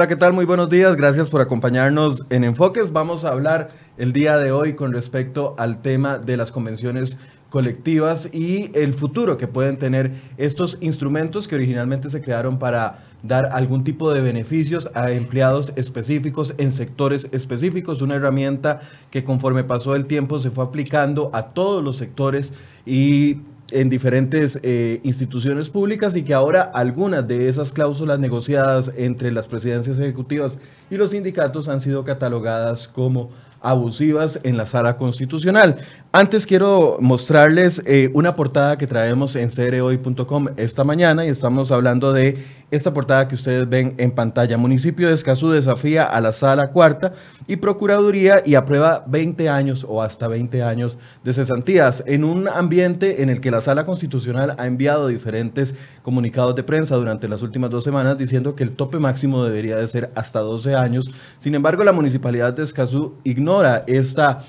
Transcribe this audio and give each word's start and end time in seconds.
Hola, 0.00 0.08
¿qué 0.08 0.16
tal? 0.16 0.32
Muy 0.32 0.46
buenos 0.46 0.70
días. 0.70 0.96
Gracias 0.96 1.28
por 1.28 1.42
acompañarnos 1.42 2.24
en 2.30 2.44
Enfoques. 2.44 2.90
Vamos 2.90 3.26
a 3.26 3.32
hablar 3.32 3.68
el 3.98 4.14
día 4.14 4.38
de 4.38 4.50
hoy 4.50 4.72
con 4.72 4.94
respecto 4.94 5.54
al 5.58 5.82
tema 5.82 6.16
de 6.16 6.38
las 6.38 6.50
convenciones 6.50 7.18
colectivas 7.50 8.30
y 8.32 8.70
el 8.72 8.94
futuro 8.94 9.36
que 9.36 9.46
pueden 9.46 9.76
tener 9.76 10.12
estos 10.38 10.78
instrumentos 10.80 11.46
que 11.46 11.56
originalmente 11.56 12.08
se 12.08 12.22
crearon 12.22 12.58
para 12.58 13.04
dar 13.22 13.50
algún 13.52 13.84
tipo 13.84 14.10
de 14.14 14.22
beneficios 14.22 14.90
a 14.94 15.10
empleados 15.10 15.74
específicos 15.76 16.54
en 16.56 16.72
sectores 16.72 17.28
específicos, 17.32 18.00
una 18.00 18.14
herramienta 18.14 18.80
que 19.10 19.22
conforme 19.22 19.64
pasó 19.64 19.94
el 19.96 20.06
tiempo 20.06 20.38
se 20.38 20.50
fue 20.50 20.64
aplicando 20.64 21.28
a 21.34 21.48
todos 21.48 21.84
los 21.84 21.98
sectores 21.98 22.54
y 22.86 23.40
en 23.72 23.88
diferentes 23.88 24.58
eh, 24.62 25.00
instituciones 25.02 25.68
públicas 25.68 26.16
y 26.16 26.22
que 26.22 26.34
ahora 26.34 26.62
algunas 26.74 27.26
de 27.26 27.48
esas 27.48 27.72
cláusulas 27.72 28.18
negociadas 28.18 28.90
entre 28.96 29.30
las 29.30 29.48
presidencias 29.48 29.98
ejecutivas 29.98 30.58
y 30.90 30.96
los 30.96 31.10
sindicatos 31.10 31.68
han 31.68 31.80
sido 31.80 32.04
catalogadas 32.04 32.88
como 32.88 33.30
abusivas 33.60 34.40
en 34.42 34.56
la 34.56 34.66
sala 34.66 34.96
constitucional. 34.96 35.76
Antes 36.12 36.44
quiero 36.44 36.96
mostrarles 37.00 37.80
eh, 37.86 38.10
una 38.14 38.34
portada 38.34 38.76
que 38.76 38.88
traemos 38.88 39.36
en 39.36 39.48
cereoy.com 39.48 40.48
esta 40.56 40.82
mañana 40.82 41.24
y 41.24 41.28
estamos 41.28 41.70
hablando 41.70 42.12
de 42.12 42.36
esta 42.72 42.92
portada 42.92 43.28
que 43.28 43.36
ustedes 43.36 43.68
ven 43.68 43.94
en 43.96 44.10
pantalla. 44.10 44.56
Municipio 44.56 45.06
de 45.06 45.14
Escazú 45.14 45.50
desafía 45.50 46.02
a 46.02 46.20
la 46.20 46.32
sala 46.32 46.72
cuarta 46.72 47.12
y 47.46 47.58
Procuraduría 47.58 48.42
y 48.44 48.56
aprueba 48.56 49.04
20 49.06 49.48
años 49.48 49.86
o 49.88 50.02
hasta 50.02 50.26
20 50.26 50.64
años 50.64 50.98
de 51.22 51.32
cesantías 51.32 52.02
en 52.04 52.24
un 52.24 52.48
ambiente 52.48 53.22
en 53.22 53.30
el 53.30 53.40
que 53.40 53.52
la 53.52 53.60
sala 53.60 53.86
constitucional 53.86 54.56
ha 54.58 54.66
enviado 54.66 55.06
diferentes 55.06 55.76
comunicados 56.02 56.56
de 56.56 56.64
prensa 56.64 56.96
durante 56.96 57.28
las 57.28 57.40
últimas 57.42 57.70
dos 57.70 57.84
semanas 57.84 58.18
diciendo 58.18 58.56
que 58.56 58.64
el 58.64 58.72
tope 58.72 58.98
máximo 58.98 59.44
debería 59.44 59.76
de 59.76 59.86
ser 59.86 60.10
hasta 60.16 60.40
12 60.40 60.74
años. 60.74 61.08
Sin 61.38 61.54
embargo, 61.54 61.84
la 61.84 61.92
municipalidad 61.92 62.52
de 62.52 62.64
Escazú 62.64 63.14
ignora 63.22 63.84
esta 63.86 64.42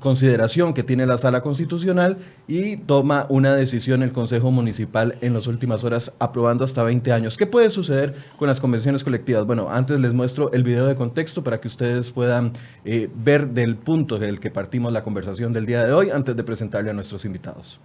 consideración 0.00 0.74
que 0.74 0.82
tiene 0.82 1.06
la 1.06 1.18
sala 1.18 1.40
constitucional 1.42 2.18
y 2.46 2.76
toma 2.76 3.26
una 3.28 3.54
decisión 3.54 4.02
el 4.02 4.12
Consejo 4.12 4.50
Municipal 4.50 5.16
en 5.20 5.34
las 5.34 5.46
últimas 5.46 5.84
horas 5.84 6.12
aprobando 6.18 6.64
hasta 6.64 6.82
20 6.82 7.12
años. 7.12 7.36
¿Qué 7.36 7.46
puede 7.46 7.70
suceder 7.70 8.14
con 8.38 8.48
las 8.48 8.60
convenciones 8.60 9.04
colectivas? 9.04 9.44
Bueno, 9.46 9.68
antes 9.70 9.98
les 10.00 10.14
muestro 10.14 10.52
el 10.52 10.62
video 10.62 10.86
de 10.86 10.94
contexto 10.94 11.42
para 11.44 11.60
que 11.60 11.68
ustedes 11.68 12.10
puedan 12.10 12.52
eh, 12.84 13.08
ver 13.14 13.48
del 13.48 13.76
punto 13.76 14.18
del 14.18 14.40
que 14.40 14.50
partimos 14.50 14.92
la 14.92 15.02
conversación 15.02 15.52
del 15.52 15.66
día 15.66 15.84
de 15.84 15.92
hoy 15.92 16.10
antes 16.10 16.36
de 16.36 16.44
presentarle 16.44 16.90
a 16.90 16.94
nuestros 16.94 17.24
invitados. 17.24 17.80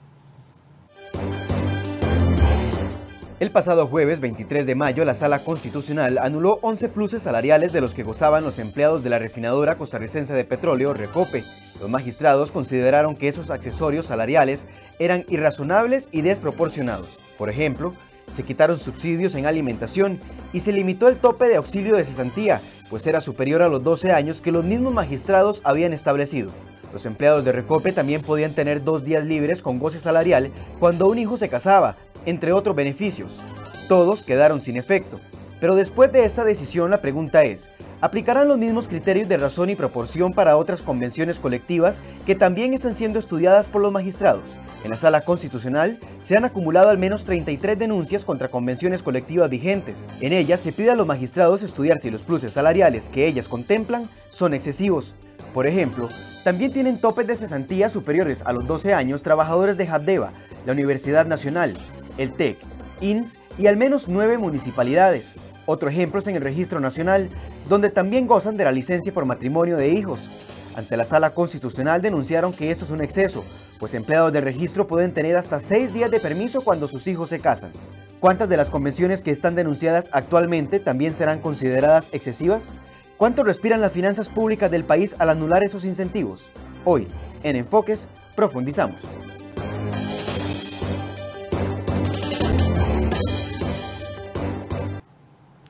El 3.44 3.52
pasado 3.52 3.88
jueves 3.88 4.22
23 4.22 4.66
de 4.66 4.74
mayo, 4.74 5.04
la 5.04 5.14
Sala 5.14 5.40
Constitucional 5.40 6.18
anuló 6.18 6.60
11 6.62 6.88
pluses 6.88 7.24
salariales 7.24 7.74
de 7.74 7.82
los 7.82 7.94
que 7.94 8.04
gozaban 8.04 8.46
los 8.46 8.58
empleados 8.58 9.04
de 9.04 9.10
la 9.10 9.20
refinadora 9.20 9.78
costarricense 9.78 10.32
de 10.32 10.46
petróleo, 10.46 10.94
Recope. 10.94 11.44
Los 11.82 11.90
magistrados 11.90 12.54
consideraron 12.54 13.18
que 13.18 13.28
esos 13.28 13.50
accesorios 13.50 14.06
salariales 14.06 14.66
eran 14.98 15.26
irrazonables 15.28 16.08
y 16.14 16.22
desproporcionados. 16.22 17.36
Por 17.38 17.50
ejemplo, 17.50 17.94
se 18.32 18.44
quitaron 18.44 18.78
subsidios 18.78 19.36
en 19.36 19.46
alimentación 19.46 20.22
y 20.54 20.62
se 20.62 20.72
limitó 20.72 21.10
el 21.10 21.18
tope 21.18 21.50
de 21.50 21.58
auxilio 21.58 21.98
de 21.98 22.06
cesantía, 22.06 22.62
pues 22.90 23.06
era 23.08 23.20
superior 23.20 23.62
a 23.62 23.68
los 23.68 23.84
12 23.84 24.14
años 24.14 24.40
que 24.40 24.54
los 24.54 24.64
mismos 24.64 24.94
magistrados 24.94 25.60
habían 25.66 25.92
establecido. 25.92 26.54
Los 26.94 27.06
empleados 27.06 27.44
de 27.44 27.52
Recope 27.52 27.92
también 27.92 28.22
podían 28.22 28.54
tener 28.54 28.86
dos 28.86 29.04
días 29.04 29.26
libres 29.26 29.62
con 29.62 29.80
goce 29.80 30.00
salarial 30.00 30.50
cuando 30.80 31.08
un 31.08 31.18
hijo 31.18 31.36
se 31.36 31.50
casaba, 31.50 31.98
entre 32.26 32.54
otros 32.54 32.76
beneficios. 32.76 33.40
Todos 33.88 34.24
quedaron 34.24 34.62
sin 34.62 34.78
efecto. 34.78 35.20
Pero 35.60 35.76
después 35.76 36.12
de 36.12 36.26
esta 36.26 36.44
decisión 36.44 36.92
la 36.92 37.02
pregunta 37.02 37.44
es, 37.44 37.70
¿aplicarán 38.02 38.50
los 38.50 38.58
mismos 38.58 38.90
criterios 38.90 39.30
de 39.30 39.38
razón 39.38 39.70
y 39.70 39.76
proporción 39.76 40.34
para 40.34 40.58
otras 40.58 40.82
convenciones 40.82 41.40
colectivas 41.40 42.02
que 42.26 42.36
también 42.36 42.74
están 42.74 42.96
siendo 42.96 43.18
estudiadas 43.18 43.70
por 43.70 43.82
los 43.82 43.94
magistrados? 43.94 44.44
En 44.84 44.90
la 44.90 44.98
sala 44.98 45.22
constitucional 45.22 46.00
se 46.22 46.36
han 46.36 46.44
acumulado 46.44 46.90
al 46.90 46.98
menos 46.98 47.24
33 47.24 47.80
denuncias 47.80 48.26
contra 48.26 48.50
convenciones 48.50 49.02
colectivas 49.02 49.50
vigentes. 49.50 50.06
En 50.20 50.34
ellas 50.34 50.60
se 50.60 50.74
pide 50.74 50.92
a 50.92 50.96
los 50.96 51.08
magistrados 51.08 51.64
estudiar 51.64 51.98
si 52.00 52.12
los 52.12 52.24
pluses 52.24 52.52
salariales 52.52 53.08
que 53.08 53.26
ellas 53.26 53.48
contemplan 53.48 54.10
son 54.30 54.54
excesivos. 54.54 55.16
Por 55.54 55.68
ejemplo, 55.68 56.10
también 56.44 56.74
tienen 56.74 56.98
topes 56.98 57.28
de 57.28 57.36
cesantía 57.36 57.90
superiores 57.90 58.42
a 58.44 58.54
los 58.54 58.66
12 58.66 58.94
años 58.94 59.22
trabajadores 59.22 59.78
de 59.78 59.88
Haddeva, 59.88 60.34
la 60.66 60.72
Universidad 60.72 61.28
Nacional, 61.28 61.74
el 62.18 62.32
TEC, 62.32 62.58
INS 63.02 63.38
y 63.58 63.68
al 63.68 63.78
menos 63.78 64.08
nueve 64.08 64.38
municipalidades. 64.40 65.36
Otro 65.66 65.90
ejemplo 65.90 66.20
es 66.20 66.28
en 66.28 66.36
el 66.36 66.42
Registro 66.42 66.80
Nacional, 66.80 67.30
donde 67.70 67.90
también 67.90 68.28
gozan 68.28 68.58
de 68.58 68.66
la 68.66 68.72
licencia 68.72 69.14
por 69.14 69.26
matrimonio 69.26 69.78
de 69.78 69.90
hijos. 69.90 70.30
Ante 70.76 70.98
la 70.98 71.04
Sala 71.04 71.30
Constitucional 71.30 72.02
denunciaron 72.02 72.52
que 72.52 72.72
esto 72.72 72.84
es 72.84 72.92
un 72.92 73.02
exceso, 73.02 73.46
pues 73.80 73.94
empleados 73.94 74.34
de 74.34 74.42
registro 74.42 74.88
pueden 74.88 75.14
tener 75.14 75.38
hasta 75.38 75.60
seis 75.60 75.94
días 75.94 76.10
de 76.10 76.20
permiso 76.20 76.62
cuando 76.62 76.88
sus 76.88 77.06
hijos 77.06 77.30
se 77.30 77.40
casan. 77.40 77.72
¿Cuántas 78.20 78.50
de 78.50 78.58
las 78.58 78.72
convenciones 78.72 79.22
que 79.22 79.32
están 79.32 79.54
denunciadas 79.54 80.10
actualmente 80.14 80.80
también 80.80 81.14
serán 81.14 81.42
consideradas 81.42 82.10
excesivas? 82.14 82.72
¿Cuánto 83.18 83.44
respiran 83.44 83.80
las 83.80 83.92
finanzas 83.92 84.28
públicas 84.28 84.72
del 84.72 84.84
país 84.84 85.16
al 85.20 85.30
anular 85.30 85.64
esos 85.64 85.86
incentivos? 85.86 86.50
Hoy, 86.84 87.08
en 87.44 87.56
Enfoques, 87.56 88.08
profundizamos. 88.36 88.98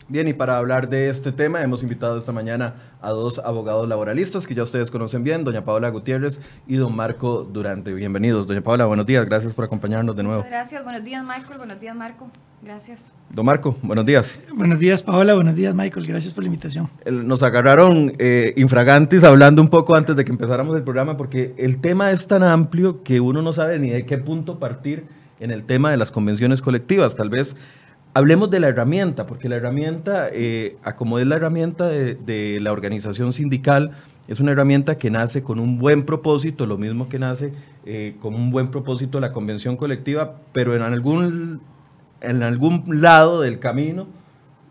Bien, 0.08 0.28
y 0.28 0.34
para 0.34 0.58
hablar 0.58 0.90
de 0.90 1.10
este 1.10 1.32
tema 1.32 1.64
hemos 1.64 1.82
invitado 1.82 2.18
esta 2.18 2.32
mañana 2.32 2.76
a 3.02 3.10
dos 3.10 3.40
abogados 3.40 3.90
laboralistas 3.90 4.46
que 4.46 4.54
ya 4.54 4.62
ustedes 4.62 4.92
conocen 4.92 5.24
bien, 5.24 5.44
doña 5.44 5.66
Paola 5.66 5.90
Gutiérrez 5.90 6.40
y 6.68 6.76
don 6.76 6.96
Marco 6.96 7.44
Durante. 7.44 7.94
Bienvenidos. 7.94 8.46
Doña 8.46 8.62
Paola, 8.62 8.86
buenos 8.86 9.08
días, 9.08 9.26
gracias 9.26 9.56
por 9.56 9.66
acompañarnos 9.66 10.16
de 10.16 10.22
nuevo. 10.22 10.38
Muchas 10.44 10.52
gracias, 10.52 10.84
buenos 10.84 11.04
días 11.04 11.24
Michael, 11.24 11.58
buenos 11.58 11.80
días 11.80 11.96
Marco, 11.96 12.30
gracias. 12.64 13.14
Don 13.30 13.46
Marco, 13.46 13.78
buenos 13.82 14.06
días. 14.06 14.40
Buenos 14.56 14.80
días 14.80 15.02
Paola, 15.04 15.34
buenos 15.34 15.56
días 15.56 15.76
Michael, 15.76 16.06
gracias 16.06 16.34
por 16.34 16.44
la 16.44 16.48
invitación. 16.48 16.90
Nos 17.06 17.44
agarraron 17.44 18.14
eh, 18.20 18.54
infragantis 18.58 19.24
hablando 19.24 19.62
un 19.62 19.70
poco 19.70 19.96
antes 19.96 20.16
de 20.16 20.24
que 20.24 20.32
empezáramos 20.32 20.76
el 20.76 20.84
programa 20.84 21.18
porque 21.18 21.54
el 21.58 21.80
tema 21.80 22.12
es 22.12 22.28
tan 22.28 22.44
amplio 22.44 23.04
que 23.04 23.20
uno 23.20 23.42
no 23.42 23.54
sabe 23.54 23.80
ni 23.80 23.90
de 23.90 24.06
qué 24.06 24.18
punto 24.18 24.60
partir 24.60 25.06
en 25.40 25.52
el 25.52 25.64
tema 25.64 25.92
de 25.92 25.98
las 25.98 26.12
convenciones 26.12 26.62
colectivas. 26.62 27.16
Tal 27.16 27.30
vez 27.30 27.56
Hablemos 28.16 28.52
de 28.52 28.60
la 28.60 28.68
herramienta, 28.68 29.26
porque 29.26 29.50
la 29.50 29.56
herramienta, 29.56 30.30
eh, 30.32 30.78
como 30.98 31.18
es 31.18 31.26
la 31.26 31.38
herramienta 31.38 31.88
de, 31.88 32.60
la 32.62 32.72
organización 32.72 33.34
sindical, 33.34 33.92
es 34.28 34.40
una 34.40 34.52
herramienta 34.52 35.00
que 35.00 35.10
nace 35.10 35.42
con 35.42 35.60
un 35.60 35.80
buen 35.80 36.06
propósito, 36.06 36.68
lo 36.68 36.78
mismo 36.78 37.10
que 37.10 37.18
nace 37.18 37.54
eh, 37.88 38.16
con 38.20 38.36
un 38.36 38.52
buen 38.52 38.70
propósito 38.70 39.20
la 39.20 39.32
convención 39.32 39.78
colectiva, 39.78 40.36
pero 40.52 40.76
en 40.76 40.84
algún, 40.84 41.62
en 42.24 42.42
algún 42.42 42.84
lado 42.88 43.42
del 43.42 43.60
camino, 43.60 44.08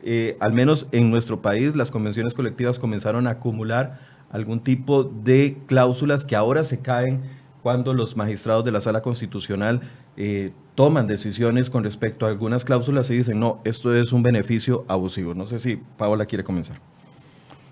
eh, 0.03 0.37
al 0.41 0.53
menos 0.53 0.89
en 0.91 1.11
nuestro 1.11 1.41
país, 1.43 1.77
las 1.77 1.91
convenciones 1.91 2.35
colectivas 2.35 2.79
comenzaron 2.79 3.27
a 3.27 3.33
acumular 3.33 4.01
algún 4.31 4.61
tipo 4.61 5.05
de 5.05 5.59
cláusulas 5.67 6.27
que 6.27 6.35
ahora 6.35 6.65
se 6.65 6.81
caen 6.81 7.23
cuando 7.63 7.95
los 7.95 8.17
magistrados 8.17 8.65
de 8.65 8.73
la 8.73 8.81
sala 8.81 9.03
constitucional 9.03 9.83
eh, 10.17 10.53
toman 10.75 11.07
decisiones 11.07 11.71
con 11.71 11.85
respecto 11.85 12.27
a 12.27 12.31
algunas 12.31 12.65
cláusulas 12.65 13.09
y 13.11 13.17
dicen, 13.17 13.39
no, 13.39 13.61
esto 13.65 13.95
es 13.95 14.13
un 14.13 14.23
beneficio 14.23 14.85
abusivo. 14.89 15.35
No 15.35 15.47
sé 15.47 15.59
si 15.59 15.77
Paola 15.77 16.27
quiere 16.27 16.43
comenzar. 16.43 16.81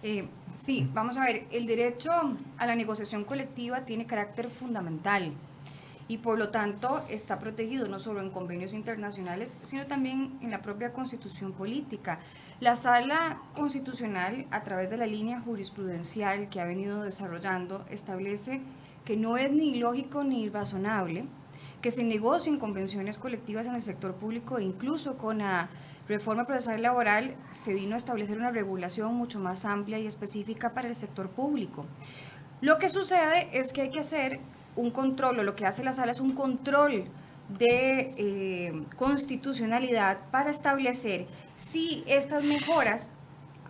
Eh, 0.02 0.28
sí, 0.54 0.88
vamos 0.92 1.16
a 1.16 1.24
ver, 1.24 1.46
el 1.50 1.66
derecho 1.66 2.12
a 2.58 2.66
la 2.66 2.76
negociación 2.76 3.24
colectiva 3.24 3.84
tiene 3.84 4.06
carácter 4.06 4.48
fundamental 4.48 5.32
y 6.10 6.18
por 6.18 6.40
lo 6.40 6.48
tanto 6.48 7.04
está 7.08 7.38
protegido 7.38 7.86
no 7.86 8.00
solo 8.00 8.20
en 8.20 8.30
convenios 8.30 8.74
internacionales, 8.74 9.56
sino 9.62 9.86
también 9.86 10.36
en 10.42 10.50
la 10.50 10.60
propia 10.60 10.92
constitución 10.92 11.52
política. 11.52 12.18
La 12.58 12.74
sala 12.74 13.38
constitucional, 13.54 14.44
a 14.50 14.64
través 14.64 14.90
de 14.90 14.96
la 14.96 15.06
línea 15.06 15.40
jurisprudencial 15.40 16.48
que 16.48 16.60
ha 16.60 16.64
venido 16.64 17.02
desarrollando, 17.02 17.86
establece 17.90 18.60
que 19.04 19.16
no 19.16 19.36
es 19.36 19.52
ni 19.52 19.76
lógico 19.76 20.24
ni 20.24 20.48
razonable 20.48 21.26
que 21.80 21.92
se 21.92 22.02
negocien 22.02 22.58
convenciones 22.58 23.16
colectivas 23.16 23.66
en 23.66 23.76
el 23.76 23.82
sector 23.82 24.16
público 24.16 24.58
e 24.58 24.64
incluso 24.64 25.16
con 25.16 25.38
la 25.38 25.68
reforma 26.08 26.44
procesal 26.44 26.82
laboral 26.82 27.36
se 27.52 27.72
vino 27.72 27.94
a 27.94 27.98
establecer 27.98 28.36
una 28.36 28.50
regulación 28.50 29.14
mucho 29.14 29.38
más 29.38 29.64
amplia 29.64 30.00
y 30.00 30.08
específica 30.08 30.74
para 30.74 30.88
el 30.88 30.96
sector 30.96 31.30
público. 31.30 31.86
Lo 32.62 32.78
que 32.78 32.88
sucede 32.88 33.48
es 33.52 33.72
que 33.72 33.82
hay 33.82 33.90
que 33.90 34.00
hacer 34.00 34.40
un 34.76 34.90
control, 34.90 35.40
o 35.40 35.42
lo 35.42 35.56
que 35.56 35.66
hace 35.66 35.84
la 35.84 35.92
sala 35.92 36.12
es 36.12 36.20
un 36.20 36.34
control 36.34 37.04
de 37.58 38.14
eh, 38.16 38.86
constitucionalidad 38.96 40.18
para 40.30 40.50
establecer 40.50 41.26
si 41.56 42.04
estas 42.06 42.44
mejoras 42.44 43.16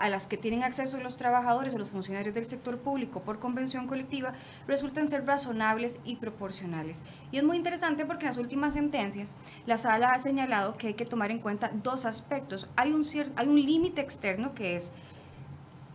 a 0.00 0.08
las 0.08 0.26
que 0.26 0.38
tienen 0.38 0.62
acceso 0.62 0.98
los 0.98 1.16
trabajadores 1.16 1.74
o 1.74 1.78
los 1.78 1.90
funcionarios 1.90 2.34
del 2.34 2.46
sector 2.46 2.78
público 2.78 3.20
por 3.20 3.38
convención 3.38 3.86
colectiva 3.86 4.32
resultan 4.66 5.08
ser 5.08 5.26
razonables 5.26 6.00
y 6.04 6.16
proporcionales. 6.16 7.02
Y 7.30 7.36
es 7.36 7.44
muy 7.44 7.58
interesante 7.58 8.06
porque 8.06 8.24
en 8.24 8.30
las 8.30 8.38
últimas 8.38 8.74
sentencias 8.74 9.36
la 9.66 9.76
sala 9.76 10.08
ha 10.08 10.18
señalado 10.18 10.76
que 10.78 10.88
hay 10.88 10.94
que 10.94 11.04
tomar 11.04 11.30
en 11.30 11.38
cuenta 11.38 11.70
dos 11.82 12.06
aspectos. 12.06 12.66
Hay 12.76 12.92
un, 12.92 13.04
hay 13.36 13.46
un 13.46 13.60
límite 13.60 14.00
externo 14.00 14.54
que 14.54 14.76
es 14.76 14.90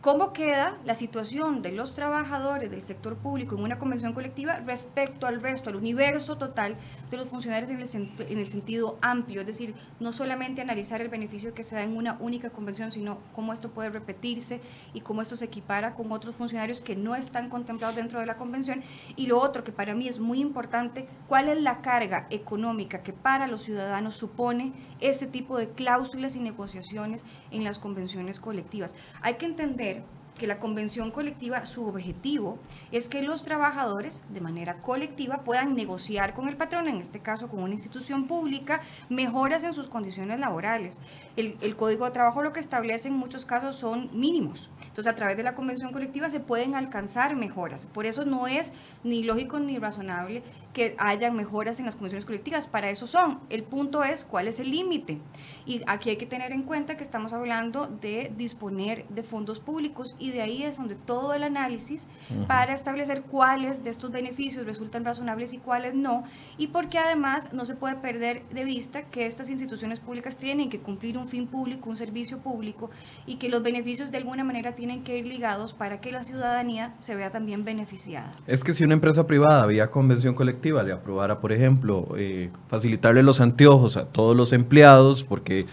¿Cómo 0.05 0.33
queda 0.33 0.77
la 0.85 0.93
situación 0.93 1.63
de 1.63 1.71
los 1.71 1.95
trabajadores 1.95 2.69
del 2.69 2.83
sector 2.83 3.15
público 3.17 3.55
en 3.55 3.63
una 3.63 3.79
convención 3.79 4.13
colectiva 4.13 4.59
respecto 4.59 5.25
al 5.25 5.41
resto, 5.41 5.71
al 5.71 5.77
universo 5.77 6.37
total 6.37 6.75
de 7.09 7.17
los 7.17 7.27
funcionarios 7.27 7.71
en 7.71 7.79
el, 7.79 8.31
en 8.31 8.37
el, 8.37 8.45
sentido 8.45 8.99
amplio? 9.01 9.41
Es 9.41 9.47
decir, 9.47 9.73
no 9.99 10.13
solamente 10.13 10.61
analizar 10.61 11.01
el 11.01 11.09
beneficio 11.09 11.55
que 11.55 11.63
se 11.63 11.73
da 11.73 11.81
en 11.81 11.97
una 11.97 12.17
única 12.19 12.51
convención, 12.51 12.91
sino 12.91 13.17
cómo 13.33 13.51
esto 13.51 13.71
puede 13.71 13.89
repetirse 13.89 14.61
y 14.93 15.01
cómo 15.01 15.23
esto 15.23 15.35
se 15.35 15.45
equipara 15.45 15.95
con 15.95 16.11
otros 16.11 16.35
funcionarios 16.35 16.81
que 16.81 16.95
no 16.95 17.15
están 17.15 17.49
contemplados 17.49 17.95
dentro 17.95 18.19
de 18.19 18.27
la 18.27 18.37
convención. 18.37 18.83
Y 19.15 19.25
lo 19.25 19.41
otro 19.41 19.63
que 19.63 19.71
para 19.71 19.95
mí 19.95 20.07
es 20.07 20.19
muy 20.19 20.39
importante, 20.39 21.07
cuál 21.27 21.49
es 21.49 21.59
la 21.59 21.81
carga 21.81 22.27
económica 22.29 23.01
que 23.01 23.11
para 23.11 23.47
los 23.47 23.63
ciudadanos 23.63 24.13
supone 24.13 24.71
ese 24.99 25.25
tipo 25.25 25.57
de 25.57 25.69
cláusulas 25.69 26.35
y 26.35 26.41
negociaciones 26.41 27.25
en 27.49 27.63
las 27.63 27.79
convenciones 27.79 28.39
colectivas. 28.39 28.93
Hay 29.23 29.37
que 29.37 29.47
entender 29.47 29.94
que 30.37 30.47
la 30.47 30.59
convención 30.59 31.11
colectiva, 31.11 31.65
su 31.65 31.85
objetivo 31.87 32.59
es 32.91 33.07
que 33.07 33.23
los 33.23 33.43
trabajadores 33.43 34.23
de 34.29 34.41
manera 34.41 34.81
colectiva 34.81 35.43
puedan 35.43 35.75
negociar 35.75 36.33
con 36.33 36.47
el 36.49 36.57
patrón, 36.57 36.87
en 36.87 36.97
este 36.97 37.19
caso 37.19 37.47
con 37.47 37.63
una 37.63 37.73
institución 37.73 38.27
pública, 38.27 38.81
mejoras 39.09 39.63
en 39.63 39.73
sus 39.73 39.87
condiciones 39.87 40.39
laborales. 40.39 40.99
El, 41.35 41.57
el, 41.61 41.75
Código 41.75 42.05
de 42.05 42.11
Trabajo 42.11 42.41
lo 42.41 42.53
que 42.53 42.59
establece 42.59 43.09
en 43.09 43.15
muchos 43.15 43.45
casos 43.45 43.75
son 43.75 44.09
mínimos. 44.13 44.69
Entonces, 44.81 45.07
a 45.07 45.15
través 45.15 45.37
de 45.37 45.43
la 45.43 45.55
convención 45.55 45.91
colectiva 45.91 46.29
se 46.29 46.39
pueden 46.39 46.75
alcanzar 46.75 47.35
mejoras. 47.35 47.87
Por 47.87 48.05
eso 48.05 48.25
no 48.25 48.47
es 48.47 48.73
ni 49.03 49.23
lógico 49.23 49.59
ni 49.59 49.77
razonable 49.77 50.43
que 50.75 50.93
hayan 50.97 51.37
mejoras 51.37 51.79
en 51.79 51.85
las 51.85 51.95
convenciones 51.95 52.25
colectivas. 52.25 52.67
Para 52.67 52.89
eso 52.89 53.07
son. 53.07 53.39
El 53.49 53.63
punto 53.63 54.03
es 54.03 54.25
cuál 54.25 54.49
es 54.49 54.59
el 54.59 54.69
límite. 54.69 55.19
Y 55.65 55.81
aquí 55.87 56.09
hay 56.09 56.17
que 56.17 56.25
tener 56.25 56.51
en 56.51 56.63
cuenta 56.63 56.97
que 56.97 57.03
estamos 57.03 57.31
hablando 57.31 57.87
de 57.87 58.31
disponer 58.37 59.07
de 59.07 59.23
fondos 59.23 59.61
públicos 59.61 60.17
y 60.19 60.31
de 60.31 60.41
ahí 60.41 60.63
es 60.63 60.77
donde 60.77 60.95
todo 60.95 61.33
el 61.33 61.43
análisis 61.43 62.07
para 62.47 62.73
establecer 62.73 63.21
cuáles 63.23 63.85
de 63.85 63.89
estos 63.89 64.11
beneficios 64.11 64.65
resultan 64.65 65.05
razonables 65.05 65.53
y 65.53 65.59
cuáles 65.59 65.95
no. 65.95 66.25
Y 66.57 66.67
porque 66.67 66.99
además 66.99 67.53
no 67.53 67.63
se 67.65 67.75
puede 67.75 67.95
perder 67.95 68.43
de 68.49 68.65
vista 68.65 69.03
que 69.03 69.25
estas 69.27 69.49
instituciones 69.49 70.01
públicas 70.01 70.35
tienen 70.35 70.69
que 70.69 70.81
cumplir 70.81 71.17
un 71.17 71.24
fin 71.27 71.47
público, 71.47 71.89
un 71.89 71.97
servicio 71.97 72.39
público 72.39 72.89
y 73.25 73.35
que 73.35 73.49
los 73.49 73.63
beneficios 73.63 74.11
de 74.11 74.17
alguna 74.17 74.43
manera 74.43 74.75
tienen 74.75 75.03
que 75.03 75.17
ir 75.17 75.27
ligados 75.27 75.73
para 75.73 76.01
que 76.01 76.11
la 76.11 76.23
ciudadanía 76.23 76.93
se 76.99 77.15
vea 77.15 77.31
también 77.31 77.63
beneficiada. 77.65 78.31
Es 78.47 78.63
que 78.63 78.73
si 78.73 78.83
una 78.83 78.93
empresa 78.93 79.25
privada 79.27 79.65
vía 79.65 79.91
convención 79.91 80.35
colectiva 80.35 80.83
le 80.83 80.93
aprobara, 80.93 81.39
por 81.39 81.51
ejemplo, 81.51 82.07
eh, 82.17 82.49
facilitarle 82.67 83.23
los 83.23 83.41
anteojos 83.41 83.97
a 83.97 84.05
todos 84.05 84.35
los 84.35 84.53
empleados, 84.53 85.23
porque, 85.23 85.65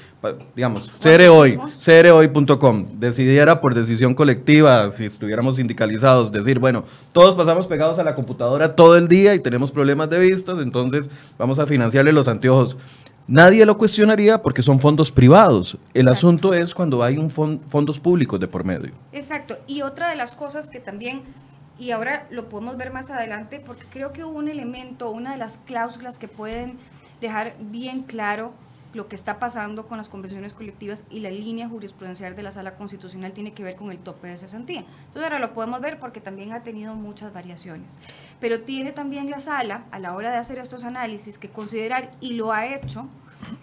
digamos, 0.55 0.91
cerehoy.com 1.81 2.87
decidiera 2.99 3.61
por 3.61 3.75
decisión 3.75 4.15
colectiva, 4.15 4.91
si 4.91 5.05
estuviéramos 5.07 5.57
sindicalizados, 5.57 6.33
decir, 6.33 6.59
bueno, 6.59 6.85
todos 7.13 7.35
pasamos 7.35 7.67
pegados 7.67 7.99
a 7.99 8.05
la 8.05 8.15
computadora 8.15 8.75
todo 8.75 8.97
el 8.97 9.09
día 9.09 9.35
y 9.35 9.41
tenemos 9.41 9.73
problemas 9.73 10.09
de 10.11 10.19
vistas, 10.19 10.59
entonces 10.59 11.11
vamos 11.39 11.59
a 11.59 11.67
financiarle 11.67 12.13
los 12.13 12.29
anteojos. 12.29 12.77
Nadie 13.27 13.65
lo 13.65 13.79
cuestionaría 13.79 14.43
porque 14.43 14.63
son 14.63 14.81
fondos 14.81 15.11
privados. 15.11 15.79
El 15.95 16.09
asunto 16.09 16.55
es 16.55 16.75
cuando 16.75 17.03
hay 17.03 17.19
un 17.19 17.31
fondos 17.31 18.01
públicos 18.01 18.39
de 18.41 18.49
por 18.49 18.65
medio. 18.65 18.93
Exacto. 19.13 19.59
Y 19.67 19.83
otra 19.83 20.09
de 20.11 20.17
las 20.17 20.33
cosas 20.33 20.69
que 20.69 20.81
también 20.81 21.23
y 21.79 21.91
ahora 21.91 22.27
lo 22.31 22.49
podemos 22.49 22.77
ver 22.77 22.93
más 22.93 23.11
adelante 23.11 23.61
porque 23.65 23.85
creo 23.91 24.13
que 24.13 24.25
hubo 24.25 24.39
un 24.39 24.49
elemento, 24.49 25.11
una 25.11 25.33
de 25.33 25.39
las 25.39 25.59
cláusulas 25.65 26.19
que 26.19 26.29
pueden 26.29 26.79
dejar 27.21 27.55
bien 27.59 28.03
claro 28.03 28.53
lo 28.95 29.09
que 29.09 29.17
está 29.17 29.39
pasando 29.39 29.87
con 29.87 29.97
las 29.97 30.09
convenciones 30.09 30.53
colectivas 30.53 31.05
y 31.11 31.21
la 31.21 31.31
línea 31.31 31.69
jurisprudencial 31.69 32.37
de 32.37 32.43
la 32.43 32.51
sala 32.51 32.75
constitucional 32.75 33.33
tiene 33.33 33.53
que 33.53 33.63
ver 33.63 33.77
con 33.77 33.91
el 33.91 33.99
tope 33.99 34.29
de 34.29 34.37
cesantía. 34.37 34.81
Entonces 34.81 35.23
ahora 35.23 35.39
lo 35.39 35.55
podemos 35.55 35.81
ver 35.81 35.99
porque 35.99 36.21
también 36.21 36.53
ha 36.53 36.63
tenido 36.63 36.95
muchas 36.95 37.33
variaciones. 37.33 37.99
Pero 38.41 38.63
tiene 38.63 38.93
también 38.93 39.31
la 39.31 39.39
sala, 39.39 39.87
a 39.91 39.99
la 39.99 40.15
hora 40.15 40.31
de 40.31 40.37
hacer 40.37 40.59
estos 40.59 40.85
análisis, 40.85 41.39
que 41.39 41.49
considerar, 41.49 42.13
y 42.21 42.35
lo 42.35 42.53
ha 42.53 42.67
hecho, 42.67 43.09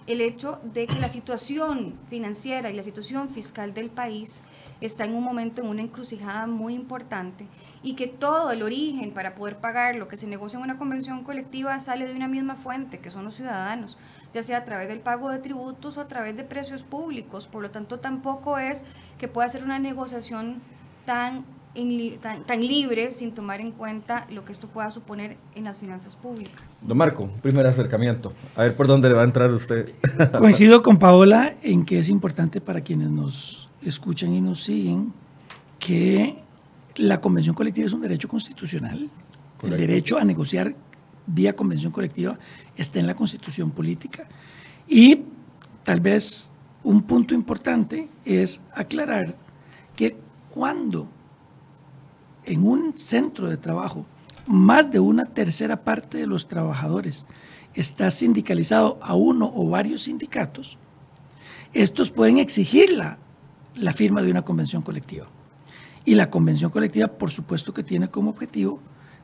el 0.07 0.21
hecho 0.21 0.59
de 0.63 0.87
que 0.87 0.99
la 0.99 1.09
situación 1.09 1.95
financiera 2.09 2.69
y 2.69 2.73
la 2.73 2.83
situación 2.83 3.29
fiscal 3.29 3.73
del 3.73 3.89
país 3.89 4.43
está 4.81 5.05
en 5.05 5.15
un 5.15 5.23
momento, 5.23 5.61
en 5.61 5.67
una 5.67 5.81
encrucijada 5.81 6.47
muy 6.47 6.73
importante 6.73 7.47
y 7.81 7.95
que 7.95 8.07
todo 8.07 8.51
el 8.51 8.61
origen 8.61 9.13
para 9.13 9.35
poder 9.35 9.57
pagar 9.57 9.95
lo 9.95 10.07
que 10.07 10.17
se 10.17 10.27
negocia 10.27 10.57
en 10.57 10.63
una 10.63 10.77
convención 10.77 11.23
colectiva 11.23 11.79
sale 11.79 12.07
de 12.07 12.15
una 12.15 12.27
misma 12.27 12.55
fuente, 12.55 12.99
que 12.99 13.09
son 13.09 13.25
los 13.25 13.35
ciudadanos, 13.35 13.97
ya 14.33 14.43
sea 14.43 14.59
a 14.59 14.65
través 14.65 14.87
del 14.87 14.99
pago 14.99 15.29
de 15.29 15.39
tributos 15.39 15.97
o 15.97 16.01
a 16.01 16.07
través 16.07 16.35
de 16.37 16.43
precios 16.43 16.83
públicos. 16.83 17.47
Por 17.47 17.61
lo 17.61 17.71
tanto, 17.71 17.99
tampoco 17.99 18.57
es 18.57 18.83
que 19.17 19.27
pueda 19.27 19.47
ser 19.47 19.63
una 19.63 19.79
negociación 19.79 20.61
tan, 21.05 21.45
tan, 22.21 22.43
tan, 22.45 22.61
libre 22.61 23.11
sin 23.11 23.33
tomar 23.33 23.61
en 23.61 23.71
cuenta 23.71 24.27
lo 24.31 24.45
que 24.45 24.51
esto 24.51 24.67
pueda 24.67 24.89
suponer 24.89 25.37
en 25.55 25.63
las 25.63 25.79
finanzas 25.79 26.15
públicas. 26.15 26.83
Don 26.85 26.97
Marco, 26.97 27.29
primer 27.41 27.65
acercamiento. 27.65 28.33
A 28.55 28.63
ver 28.63 28.75
por 28.75 28.87
dónde 28.87 29.09
le 29.09 29.15
va 29.15 29.21
a 29.21 29.25
entrar 29.25 29.51
usted. 29.51 29.91
Coincido 30.37 30.81
con 30.81 30.97
Paola 30.97 31.55
en 31.61 31.85
que 31.85 31.99
es 31.99 32.09
importante 32.09 32.61
para 32.61 32.81
quienes 32.81 33.09
nos 33.09 33.69
escuchan 33.81 34.33
y 34.33 34.41
nos 34.41 34.63
siguen 34.63 35.13
que 35.79 36.43
la 36.95 37.21
convención 37.21 37.55
colectiva 37.55 37.87
es 37.87 37.94
un 37.94 38.01
derecho 38.01 38.27
constitucional. 38.27 39.09
El 39.63 39.71
derecho 39.71 40.18
a 40.18 40.23
negociar 40.23 40.73
vía 41.28 41.56
convención 41.56 41.92
colectiva 41.92 42.38
está 42.76 42.99
en 42.99 43.07
la 43.07 43.16
constitución 43.16 43.71
política. 43.71 44.28
Y 44.88 45.23
tal 45.83 45.99
vez 45.99 46.49
un 46.83 47.02
punto 47.04 47.33
importante 47.33 48.09
es 48.26 48.61
aclarar 48.73 49.35
que 49.95 50.18
cuando 50.49 51.09
en 52.45 52.66
un 52.66 52.97
centro 52.97 53.47
de 53.47 53.57
trabajo 53.57 54.06
más 54.47 54.90
de 54.90 54.99
una 54.99 55.26
tercera 55.26 55.83
parte 55.83 56.18
de 56.18 56.26
los 56.26 56.47
trabajadores 56.47 57.26
está 57.76 58.09
sindicalizado 58.09 58.97
a 59.02 59.14
uno 59.14 59.52
o 59.56 59.69
varios 59.69 60.04
sindicatos, 60.04 60.78
estos 61.73 62.09
pueden 62.09 62.40
exigir 62.40 62.92
la, 62.92 63.19
la 63.76 63.94
firma 63.94 64.23
de 64.23 64.31
una 64.31 64.42
convención 64.42 64.81
colectiva. 64.81 65.28
Y 66.06 66.16
la 66.16 66.31
convención 66.31 66.71
colectiva, 66.71 67.07
por 67.07 67.30
supuesto 67.30 67.73
que 67.73 67.83
tiene 67.83 68.09
como 68.09 68.31
objetivo 68.31 68.80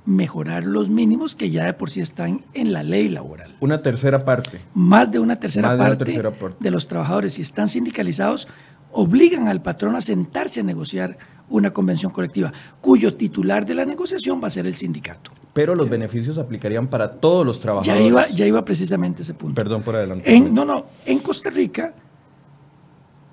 mejorar 0.06 0.64
los 0.64 0.90
mínimos 0.90 1.36
que 1.36 1.50
ya 1.50 1.66
de 1.66 1.74
por 1.74 1.90
sí 1.90 2.02
están 2.02 2.46
en 2.54 2.74
la 2.74 2.84
ley 2.84 3.10
laboral. 3.10 3.56
Una 3.60 3.82
tercera 3.82 4.24
parte. 4.24 4.62
Más 4.74 5.12
de 5.12 5.20
una 5.20 5.40
tercera, 5.40 5.78
parte, 5.78 6.22
de 6.60 6.72
los 6.72 6.88
trabajadores, 6.88 7.34
si 7.34 7.42
están 7.42 7.68
sindicalizados, 7.68 8.48
obligan 8.92 9.48
al 9.48 9.62
patrón 9.62 9.96
a 9.96 10.02
sentarse 10.02 10.62
a 10.62 10.64
negociar 10.64 11.18
una 11.50 11.72
convención 11.72 12.12
colectiva, 12.12 12.52
cuyo 12.82 13.16
titular 13.16 13.66
de 13.66 13.74
la 13.74 13.86
negociación 13.86 14.42
va 14.42 14.48
a 14.48 14.52
ser 14.52 14.68
el 14.68 14.76
sindicato. 14.76 15.32
Pero 15.54 15.74
los 15.74 15.90
beneficios 15.90 16.38
aplicarían 16.38 16.88
para 16.88 17.14
todos 17.14 17.46
los 17.46 17.60
trabajadores. 17.60 18.04
Ya 18.04 18.08
iba, 18.08 18.28
ya 18.30 18.46
iba 18.46 18.66
precisamente 18.66 19.22
ese 19.22 19.34
punto. 19.34 19.56
Perdón 19.56 19.84
por 19.84 19.96
adelante. 19.96 20.40
no, 20.40 20.66
no, 20.66 20.86
en 21.06 21.20
Costa 21.20 21.50
Rica 21.50 21.94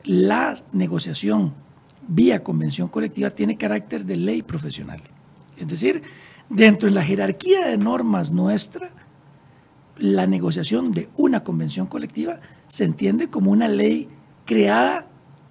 la 0.05 0.55
negociación 0.73 1.55
vía 2.07 2.43
convención 2.43 2.88
colectiva 2.88 3.31
tiene 3.31 3.57
carácter 3.57 4.05
de 4.05 4.17
ley 4.17 4.43
profesional. 4.43 5.00
Es 5.57 5.69
decir, 5.69 6.02
dentro 6.49 6.88
de 6.88 6.94
la 6.94 7.02
jerarquía 7.02 7.66
de 7.66 7.78
normas 7.78 8.30
nuestra, 8.30 8.90
la 9.96 10.26
negociación 10.26 10.92
de 10.92 11.08
una 11.16 11.44
convención 11.44 11.87
colectiva 11.87 12.40
se 12.68 12.84
entiende 12.84 13.28
como 13.28 13.50
una 13.50 13.68
ley 13.68 14.08
creada 14.46 15.06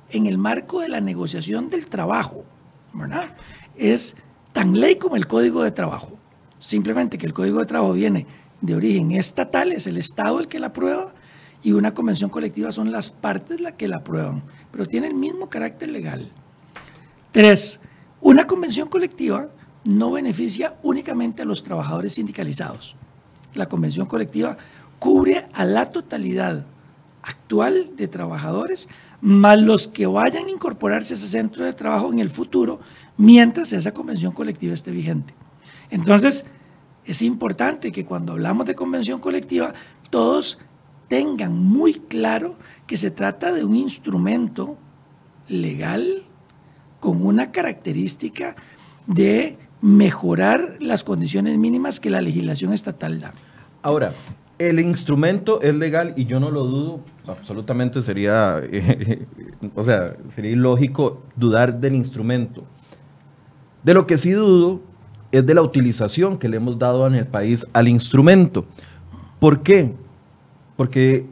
en 0.10 0.25
el 0.25 0.38
marco 0.38 0.81
de 0.81 0.89
la 0.89 1.01
negociación 1.01 1.69
del 1.69 1.86
trabajo. 1.86 2.45
¿verdad? 2.93 3.36
Es 3.75 4.15
tan 4.53 4.79
ley 4.79 4.95
como 4.95 5.15
el 5.15 5.27
Código 5.27 5.63
de 5.63 5.71
Trabajo. 5.71 6.17
Simplemente 6.60 7.17
que 7.17 7.25
el 7.25 7.33
Código 7.33 7.60
de 7.60 7.65
Trabajo 7.65 7.93
viene 7.93 8.27
de 8.62 8.75
origen 8.75 9.12
estatal, 9.12 9.71
es 9.71 9.88
el 9.88 9.98
Estado 9.98 10.39
el 10.39 10.48
que 10.48 10.60
la 10.60 10.67
aprueba, 10.67 11.13
y 11.63 11.74
una 11.74 11.93
convención 11.93 12.29
colectiva 12.29 12.71
son 12.71 12.91
las 12.91 13.12
partes 13.12 13.62
las 13.62 13.74
que 13.74 13.88
la 13.88 13.98
aprueban, 13.98 14.43
pero 14.71 14.86
tiene 14.86 15.07
el 15.07 15.15
mismo 15.15 15.50
carácter 15.50 15.89
legal. 15.89 16.31
Tres, 17.31 17.79
una 18.19 18.48
convención 18.48 18.89
colectiva 18.89 19.50
no 19.83 20.11
beneficia 20.11 20.75
únicamente 20.83 21.41
a 21.41 21.45
los 21.45 21.63
trabajadores 21.63 22.13
sindicalizados. 22.13 22.95
La 23.53 23.67
convención 23.67 24.05
colectiva 24.05 24.57
cubre 25.00 25.47
a 25.53 25.65
la 25.65 25.89
totalidad 25.89 26.65
actual 27.23 27.95
de 27.95 28.07
trabajadores, 28.07 28.88
más 29.21 29.61
los 29.61 29.88
que 29.88 30.05
vayan 30.07 30.45
a 30.45 30.51
incorporarse 30.51 31.13
a 31.13 31.17
ese 31.17 31.27
centro 31.27 31.65
de 31.65 31.73
trabajo 31.73 32.11
en 32.11 32.19
el 32.19 32.29
futuro, 32.29 32.79
mientras 33.17 33.73
esa 33.73 33.91
convención 33.91 34.31
colectiva 34.31 34.73
esté 34.73 34.91
vigente. 34.91 35.33
Entonces, 35.89 36.45
es 37.05 37.21
importante 37.21 37.91
que 37.91 38.05
cuando 38.05 38.33
hablamos 38.33 38.65
de 38.65 38.75
convención 38.75 39.19
colectiva, 39.19 39.73
todos 40.09 40.59
tengan 41.07 41.53
muy 41.53 41.95
claro 41.95 42.57
que 42.88 42.97
se 42.97 43.11
trata 43.11 43.51
de 43.51 43.65
un 43.65 43.75
instrumento 43.75 44.77
legal 45.47 46.23
con 47.00 47.25
una 47.25 47.51
característica 47.51 48.55
de 49.07 49.57
mejorar 49.81 50.77
las 50.79 51.03
condiciones 51.03 51.57
mínimas 51.57 52.00
que 52.00 52.09
la 52.09 52.21
legislación 52.21 52.73
estatal 52.73 53.19
da. 53.19 53.33
Ahora, 53.81 54.13
el 54.59 54.79
instrumento 54.79 55.61
es 55.61 55.75
legal 55.75 56.13
y 56.15 56.25
yo 56.25 56.39
no 56.39 56.51
lo 56.51 56.65
dudo, 56.65 57.00
absolutamente 57.27 58.01
sería, 58.01 58.61
o 59.75 59.83
sea, 59.83 60.15
sería 60.29 60.51
ilógico 60.51 61.23
dudar 61.35 61.79
del 61.79 61.95
instrumento. 61.95 62.63
De 63.83 63.95
lo 63.95 64.05
que 64.05 64.19
sí 64.19 64.31
dudo 64.31 64.81
es 65.31 65.45
de 65.45 65.55
la 65.55 65.63
utilización 65.63 66.38
que 66.38 66.47
le 66.47 66.57
hemos 66.57 66.77
dado 66.77 67.07
en 67.07 67.15
el 67.15 67.25
país 67.25 67.65
al 67.73 67.88
instrumento. 67.88 68.65
¿Por 69.39 69.63
qué? 69.63 69.93
Porque 70.75 71.25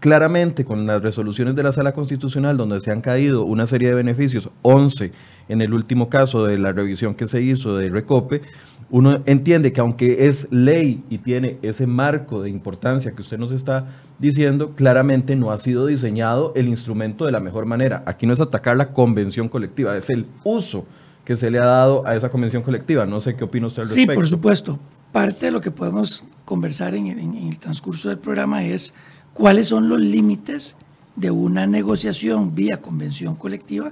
claramente 0.00 0.64
con 0.64 0.86
las 0.86 1.02
resoluciones 1.02 1.54
de 1.54 1.62
la 1.62 1.72
Sala 1.72 1.92
Constitucional 1.92 2.56
donde 2.56 2.80
se 2.80 2.92
han 2.92 3.00
caído 3.00 3.44
una 3.44 3.66
serie 3.66 3.88
de 3.88 3.94
beneficios, 3.94 4.50
11 4.62 5.12
en 5.48 5.60
el 5.60 5.72
último 5.72 6.08
caso 6.08 6.44
de 6.44 6.58
la 6.58 6.72
revisión 6.72 7.14
que 7.14 7.26
se 7.26 7.40
hizo 7.40 7.76
de 7.76 7.88
Recope, 7.88 8.42
uno 8.90 9.22
entiende 9.26 9.72
que 9.72 9.80
aunque 9.80 10.26
es 10.28 10.48
ley 10.50 11.04
y 11.10 11.18
tiene 11.18 11.58
ese 11.62 11.86
marco 11.86 12.42
de 12.42 12.50
importancia 12.50 13.12
que 13.12 13.20
usted 13.20 13.38
nos 13.38 13.52
está 13.52 13.86
diciendo, 14.18 14.72
claramente 14.74 15.36
no 15.36 15.52
ha 15.52 15.58
sido 15.58 15.86
diseñado 15.86 16.52
el 16.54 16.68
instrumento 16.68 17.26
de 17.26 17.32
la 17.32 17.40
mejor 17.40 17.66
manera. 17.66 18.02
Aquí 18.06 18.26
no 18.26 18.32
es 18.32 18.40
atacar 18.40 18.76
la 18.76 18.92
convención 18.92 19.48
colectiva, 19.48 19.96
es 19.96 20.08
el 20.08 20.26
uso 20.42 20.86
que 21.24 21.36
se 21.36 21.50
le 21.50 21.58
ha 21.58 21.66
dado 21.66 22.06
a 22.06 22.16
esa 22.16 22.30
convención 22.30 22.62
colectiva. 22.62 23.04
No 23.04 23.20
sé 23.20 23.36
qué 23.36 23.44
opina 23.44 23.66
usted 23.66 23.82
al 23.82 23.88
respecto. 23.88 24.12
Sí, 24.12 24.16
por 24.16 24.26
supuesto. 24.26 24.78
Parte 25.12 25.46
de 25.46 25.52
lo 25.52 25.60
que 25.60 25.70
podemos 25.70 26.24
conversar 26.46 26.94
en, 26.94 27.06
en 27.08 27.34
el 27.34 27.58
transcurso 27.58 28.08
del 28.08 28.18
programa 28.18 28.64
es 28.64 28.94
cuáles 29.38 29.68
son 29.68 29.88
los 29.88 30.00
límites 30.00 30.74
de 31.14 31.30
una 31.30 31.64
negociación 31.64 32.56
vía 32.56 32.82
convención 32.82 33.36
colectiva 33.36 33.90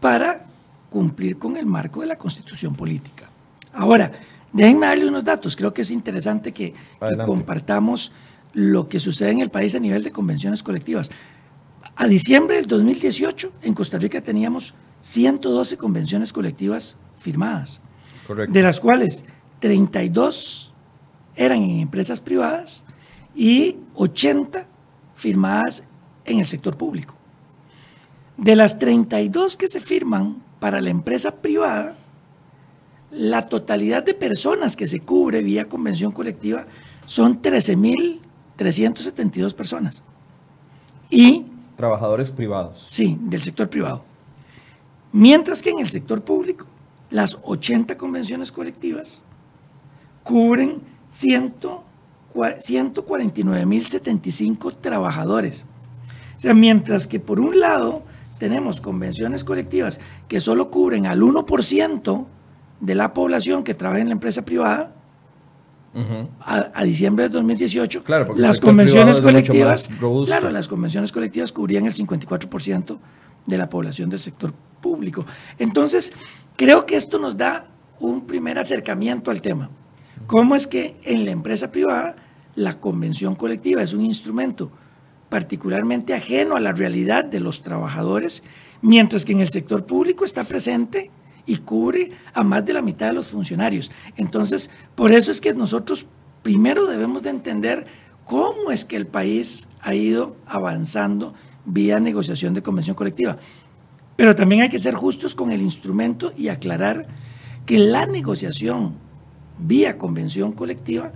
para 0.00 0.46
cumplir 0.88 1.36
con 1.36 1.56
el 1.56 1.66
marco 1.66 2.02
de 2.02 2.06
la 2.06 2.16
constitución 2.16 2.76
política. 2.76 3.26
Ahora, 3.72 4.12
déjenme 4.52 4.86
darle 4.86 5.08
unos 5.08 5.24
datos. 5.24 5.56
Creo 5.56 5.74
que 5.74 5.82
es 5.82 5.90
interesante 5.90 6.52
que, 6.52 6.74
compartamos 7.26 8.12
lo 8.52 8.88
que 8.88 9.00
sucede 9.00 9.32
en 9.32 9.40
el 9.40 9.50
país 9.50 9.74
a 9.74 9.80
nivel 9.80 10.04
de 10.04 10.12
convenciones 10.12 10.62
colectivas. 10.62 11.10
A 11.96 12.06
diciembre 12.06 12.54
del 12.54 12.68
2018, 12.68 13.50
en 13.62 13.74
Costa 13.74 13.98
Rica 13.98 14.20
teníamos 14.20 14.74
112 15.00 15.76
convenciones 15.76 16.32
colectivas 16.32 16.98
firmadas, 17.18 17.80
de 18.48 18.62
las 18.62 18.78
cuales 18.78 19.24
32 19.58 20.72
eran 21.34 21.62
en 21.62 21.80
empresas 21.80 22.20
privadas 22.20 22.86
y 23.34 23.78
80 23.96 24.68
firmadas 25.14 25.84
en 26.24 26.38
el 26.38 26.46
sector 26.46 26.76
público. 26.76 27.14
De 28.36 28.56
las 28.56 28.78
32 28.78 29.56
que 29.56 29.68
se 29.68 29.80
firman 29.80 30.42
para 30.58 30.80
la 30.80 30.90
empresa 30.90 31.36
privada, 31.36 31.94
la 33.10 33.48
totalidad 33.48 34.02
de 34.02 34.14
personas 34.14 34.74
que 34.76 34.88
se 34.88 35.00
cubre 35.00 35.42
vía 35.42 35.68
convención 35.68 36.10
colectiva 36.10 36.66
son 37.06 37.40
13.372 37.40 39.54
personas. 39.54 40.02
Y... 41.10 41.46
Trabajadores 41.76 42.30
privados. 42.30 42.84
Sí, 42.88 43.16
del 43.20 43.42
sector 43.42 43.68
privado. 43.68 44.02
Mientras 45.12 45.62
que 45.62 45.70
en 45.70 45.78
el 45.78 45.88
sector 45.88 46.22
público, 46.22 46.66
las 47.10 47.38
80 47.44 47.96
convenciones 47.96 48.50
colectivas 48.50 49.22
cubren 50.24 50.82
100 51.06 51.54
149.075 52.34 54.74
trabajadores. 54.80 55.66
O 56.36 56.40
sea, 56.40 56.54
mientras 56.54 57.06
que 57.06 57.20
por 57.20 57.38
un 57.40 57.60
lado 57.60 58.02
tenemos 58.38 58.80
convenciones 58.80 59.44
colectivas 59.44 60.00
que 60.28 60.40
solo 60.40 60.70
cubren 60.70 61.04
al 61.06 61.20
1% 61.20 62.26
de 62.80 62.94
la 62.94 63.12
población 63.14 63.64
que 63.64 63.74
trabaja 63.74 64.00
en 64.00 64.08
la 64.08 64.14
empresa 64.14 64.44
privada, 64.44 64.92
a, 66.40 66.82
diciembre 66.82 67.24
de 67.24 67.28
2018, 67.28 68.02
las 68.36 68.60
convenciones 68.60 69.20
colectivas, 69.20 69.88
claro, 70.26 70.50
las 70.50 70.66
convenciones 70.66 71.12
colectivas 71.12 71.52
cubrían 71.52 71.86
el 71.86 71.94
54% 71.94 72.98
de 73.46 73.58
la 73.58 73.68
población 73.68 74.10
del 74.10 74.18
sector 74.18 74.52
público. 74.80 75.24
Entonces, 75.58 76.12
creo 76.56 76.84
que 76.84 76.96
esto 76.96 77.20
nos 77.20 77.36
da 77.36 77.68
un 78.00 78.26
primer 78.26 78.58
acercamiento 78.58 79.30
al 79.30 79.40
tema. 79.40 79.70
¿Cómo 80.26 80.56
es 80.56 80.66
que 80.66 80.96
en 81.04 81.24
la 81.24 81.30
empresa 81.30 81.70
privada 81.70 82.16
la 82.54 82.80
convención 82.80 83.34
colectiva 83.34 83.82
es 83.82 83.94
un 83.94 84.04
instrumento 84.04 84.70
particularmente 85.28 86.14
ajeno 86.14 86.56
a 86.56 86.60
la 86.60 86.72
realidad 86.72 87.24
de 87.24 87.40
los 87.40 87.62
trabajadores, 87.62 88.44
mientras 88.82 89.24
que 89.24 89.32
en 89.32 89.40
el 89.40 89.48
sector 89.48 89.84
público 89.84 90.24
está 90.24 90.44
presente 90.44 91.10
y 91.46 91.56
cubre 91.56 92.12
a 92.32 92.44
más 92.44 92.64
de 92.64 92.72
la 92.72 92.82
mitad 92.82 93.08
de 93.08 93.14
los 93.14 93.28
funcionarios. 93.28 93.90
Entonces, 94.16 94.70
por 94.94 95.12
eso 95.12 95.30
es 95.30 95.40
que 95.40 95.52
nosotros 95.52 96.06
primero 96.42 96.86
debemos 96.86 97.22
de 97.22 97.30
entender 97.30 97.86
cómo 98.24 98.70
es 98.70 98.84
que 98.84 98.96
el 98.96 99.06
país 99.06 99.66
ha 99.80 99.94
ido 99.94 100.36
avanzando 100.46 101.34
vía 101.64 101.98
negociación 102.00 102.54
de 102.54 102.62
convención 102.62 102.94
colectiva. 102.94 103.36
Pero 104.16 104.36
también 104.36 104.62
hay 104.62 104.68
que 104.68 104.78
ser 104.78 104.94
justos 104.94 105.34
con 105.34 105.50
el 105.50 105.62
instrumento 105.62 106.32
y 106.36 106.48
aclarar 106.48 107.06
que 107.66 107.78
la 107.78 108.06
negociación 108.06 108.94
vía 109.58 109.98
convención 109.98 110.52
colectiva 110.52 111.12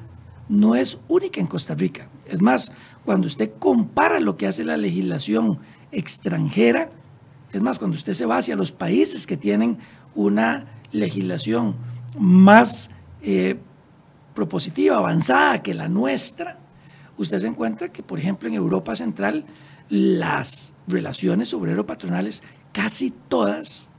no 0.49 0.75
es 0.75 1.01
única 1.09 1.41
en 1.41 1.47
Costa 1.47 1.75
Rica. 1.75 2.09
Es 2.27 2.41
más, 2.41 2.73
cuando 3.05 3.27
usted 3.27 3.53
compara 3.59 4.21
lo 4.21 4.37
que 4.37 4.47
hace 4.47 4.65
la 4.65 4.77
legislación 4.77 5.59
extranjera, 5.93 6.91
es 7.53 7.63
más, 7.63 7.79
cuando 7.79 7.97
usted 7.97 8.13
se 8.13 8.27
va 8.27 8.39
hacia 8.39 8.57
los 8.57 8.73
países 8.73 9.27
que 9.27 9.37
tienen 9.37 9.79
una 10.15 10.67
legislación 10.93 11.77
más 12.19 12.91
eh, 13.23 13.59
propositiva, 14.35 14.97
avanzada 14.97 15.63
que 15.63 15.75
la 15.75 15.89
nuestra, 15.89 16.59
usted 17.17 17.39
se 17.39 17.47
encuentra 17.47 17.91
que, 17.91 18.03
por 18.03 18.19
ejemplo, 18.19 18.49
en 18.49 18.55
Europa 18.55 18.95
Central, 18.95 19.45
las 19.89 20.75
relaciones 20.87 21.55
obrero-patronales, 21.55 22.43
casi 22.73 23.11
todas, 23.11 23.91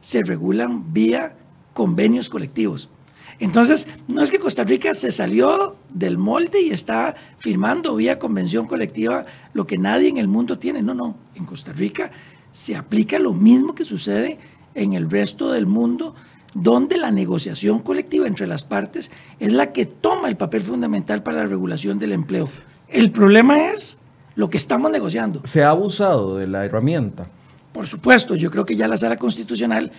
se 0.00 0.22
regulan 0.22 0.92
vía 0.92 1.36
convenios 1.72 2.28
colectivos. 2.28 2.90
Entonces, 3.38 3.86
no 4.08 4.22
es 4.22 4.30
que 4.30 4.38
Costa 4.38 4.64
Rica 4.64 4.94
se 4.94 5.10
salió 5.10 5.76
del 5.90 6.16
molde 6.16 6.62
y 6.62 6.70
está 6.70 7.14
firmando 7.38 7.94
vía 7.94 8.18
convención 8.18 8.66
colectiva 8.66 9.26
lo 9.52 9.66
que 9.66 9.78
nadie 9.78 10.08
en 10.08 10.16
el 10.16 10.28
mundo 10.28 10.58
tiene. 10.58 10.82
No, 10.82 10.94
no. 10.94 11.16
En 11.34 11.44
Costa 11.44 11.72
Rica 11.72 12.10
se 12.52 12.76
aplica 12.76 13.18
lo 13.18 13.34
mismo 13.34 13.74
que 13.74 13.84
sucede 13.84 14.38
en 14.74 14.94
el 14.94 15.10
resto 15.10 15.52
del 15.52 15.66
mundo, 15.66 16.14
donde 16.54 16.96
la 16.96 17.10
negociación 17.10 17.80
colectiva 17.80 18.26
entre 18.26 18.46
las 18.46 18.64
partes 18.64 19.10
es 19.38 19.52
la 19.52 19.72
que 19.72 19.84
toma 19.84 20.28
el 20.28 20.36
papel 20.36 20.62
fundamental 20.62 21.22
para 21.22 21.38
la 21.38 21.46
regulación 21.46 21.98
del 21.98 22.12
empleo. 22.12 22.48
El 22.88 23.12
problema 23.12 23.70
es 23.70 23.98
lo 24.36 24.48
que 24.48 24.56
estamos 24.56 24.90
negociando. 24.90 25.42
¿Se 25.44 25.62
ha 25.62 25.70
abusado 25.70 26.36
de 26.36 26.46
la 26.46 26.64
herramienta? 26.64 27.28
Por 27.72 27.86
supuesto, 27.86 28.36
yo 28.36 28.50
creo 28.50 28.64
que 28.64 28.76
ya 28.76 28.88
la 28.88 28.96
sala 28.96 29.18
constitucional, 29.18 29.92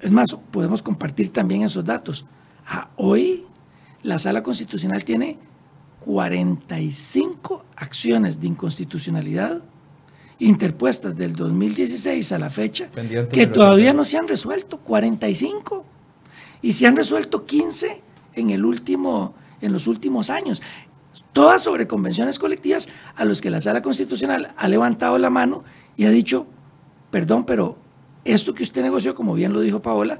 es 0.00 0.10
más, 0.10 0.28
podemos 0.50 0.80
compartir 0.82 1.30
también 1.30 1.62
esos 1.62 1.84
datos 1.84 2.24
hoy 2.96 3.46
la 4.02 4.18
Sala 4.18 4.42
Constitucional 4.42 5.04
tiene 5.04 5.38
45 6.00 7.64
acciones 7.76 8.40
de 8.40 8.46
inconstitucionalidad 8.46 9.62
interpuestas 10.38 11.16
del 11.16 11.34
2016 11.34 12.32
a 12.32 12.38
la 12.38 12.50
fecha 12.50 12.88
que 13.32 13.46
todavía 13.46 13.92
no 13.92 14.04
se 14.04 14.18
han 14.18 14.28
resuelto, 14.28 14.78
45. 14.78 15.84
Y 16.62 16.72
se 16.72 16.86
han 16.86 16.96
resuelto 16.96 17.44
15 17.44 18.02
en, 18.34 18.50
el 18.50 18.64
último, 18.64 19.34
en 19.60 19.72
los 19.72 19.86
últimos 19.86 20.30
años. 20.30 20.62
Todas 21.32 21.62
sobre 21.62 21.86
convenciones 21.86 22.38
colectivas 22.38 22.88
a 23.16 23.24
los 23.24 23.40
que 23.40 23.50
la 23.50 23.60
Sala 23.60 23.82
Constitucional 23.82 24.54
ha 24.56 24.68
levantado 24.68 25.18
la 25.18 25.30
mano 25.30 25.64
y 25.96 26.04
ha 26.04 26.10
dicho, 26.10 26.46
perdón, 27.10 27.44
pero 27.44 27.78
esto 28.24 28.54
que 28.54 28.62
usted 28.62 28.82
negoció, 28.82 29.14
como 29.14 29.34
bien 29.34 29.52
lo 29.52 29.60
dijo 29.60 29.82
Paola, 29.82 30.18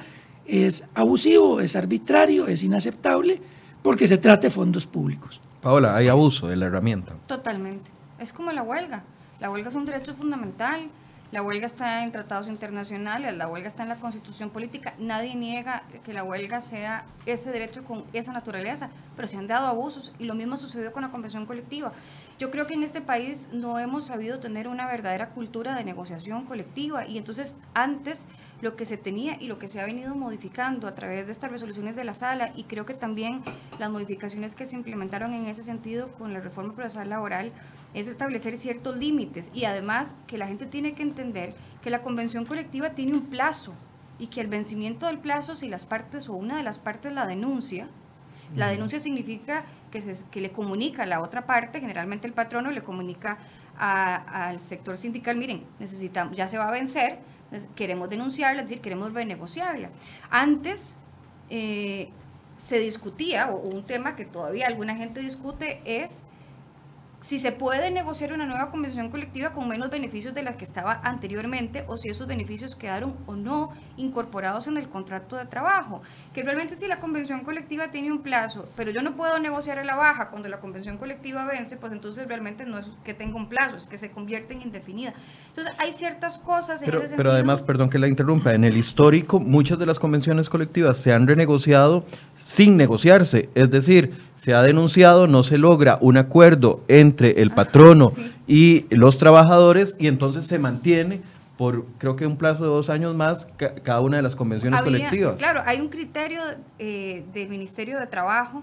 es 0.48 0.84
abusivo, 0.94 1.60
es 1.60 1.76
arbitrario, 1.76 2.48
es 2.48 2.64
inaceptable, 2.64 3.40
porque 3.82 4.06
se 4.06 4.18
trata 4.18 4.48
de 4.48 4.50
fondos 4.50 4.86
públicos. 4.86 5.40
Paola, 5.60 5.94
hay 5.94 6.08
abuso 6.08 6.48
de 6.48 6.56
la 6.56 6.66
herramienta. 6.66 7.14
Totalmente. 7.26 7.90
Es 8.18 8.32
como 8.32 8.50
la 8.52 8.62
huelga. 8.62 9.02
La 9.38 9.50
huelga 9.50 9.68
es 9.68 9.74
un 9.74 9.84
derecho 9.84 10.14
fundamental. 10.14 10.88
La 11.30 11.42
huelga 11.42 11.66
está 11.66 12.04
en 12.04 12.10
tratados 12.10 12.48
internacionales, 12.48 13.36
la 13.36 13.48
huelga 13.48 13.68
está 13.68 13.82
en 13.82 13.90
la 13.90 13.96
constitución 13.96 14.48
política. 14.48 14.94
Nadie 14.98 15.34
niega 15.34 15.82
que 16.02 16.14
la 16.14 16.24
huelga 16.24 16.62
sea 16.62 17.04
ese 17.26 17.50
derecho 17.50 17.84
con 17.84 18.04
esa 18.14 18.32
naturaleza, 18.32 18.88
pero 19.14 19.28
se 19.28 19.36
han 19.36 19.46
dado 19.46 19.66
abusos 19.66 20.10
y 20.18 20.24
lo 20.24 20.34
mismo 20.34 20.56
sucedió 20.56 20.90
con 20.90 21.02
la 21.02 21.10
convención 21.10 21.44
colectiva. 21.44 21.92
Yo 22.38 22.50
creo 22.50 22.66
que 22.66 22.72
en 22.74 22.82
este 22.82 23.02
país 23.02 23.48
no 23.52 23.78
hemos 23.78 24.06
sabido 24.06 24.40
tener 24.40 24.68
una 24.68 24.86
verdadera 24.86 25.28
cultura 25.28 25.74
de 25.74 25.84
negociación 25.84 26.46
colectiva 26.46 27.06
y 27.06 27.18
entonces 27.18 27.56
antes 27.74 28.26
lo 28.60 28.76
que 28.76 28.84
se 28.84 28.96
tenía 28.96 29.36
y 29.40 29.46
lo 29.46 29.58
que 29.58 29.68
se 29.68 29.80
ha 29.80 29.86
venido 29.86 30.14
modificando 30.14 30.88
a 30.88 30.94
través 30.94 31.26
de 31.26 31.32
estas 31.32 31.50
resoluciones 31.50 31.94
de 31.96 32.04
la 32.04 32.14
sala. 32.14 32.52
Y 32.56 32.64
creo 32.64 32.86
que 32.86 32.94
también 32.94 33.42
las 33.78 33.90
modificaciones 33.90 34.54
que 34.54 34.64
se 34.64 34.76
implementaron 34.76 35.32
en 35.32 35.46
ese 35.46 35.62
sentido 35.62 36.08
con 36.12 36.32
la 36.32 36.40
reforma 36.40 36.74
procesal 36.74 37.08
laboral 37.08 37.52
es 37.94 38.08
establecer 38.08 38.58
ciertos 38.58 38.96
límites. 38.96 39.50
Y 39.54 39.64
además 39.64 40.16
que 40.26 40.38
la 40.38 40.46
gente 40.46 40.66
tiene 40.66 40.94
que 40.94 41.02
entender 41.02 41.54
que 41.82 41.90
la 41.90 42.02
convención 42.02 42.44
colectiva 42.44 42.90
tiene 42.90 43.14
un 43.14 43.26
plazo 43.26 43.74
y 44.18 44.26
que 44.26 44.40
el 44.40 44.48
vencimiento 44.48 45.06
del 45.06 45.18
plazo, 45.18 45.54
si 45.54 45.68
las 45.68 45.86
partes 45.86 46.28
o 46.28 46.34
una 46.34 46.56
de 46.56 46.62
las 46.64 46.78
partes 46.78 47.12
la 47.12 47.26
denuncia, 47.26 47.88
la 48.56 48.68
denuncia 48.68 48.98
significa 48.98 49.64
que, 49.90 50.00
se, 50.00 50.26
que 50.30 50.40
le 50.40 50.52
comunica 50.52 51.02
a 51.02 51.06
la 51.06 51.20
otra 51.20 51.46
parte, 51.46 51.80
generalmente 51.80 52.26
el 52.26 52.32
patrono 52.32 52.70
le 52.70 52.82
comunica 52.82 53.38
al 53.78 54.58
sector 54.58 54.98
sindical, 54.98 55.36
miren, 55.36 55.64
necesitamos, 55.78 56.36
ya 56.36 56.48
se 56.48 56.58
va 56.58 56.68
a 56.68 56.72
vencer, 56.72 57.18
queremos 57.74 58.08
denunciarla, 58.10 58.62
es 58.62 58.68
decir, 58.68 58.82
queremos 58.82 59.12
renegociarla. 59.12 59.90
Antes 60.30 60.98
eh, 61.50 62.10
se 62.56 62.78
discutía, 62.78 63.50
o 63.50 63.56
un 63.56 63.84
tema 63.84 64.16
que 64.16 64.24
todavía 64.24 64.66
alguna 64.66 64.96
gente 64.96 65.20
discute, 65.20 65.80
es 65.84 66.24
si 67.20 67.40
se 67.40 67.50
puede 67.50 67.90
negociar 67.90 68.32
una 68.32 68.46
nueva 68.46 68.70
convención 68.70 69.10
colectiva 69.10 69.50
con 69.50 69.68
menos 69.68 69.90
beneficios 69.90 70.34
de 70.34 70.44
las 70.44 70.56
que 70.56 70.64
estaba 70.64 71.00
anteriormente 71.02 71.84
o 71.88 71.96
si 71.96 72.08
esos 72.08 72.28
beneficios 72.28 72.76
quedaron 72.76 73.16
o 73.26 73.34
no 73.34 73.70
incorporados 73.96 74.68
en 74.68 74.76
el 74.76 74.88
contrato 74.88 75.36
de 75.36 75.46
trabajo. 75.46 76.00
Que 76.32 76.44
realmente 76.44 76.76
si 76.76 76.86
la 76.86 77.00
convención 77.00 77.40
colectiva 77.40 77.90
tiene 77.90 78.12
un 78.12 78.20
plazo, 78.20 78.68
pero 78.76 78.92
yo 78.92 79.02
no 79.02 79.16
puedo 79.16 79.38
negociar 79.40 79.80
a 79.80 79.84
la 79.84 79.96
baja 79.96 80.30
cuando 80.30 80.48
la 80.48 80.60
convención 80.60 80.96
colectiva 80.96 81.44
vence, 81.44 81.76
pues 81.76 81.92
entonces 81.92 82.28
realmente 82.28 82.64
no 82.64 82.78
es 82.78 82.86
que 83.04 83.14
tenga 83.14 83.36
un 83.36 83.48
plazo, 83.48 83.76
es 83.76 83.88
que 83.88 83.98
se 83.98 84.10
convierte 84.10 84.54
en 84.54 84.62
indefinida. 84.62 85.12
Entonces 85.48 85.74
hay 85.78 85.92
ciertas 85.92 86.38
cosas 86.38 86.82
en 86.82 86.86
pero, 86.86 86.98
ese 86.98 87.08
sentido. 87.08 87.24
Pero 87.24 87.32
además, 87.32 87.62
perdón 87.62 87.90
que 87.90 87.98
la 87.98 88.06
interrumpa, 88.06 88.54
en 88.54 88.62
el 88.62 88.76
histórico 88.76 89.40
muchas 89.40 89.78
de 89.78 89.86
las 89.86 89.98
convenciones 89.98 90.48
colectivas 90.48 90.98
se 90.98 91.12
han 91.12 91.26
renegociado 91.26 92.04
sin 92.36 92.76
negociarse, 92.76 93.50
es 93.56 93.70
decir, 93.70 94.28
se 94.36 94.54
ha 94.54 94.62
denunciado, 94.62 95.26
no 95.26 95.42
se 95.42 95.58
logra 95.58 95.98
un 96.00 96.16
acuerdo 96.16 96.84
entre 96.86 97.07
el 97.20 97.50
patrono 97.50 98.12
y 98.46 98.86
los 98.90 99.18
trabajadores 99.18 99.96
y 99.98 100.06
entonces 100.06 100.46
se 100.46 100.58
mantiene 100.58 101.22
por 101.56 101.86
creo 101.98 102.14
que 102.16 102.26
un 102.26 102.36
plazo 102.36 102.62
de 102.64 102.70
dos 102.70 102.88
años 102.88 103.14
más 103.14 103.48
cada 103.56 104.00
una 104.00 104.18
de 104.18 104.22
las 104.22 104.36
convenciones 104.36 104.80
colectivas. 104.80 105.38
Claro, 105.38 105.62
hay 105.66 105.80
un 105.80 105.88
criterio 105.88 106.40
eh, 106.78 107.24
del 107.32 107.48
Ministerio 107.48 107.98
de 107.98 108.06
Trabajo 108.06 108.62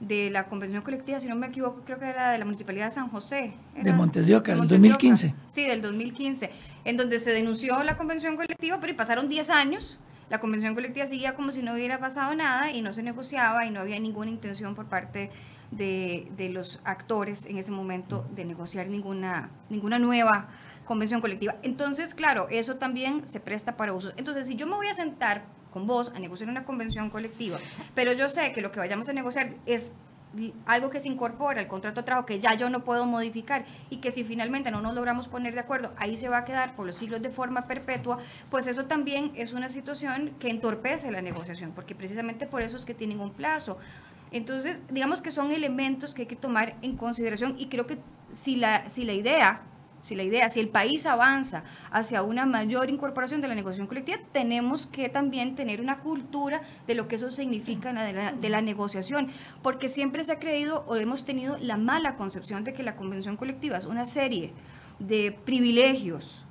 de 0.00 0.28
la 0.28 0.44
convención 0.44 0.82
colectiva, 0.82 1.18
si 1.18 1.26
no 1.26 1.36
me 1.36 1.46
equivoco, 1.46 1.80
creo 1.86 1.98
que 1.98 2.04
era 2.04 2.30
de 2.30 2.38
la 2.38 2.44
Municipalidad 2.44 2.86
de 2.86 2.90
San 2.90 3.08
José. 3.08 3.54
de 3.80 3.92
Montes 3.94 4.26
de 4.26 4.36
Oca, 4.36 4.54
del 4.54 4.68
2015. 4.68 5.34
Sí, 5.46 5.66
del 5.66 5.80
2015, 5.80 6.50
en 6.84 6.96
donde 6.98 7.18
se 7.18 7.32
denunció 7.32 7.82
la 7.82 7.96
convención 7.96 8.36
colectiva, 8.36 8.78
pero 8.78 8.92
y 8.92 8.96
pasaron 8.96 9.30
10 9.30 9.48
años 9.48 9.98
la 10.28 10.40
convención 10.40 10.74
colectiva 10.74 11.06
seguía 11.06 11.34
como 11.34 11.52
si 11.52 11.62
no 11.62 11.74
hubiera 11.74 12.00
pasado 12.00 12.34
nada 12.34 12.72
y 12.72 12.82
no 12.82 12.92
se 12.92 13.02
negociaba 13.02 13.64
y 13.64 13.70
no 13.70 13.80
había 13.80 13.98
ninguna 14.00 14.30
intención 14.30 14.74
por 14.74 14.86
parte 14.86 15.18
de, 15.18 15.30
de 15.70 16.50
los 16.52 16.80
actores 16.84 17.46
en 17.46 17.58
ese 17.58 17.72
momento 17.72 18.26
de 18.34 18.44
negociar 18.44 18.88
ninguna, 18.88 19.50
ninguna 19.68 19.98
nueva 19.98 20.48
convención 20.84 21.20
colectiva. 21.20 21.56
Entonces, 21.62 22.14
claro, 22.14 22.46
eso 22.50 22.76
también 22.76 23.26
se 23.26 23.40
presta 23.40 23.76
para 23.76 23.92
uso. 23.92 24.12
Entonces, 24.16 24.46
si 24.46 24.54
yo 24.54 24.66
me 24.66 24.76
voy 24.76 24.86
a 24.86 24.94
sentar 24.94 25.44
con 25.72 25.86
vos 25.86 26.12
a 26.14 26.20
negociar 26.20 26.48
una 26.48 26.64
convención 26.64 27.10
colectiva, 27.10 27.58
pero 27.94 28.12
yo 28.12 28.28
sé 28.28 28.52
que 28.52 28.62
lo 28.62 28.70
que 28.70 28.78
vayamos 28.78 29.08
a 29.08 29.12
negociar 29.12 29.54
es 29.66 29.94
algo 30.66 30.90
que 30.90 31.00
se 31.00 31.08
incorpora 31.08 31.60
al 31.60 31.68
contrato 31.68 32.00
de 32.00 32.04
trabajo 32.04 32.26
que 32.26 32.38
ya 32.38 32.54
yo 32.54 32.68
no 32.70 32.84
puedo 32.84 33.06
modificar 33.06 33.64
y 33.90 33.98
que 33.98 34.10
si 34.10 34.24
finalmente 34.24 34.70
no 34.70 34.80
nos 34.80 34.94
logramos 34.94 35.28
poner 35.28 35.54
de 35.54 35.60
acuerdo, 35.60 35.92
ahí 35.96 36.16
se 36.16 36.28
va 36.28 36.38
a 36.38 36.44
quedar 36.44 36.76
por 36.76 36.86
los 36.86 36.96
siglos 36.96 37.22
de 37.22 37.30
forma 37.30 37.66
perpetua, 37.66 38.18
pues 38.50 38.66
eso 38.66 38.84
también 38.84 39.32
es 39.34 39.52
una 39.52 39.68
situación 39.68 40.34
que 40.38 40.50
entorpece 40.50 41.10
la 41.10 41.22
negociación, 41.22 41.72
porque 41.72 41.94
precisamente 41.94 42.46
por 42.46 42.62
eso 42.62 42.76
es 42.76 42.84
que 42.84 42.94
tienen 42.94 43.20
un 43.20 43.30
plazo. 43.30 43.78
Entonces, 44.36 44.82
digamos 44.90 45.22
que 45.22 45.30
son 45.30 45.50
elementos 45.50 46.14
que 46.14 46.22
hay 46.22 46.28
que 46.28 46.36
tomar 46.36 46.76
en 46.82 46.96
consideración 46.96 47.56
y 47.58 47.66
creo 47.66 47.86
que 47.86 47.98
si 48.30 48.56
la, 48.56 48.88
si 48.88 49.04
la 49.04 49.12
idea 49.12 49.62
si 50.06 50.14
la 50.14 50.22
idea, 50.22 50.48
si 50.48 50.60
el 50.60 50.68
país 50.68 51.04
avanza 51.04 51.64
hacia 51.90 52.22
una 52.22 52.46
mayor 52.46 52.90
incorporación 52.90 53.40
de 53.40 53.48
la 53.48 53.56
negociación 53.56 53.88
colectiva, 53.88 54.18
tenemos 54.30 54.86
que 54.86 55.08
también 55.08 55.56
tener 55.56 55.80
una 55.80 55.98
cultura 55.98 56.62
de 56.86 56.94
lo 56.94 57.08
que 57.08 57.16
eso 57.16 57.28
significa 57.32 57.92
de 57.92 58.12
la, 58.12 58.32
de 58.32 58.48
la 58.48 58.60
negociación, 58.60 59.30
porque 59.64 59.88
siempre 59.88 60.22
se 60.22 60.30
ha 60.30 60.38
creído 60.38 60.84
o 60.86 60.94
hemos 60.94 61.24
tenido 61.24 61.58
la 61.58 61.76
mala 61.76 62.14
concepción 62.14 62.62
de 62.62 62.72
que 62.72 62.84
la 62.84 62.94
convención 62.94 63.36
colectiva 63.36 63.78
es 63.78 63.84
una 63.84 64.04
serie 64.04 64.52
de 65.00 65.32
privilegios 65.44 66.45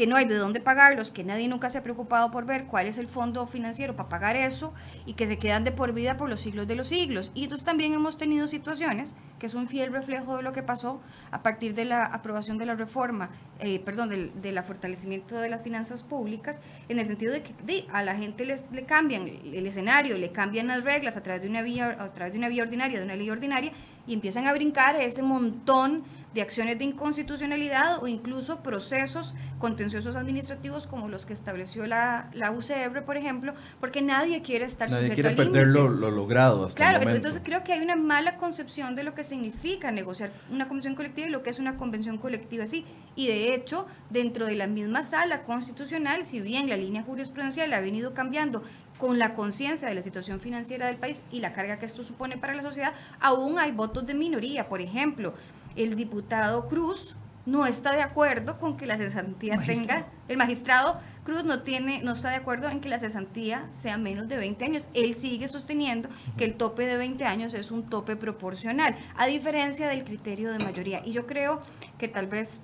que 0.00 0.06
no 0.06 0.16
hay 0.16 0.24
de 0.24 0.36
dónde 0.36 0.60
pagarlos, 0.60 1.10
que 1.10 1.24
nadie 1.24 1.46
nunca 1.46 1.68
se 1.68 1.76
ha 1.76 1.82
preocupado 1.82 2.30
por 2.30 2.46
ver 2.46 2.64
cuál 2.64 2.86
es 2.86 2.96
el 2.96 3.06
fondo 3.06 3.46
financiero 3.46 3.96
para 3.96 4.08
pagar 4.08 4.34
eso 4.34 4.72
y 5.04 5.12
que 5.12 5.26
se 5.26 5.36
quedan 5.36 5.62
de 5.62 5.72
por 5.72 5.92
vida 5.92 6.16
por 6.16 6.30
los 6.30 6.40
siglos 6.40 6.66
de 6.66 6.74
los 6.74 6.88
siglos. 6.88 7.30
Y 7.34 7.42
entonces 7.42 7.66
también 7.66 7.92
hemos 7.92 8.16
tenido 8.16 8.48
situaciones 8.48 9.14
que 9.38 9.44
es 9.44 9.52
un 9.54 9.68
fiel 9.68 9.92
reflejo 9.92 10.38
de 10.38 10.42
lo 10.42 10.52
que 10.52 10.62
pasó 10.62 11.02
a 11.30 11.42
partir 11.42 11.74
de 11.74 11.84
la 11.84 12.04
aprobación 12.04 12.56
de 12.56 12.64
la 12.64 12.76
reforma, 12.76 13.28
eh, 13.58 13.80
perdón, 13.80 14.08
del, 14.08 14.40
del, 14.40 14.62
fortalecimiento 14.62 15.38
de 15.38 15.50
las 15.50 15.62
finanzas 15.62 16.02
públicas, 16.02 16.62
en 16.88 16.98
el 16.98 17.04
sentido 17.04 17.32
de 17.32 17.42
que 17.42 17.86
a 17.92 18.02
la 18.02 18.14
gente 18.14 18.46
les, 18.46 18.64
le 18.72 18.84
cambian 18.84 19.26
el 19.28 19.66
escenario, 19.66 20.16
le 20.16 20.32
cambian 20.32 20.66
las 20.66 20.82
reglas 20.82 21.18
a 21.18 21.22
través 21.22 21.42
de 21.42 21.48
una 21.48 21.60
vía, 21.60 21.96
a 21.98 22.08
través 22.08 22.32
de 22.32 22.38
una 22.38 22.48
vía 22.48 22.62
ordinaria, 22.62 22.98
de 22.98 23.04
una 23.04 23.16
ley 23.16 23.28
ordinaria, 23.28 23.72
y 24.06 24.14
empiezan 24.14 24.46
a 24.46 24.52
brincar 24.52 24.96
ese 24.96 25.22
montón 25.22 26.04
de 26.34 26.42
acciones 26.42 26.78
de 26.78 26.84
inconstitucionalidad 26.84 28.02
o 28.02 28.06
incluso 28.06 28.60
procesos 28.60 29.34
contenciosos 29.58 30.14
administrativos 30.14 30.86
como 30.86 31.08
los 31.08 31.26
que 31.26 31.32
estableció 31.32 31.86
la, 31.86 32.30
la 32.34 32.52
UCR, 32.52 33.02
por 33.04 33.16
ejemplo, 33.16 33.52
porque 33.80 34.00
nadie 34.00 34.40
quiere 34.40 34.64
estar 34.64 34.88
nadie 34.90 35.10
quiere 35.10 35.30
perder 35.30 35.66
lo, 35.66 35.88
logrado. 35.88 36.66
Hasta 36.66 36.76
claro, 36.76 37.10
entonces 37.10 37.42
creo 37.44 37.64
que 37.64 37.72
hay 37.72 37.80
una 37.80 37.96
mala 37.96 38.36
concepción 38.36 38.94
de 38.94 39.02
lo 39.02 39.14
que 39.14 39.24
significa 39.24 39.90
negociar 39.90 40.30
una 40.50 40.68
convención 40.68 40.94
colectiva 40.94 41.26
y 41.26 41.30
lo 41.30 41.42
que 41.42 41.50
es 41.50 41.58
una 41.58 41.76
convención 41.76 42.18
colectiva 42.18 42.66
sí. 42.66 42.84
Y 43.16 43.26
de 43.26 43.54
hecho, 43.54 43.86
dentro 44.08 44.46
de 44.46 44.54
la 44.54 44.68
misma 44.68 45.02
sala 45.02 45.42
constitucional, 45.42 46.24
si 46.24 46.40
bien 46.40 46.68
la 46.68 46.76
línea 46.76 47.02
jurisprudencial 47.02 47.72
ha 47.72 47.80
venido 47.80 48.14
cambiando 48.14 48.62
con 49.00 49.18
la 49.18 49.32
conciencia 49.32 49.88
de 49.88 49.94
la 49.94 50.02
situación 50.02 50.40
financiera 50.40 50.86
del 50.86 50.96
país 50.96 51.22
y 51.32 51.40
la 51.40 51.52
carga 51.52 51.78
que 51.78 51.86
esto 51.86 52.04
supone 52.04 52.36
para 52.36 52.54
la 52.54 52.62
sociedad, 52.62 52.92
aún 53.18 53.58
hay 53.58 53.72
votos 53.72 54.06
de 54.06 54.14
minoría. 54.14 54.68
Por 54.68 54.80
ejemplo, 54.80 55.34
el 55.74 55.96
diputado 55.96 56.68
Cruz 56.68 57.16
no 57.46 57.66
está 57.66 57.92
de 57.92 58.02
acuerdo 58.02 58.58
con 58.58 58.76
que 58.76 58.86
la 58.86 58.98
cesantía 58.98 59.58
tenga, 59.64 60.06
el 60.28 60.36
magistrado 60.36 60.98
Cruz 61.24 61.44
no 61.44 61.62
tiene, 61.62 62.02
no 62.02 62.12
está 62.12 62.30
de 62.30 62.36
acuerdo 62.36 62.68
en 62.68 62.80
que 62.80 62.88
la 62.88 62.98
cesantía 62.98 63.68
sea 63.72 63.96
menos 63.96 64.28
de 64.28 64.36
20 64.36 64.64
años. 64.64 64.88
Él 64.94 65.14
sigue 65.14 65.48
sosteniendo 65.48 66.08
que 66.36 66.44
el 66.44 66.54
tope 66.54 66.86
de 66.86 66.96
20 66.96 67.24
años 67.24 67.54
es 67.54 67.70
un 67.70 67.88
tope 67.88 68.16
proporcional, 68.16 68.96
a 69.16 69.26
diferencia 69.26 69.88
del 69.88 70.04
criterio 70.04 70.52
de 70.52 70.58
mayoría. 70.58 71.02
Y 71.04 71.12
yo 71.12 71.26
creo 71.26 71.60
que 71.98 72.08
tal 72.08 72.26
vez 72.26 72.60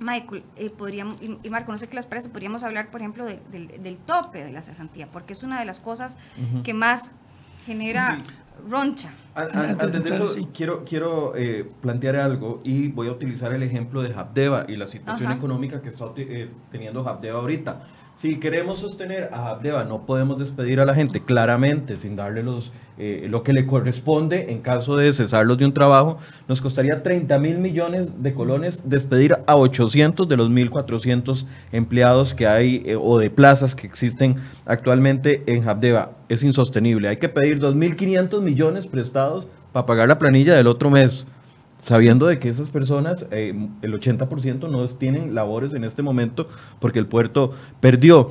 Michael, 0.00 0.42
eh, 0.56 0.70
podríamos, 0.70 1.18
y, 1.20 1.50
Marco, 1.50 1.70
no 1.70 1.78
sé 1.78 1.86
qué 1.88 1.96
les 1.96 2.06
parece, 2.06 2.30
podríamos 2.30 2.64
hablar, 2.64 2.90
por 2.90 3.00
ejemplo, 3.00 3.24
del 3.26 3.98
tope 4.06 4.42
de 4.42 4.50
la 4.50 4.62
cesantía, 4.62 5.10
porque 5.10 5.34
es 5.34 5.42
una 5.42 5.60
de 5.60 5.66
las 5.66 5.78
cosas 5.78 6.16
que 6.64 6.74
más 6.74 7.12
genera 7.66 8.18
roncha. 8.68 9.10
Antes 9.34 9.92
de 9.92 10.14
eso, 10.14 10.48
quiero, 10.52 10.84
quiero 10.84 11.34
eh, 11.36 11.70
plantear 11.80 12.16
algo 12.16 12.60
y 12.64 12.88
voy 12.88 13.08
a 13.08 13.12
utilizar 13.12 13.52
el 13.52 13.62
ejemplo 13.62 14.02
de 14.02 14.12
Habdeba 14.14 14.64
y 14.68 14.76
la 14.76 14.86
situación 14.86 15.32
económica 15.32 15.80
que 15.80 15.88
está 15.88 16.06
eh, 16.16 16.50
teniendo 16.70 17.06
Habdeba 17.08 17.38
ahorita. 17.38 17.80
Si 18.20 18.36
queremos 18.36 18.80
sostener 18.80 19.30
a 19.32 19.48
Habdeba, 19.48 19.84
no 19.84 20.04
podemos 20.04 20.38
despedir 20.38 20.78
a 20.78 20.84
la 20.84 20.94
gente 20.94 21.24
claramente 21.24 21.96
sin 21.96 22.16
darle 22.16 22.42
los, 22.42 22.70
eh, 22.98 23.26
lo 23.30 23.42
que 23.42 23.54
le 23.54 23.64
corresponde 23.64 24.52
en 24.52 24.60
caso 24.60 24.94
de 24.94 25.10
cesarlos 25.14 25.56
de 25.56 25.64
un 25.64 25.72
trabajo. 25.72 26.18
Nos 26.46 26.60
costaría 26.60 27.02
30 27.02 27.38
mil 27.38 27.56
millones 27.56 28.22
de 28.22 28.34
colones 28.34 28.90
despedir 28.90 29.38
a 29.46 29.56
800 29.56 30.28
de 30.28 30.36
los 30.36 30.50
1.400 30.50 31.46
empleados 31.72 32.34
que 32.34 32.46
hay 32.46 32.94
o 33.00 33.18
de 33.18 33.30
plazas 33.30 33.74
que 33.74 33.86
existen 33.86 34.36
actualmente 34.66 35.42
en 35.46 35.66
Habdeba. 35.66 36.10
Es 36.28 36.42
insostenible. 36.42 37.08
Hay 37.08 37.16
que 37.16 37.30
pedir 37.30 37.58
2.500 37.58 38.42
millones 38.42 38.86
prestados 38.86 39.48
para 39.72 39.86
pagar 39.86 40.08
la 40.08 40.18
planilla 40.18 40.54
del 40.54 40.66
otro 40.66 40.90
mes, 40.90 41.26
sabiendo 41.80 42.26
de 42.26 42.38
que 42.38 42.48
esas 42.48 42.70
personas, 42.70 43.26
eh, 43.30 43.54
el 43.82 43.94
80% 43.94 44.68
no 44.68 44.86
tienen 44.88 45.34
labores 45.34 45.72
en 45.72 45.84
este 45.84 46.02
momento 46.02 46.46
porque 46.78 46.98
el 46.98 47.06
puerto 47.06 47.52
perdió. 47.80 48.30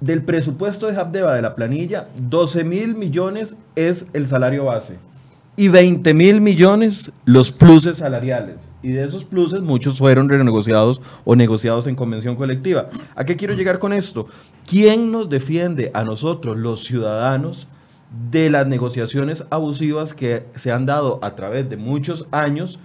Del 0.00 0.22
presupuesto 0.22 0.88
de 0.88 0.96
Habdeba 0.96 1.34
de 1.34 1.42
la 1.42 1.54
planilla, 1.54 2.08
12 2.16 2.64
mil 2.64 2.96
millones 2.96 3.56
es 3.76 4.06
el 4.12 4.26
salario 4.26 4.64
base 4.64 4.98
y 5.56 5.68
20 5.68 6.14
mil 6.14 6.40
millones 6.40 7.12
los 7.24 7.52
pluses 7.52 7.98
salariales. 7.98 8.70
Y 8.82 8.92
de 8.92 9.04
esos 9.04 9.24
pluses 9.24 9.60
muchos 9.60 9.98
fueron 9.98 10.28
renegociados 10.28 11.00
o 11.24 11.36
negociados 11.36 11.86
en 11.86 11.94
convención 11.94 12.36
colectiva. 12.36 12.88
¿A 13.14 13.24
qué 13.24 13.36
quiero 13.36 13.54
llegar 13.54 13.78
con 13.78 13.92
esto? 13.92 14.26
¿Quién 14.66 15.12
nos 15.12 15.28
defiende 15.28 15.90
a 15.94 16.04
nosotros, 16.04 16.56
los 16.56 16.84
ciudadanos, 16.84 17.68
de 18.30 18.50
las 18.50 18.66
negociaciones 18.66 19.46
abusivas 19.50 20.14
que 20.14 20.44
se 20.56 20.70
han 20.70 20.86
dado 20.86 21.18
a 21.22 21.34
través 21.34 21.68
de 21.68 21.76
muchos 21.76 22.26
años 22.30 22.78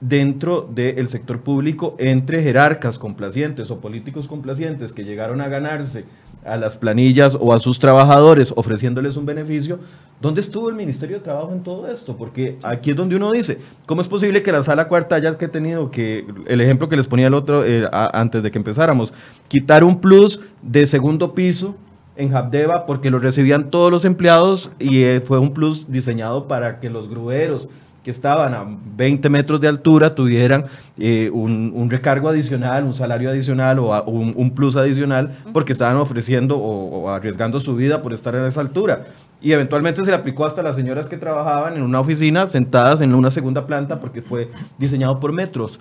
dentro 0.00 0.68
del 0.68 1.08
sector 1.08 1.40
público 1.40 1.94
entre 1.98 2.42
jerarcas 2.42 2.98
complacientes 2.98 3.70
o 3.70 3.80
políticos 3.80 4.26
complacientes 4.26 4.92
que 4.92 5.04
llegaron 5.04 5.40
a 5.40 5.48
ganarse 5.48 6.04
a 6.44 6.56
las 6.56 6.76
planillas 6.76 7.36
o 7.40 7.52
a 7.52 7.60
sus 7.60 7.78
trabajadores 7.78 8.52
ofreciéndoles 8.56 9.16
un 9.16 9.24
beneficio, 9.24 9.78
¿dónde 10.20 10.40
estuvo 10.40 10.68
el 10.68 10.74
Ministerio 10.74 11.18
de 11.18 11.22
Trabajo 11.22 11.52
en 11.52 11.62
todo 11.62 11.86
esto? 11.86 12.16
Porque 12.16 12.58
aquí 12.64 12.90
es 12.90 12.96
donde 12.96 13.14
uno 13.14 13.30
dice, 13.30 13.58
¿cómo 13.86 14.00
es 14.00 14.08
posible 14.08 14.42
que 14.42 14.50
la 14.50 14.64
sala 14.64 14.88
cuarta 14.88 15.14
haya 15.14 15.38
que 15.38 15.46
tenido 15.46 15.92
que, 15.92 16.26
el 16.46 16.60
ejemplo 16.60 16.88
que 16.88 16.96
les 16.96 17.06
ponía 17.06 17.28
el 17.28 17.34
otro 17.34 17.64
eh, 17.64 17.88
antes 17.92 18.42
de 18.42 18.50
que 18.50 18.58
empezáramos, 18.58 19.14
quitar 19.46 19.84
un 19.84 20.00
plus 20.00 20.40
de 20.62 20.84
segundo 20.86 21.32
piso 21.32 21.76
en 22.16 22.34
Habdeba 22.34 22.86
porque 22.86 23.10
lo 23.10 23.18
recibían 23.18 23.70
todos 23.70 23.90
los 23.90 24.04
empleados 24.04 24.70
y 24.78 25.02
eh, 25.02 25.20
fue 25.20 25.38
un 25.38 25.52
plus 25.52 25.90
diseñado 25.90 26.46
para 26.46 26.80
que 26.80 26.90
los 26.90 27.08
grueros 27.08 27.68
que 28.02 28.10
estaban 28.10 28.54
a 28.54 28.64
20 28.96 29.28
metros 29.30 29.60
de 29.60 29.68
altura 29.68 30.14
tuvieran 30.14 30.64
eh, 30.98 31.30
un, 31.32 31.88
recargo 31.88 32.28
adicional, 32.28 32.84
un 32.84 32.94
salario 32.94 33.30
adicional 33.30 33.78
o 33.78 34.02
un, 34.04 34.50
plus 34.50 34.76
adicional 34.76 35.32
porque 35.52 35.72
estaban 35.72 35.96
ofreciendo 35.96 36.58
o, 36.58 37.08
arriesgando 37.08 37.60
su 37.60 37.76
vida 37.76 38.02
por 38.02 38.12
estar 38.12 38.34
en 38.34 38.44
esa 38.44 38.60
altura. 38.60 39.02
Y 39.40 39.52
eventualmente 39.52 40.04
se 40.04 40.10
le 40.10 40.16
aplicó 40.16 40.44
hasta 40.44 40.62
las 40.62 40.76
señoras 40.76 41.08
que 41.08 41.16
trabajaban 41.16 41.76
en 41.76 41.82
una 41.82 42.00
oficina 42.00 42.46
sentadas 42.46 43.00
en 43.00 43.14
una 43.14 43.30
segunda 43.30 43.66
planta 43.66 44.00
porque 44.00 44.22
fue 44.22 44.50
diseñado 44.78 45.20
por 45.20 45.32
metros. 45.32 45.78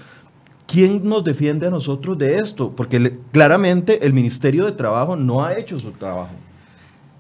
¿Quién 0.72 1.04
nos 1.04 1.26
defiende 1.26 1.68
a 1.68 1.70
nosotros 1.70 2.18
de 2.18 2.38
esto? 2.38 2.74
Porque 2.74 3.20
claramente 3.34 4.06
el 4.06 4.14
Ministerio 4.14 4.64
de 4.64 4.72
Trabajo 4.72 5.18
no 5.18 5.44
ha 5.44 5.58
hecho 5.58 5.78
su 5.78 5.92
trabajo. 5.92 6.32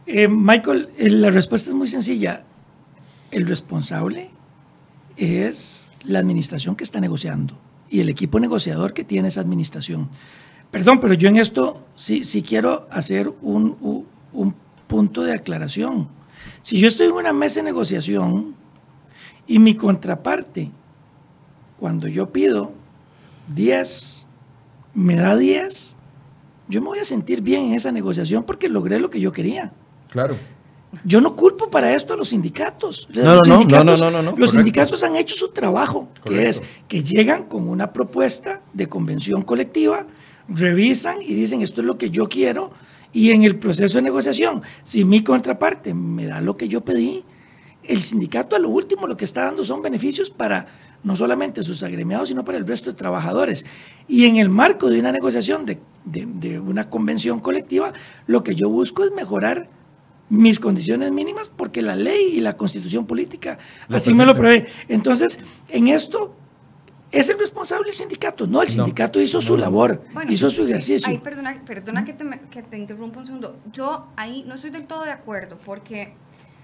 Eh, 0.05 0.29
Michael, 0.29 0.87
eh, 0.97 1.09
la 1.09 1.31
respuesta 1.31 1.69
es 1.69 1.75
muy 1.75 1.87
sencilla. 1.87 2.45
El 3.29 3.45
responsable 3.45 4.29
es 5.17 5.89
la 6.05 6.19
administración 6.19 6.77
que 6.77 6.85
está 6.85 7.01
negociando 7.01 7.57
y 7.89 7.99
el 7.99 8.07
equipo 8.07 8.39
negociador 8.39 8.93
que 8.93 9.03
tiene 9.03 9.27
esa 9.27 9.41
administración. 9.41 10.07
Perdón, 10.71 11.01
pero 11.01 11.13
yo 11.13 11.27
en 11.27 11.35
esto 11.35 11.85
sí, 11.93 12.23
sí 12.23 12.43
quiero 12.43 12.87
hacer 12.89 13.33
un, 13.41 14.05
un 14.31 14.55
punto 14.87 15.23
de 15.23 15.33
aclaración. 15.33 16.07
Si 16.61 16.79
yo 16.79 16.87
estoy 16.87 17.07
en 17.07 17.13
una 17.13 17.33
mesa 17.33 17.59
de 17.59 17.65
negociación 17.65 18.55
y 19.45 19.59
mi 19.59 19.75
contraparte, 19.75 20.71
cuando 21.77 22.07
yo 22.07 22.31
pido 22.31 22.79
10, 23.53 24.27
me 24.93 25.15
da 25.15 25.35
10, 25.35 25.95
yo 26.67 26.81
me 26.81 26.87
voy 26.87 26.99
a 26.99 27.05
sentir 27.05 27.41
bien 27.41 27.65
en 27.65 27.73
esa 27.73 27.91
negociación 27.91 28.43
porque 28.43 28.69
logré 28.69 28.99
lo 28.99 29.09
que 29.09 29.19
yo 29.19 29.31
quería. 29.31 29.73
Claro. 30.09 30.35
Yo 31.05 31.21
no 31.21 31.35
culpo 31.35 31.71
para 31.71 31.93
esto 31.93 32.13
a 32.13 32.17
los 32.17 32.29
sindicatos. 32.29 33.07
No, 33.13 33.35
los 33.35 33.47
no, 33.47 33.59
sindicatos, 33.59 34.01
no, 34.01 34.21
no, 34.21 34.35
Los 34.35 34.51
sindicatos 34.51 35.03
han 35.03 35.15
hecho 35.15 35.35
su 35.35 35.49
trabajo, 35.49 36.09
que 36.25 36.49
es 36.49 36.61
que 36.87 37.01
llegan 37.01 37.43
con 37.43 37.67
una 37.69 37.93
propuesta 37.93 38.61
de 38.73 38.89
convención 38.89 39.41
colectiva, 39.41 40.05
revisan 40.49 41.21
y 41.21 41.33
dicen 41.33 41.61
esto 41.61 41.81
es 41.81 41.87
lo 41.87 41.97
que 41.97 42.09
yo 42.09 42.27
quiero, 42.27 42.71
y 43.13 43.31
en 43.31 43.43
el 43.43 43.57
proceso 43.57 43.97
de 43.97 44.03
negociación, 44.03 44.63
si 44.83 45.05
mi 45.05 45.23
contraparte 45.23 45.93
me 45.93 46.25
da 46.25 46.41
lo 46.41 46.57
que 46.57 46.67
yo 46.67 46.81
pedí, 46.81 47.23
el 47.83 48.01
sindicato 48.01 48.55
a 48.55 48.59
lo 48.59 48.69
último 48.69 49.07
lo 49.07 49.17
que 49.17 49.25
está 49.25 49.45
dando 49.45 49.63
son 49.63 49.81
beneficios 49.81 50.29
para 50.29 50.67
no 51.03 51.15
solamente 51.15 51.63
sus 51.63 51.83
agremiados, 51.83 52.29
sino 52.29 52.43
para 52.45 52.57
el 52.57 52.67
resto 52.67 52.91
de 52.91 52.97
trabajadores. 52.97 53.65
Y 54.07 54.25
en 54.25 54.37
el 54.37 54.49
marco 54.49 54.89
de 54.89 54.99
una 54.99 55.11
negociación, 55.11 55.65
de, 55.65 55.79
de 56.05 56.59
una 56.59 56.89
convención 56.89 57.39
colectiva, 57.39 57.93
lo 58.27 58.43
que 58.43 58.55
yo 58.55 58.69
busco 58.69 59.03
es 59.03 59.11
mejorar 59.11 59.67
mis 60.31 60.61
condiciones 60.61 61.11
mínimas 61.11 61.49
porque 61.49 61.81
la 61.81 61.95
ley 61.95 62.37
y 62.37 62.39
la 62.39 62.55
constitución 62.55 63.05
política 63.05 63.57
así 63.89 64.13
me 64.13 64.25
lo 64.25 64.33
prevé. 64.33 64.65
Entonces, 64.87 65.39
en 65.67 65.89
esto 65.89 66.33
es 67.11 67.29
el 67.29 67.37
responsable 67.37 67.89
el 67.89 67.95
sindicato. 67.95 68.47
No, 68.47 68.61
el 68.61 68.69
sindicato 68.69 69.19
hizo 69.19 69.41
su 69.41 69.57
labor, 69.57 70.01
hizo 70.29 70.49
su 70.49 70.63
ejercicio. 70.63 71.11
Ay, 71.11 71.17
perdona, 71.17 71.61
perdona 71.65 72.05
que, 72.05 72.13
te, 72.13 72.25
que 72.49 72.63
te 72.63 72.77
interrumpa 72.77 73.19
un 73.19 73.25
segundo. 73.25 73.59
Yo 73.73 74.07
ahí 74.15 74.45
no 74.47 74.55
estoy 74.55 74.69
del 74.69 74.87
todo 74.87 75.03
de 75.03 75.11
acuerdo 75.11 75.57
porque, 75.65 76.13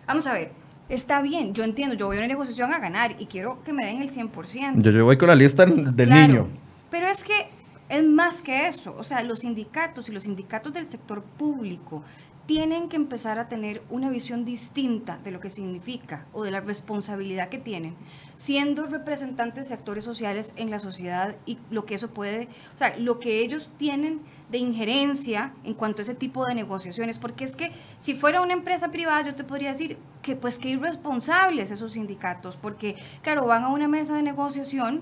vamos 0.08 0.26
a 0.28 0.34
ver, 0.34 0.52
está 0.90 1.22
bien, 1.22 1.54
yo 1.54 1.64
entiendo, 1.64 1.96
yo 1.96 2.08
voy 2.08 2.18
a 2.18 2.20
una 2.20 2.28
negociación 2.28 2.74
a 2.74 2.80
ganar 2.80 3.16
y 3.20 3.26
quiero 3.26 3.64
que 3.64 3.74
me 3.74 3.86
den 3.86 4.02
el 4.02 4.12
100%. 4.12 4.82
Yo, 4.82 4.92
yo 4.92 5.06
voy 5.06 5.18
con 5.18 5.28
la 5.28 5.36
lista 5.36 5.66
del 5.66 6.10
niño. 6.10 6.48
Pero 6.90 7.08
es 7.08 7.24
que 7.24 7.48
es 7.90 8.04
más 8.04 8.42
que 8.42 8.68
eso. 8.68 8.96
O 8.98 9.04
sea, 9.04 9.24
los 9.24 9.40
sindicatos 9.40 10.10
y 10.10 10.12
los 10.12 10.24
sindicatos 10.24 10.74
del 10.74 10.86
sector 10.86 11.24
público 11.24 12.04
tienen 12.46 12.88
que 12.88 12.96
empezar 12.96 13.40
a 13.40 13.50
tener 13.50 13.84
una 13.90 14.10
visión 14.10 14.46
distinta 14.46 15.20
de 15.24 15.32
lo 15.32 15.42
que 15.42 15.50
significa 15.50 16.26
o 16.32 16.44
de 16.44 16.52
la 16.52 16.62
responsabilidad 16.62 17.50
que 17.50 17.58
tienen, 17.58 17.94
siendo 18.36 18.86
representantes 18.86 19.68
de 19.68 19.76
actores 19.76 20.06
sociales 20.06 20.54
en 20.56 20.72
la 20.72 20.80
sociedad 20.80 21.36
y 21.46 21.58
lo 21.70 21.86
que 21.86 21.96
eso 21.96 22.08
puede, 22.08 22.48
o 22.74 22.78
sea, 22.78 22.98
lo 22.98 23.20
que 23.20 23.42
ellos 23.42 23.70
tienen 23.78 24.22
de 24.50 24.58
injerencia 24.58 25.54
en 25.64 25.74
cuanto 25.74 26.02
a 26.02 26.04
ese 26.04 26.16
tipo 26.16 26.46
de 26.46 26.56
negociaciones, 26.56 27.20
porque 27.20 27.44
es 27.44 27.56
que 27.56 27.72
si 27.98 28.16
fuera 28.16 28.42
una 28.42 28.54
empresa 28.54 28.92
privada 28.92 29.22
yo 29.22 29.36
te 29.36 29.44
podría 29.44 29.72
decir 29.72 29.98
que 30.22 30.36
pues 30.36 30.58
que 30.58 30.70
irresponsables 30.70 31.72
esos 31.72 31.94
sindicatos, 31.94 32.56
porque 32.56 32.96
claro, 33.22 33.46
van 33.46 33.64
a 33.64 33.70
una 33.70 33.88
mesa 33.88 34.16
de 34.16 34.24
negociación, 34.24 35.02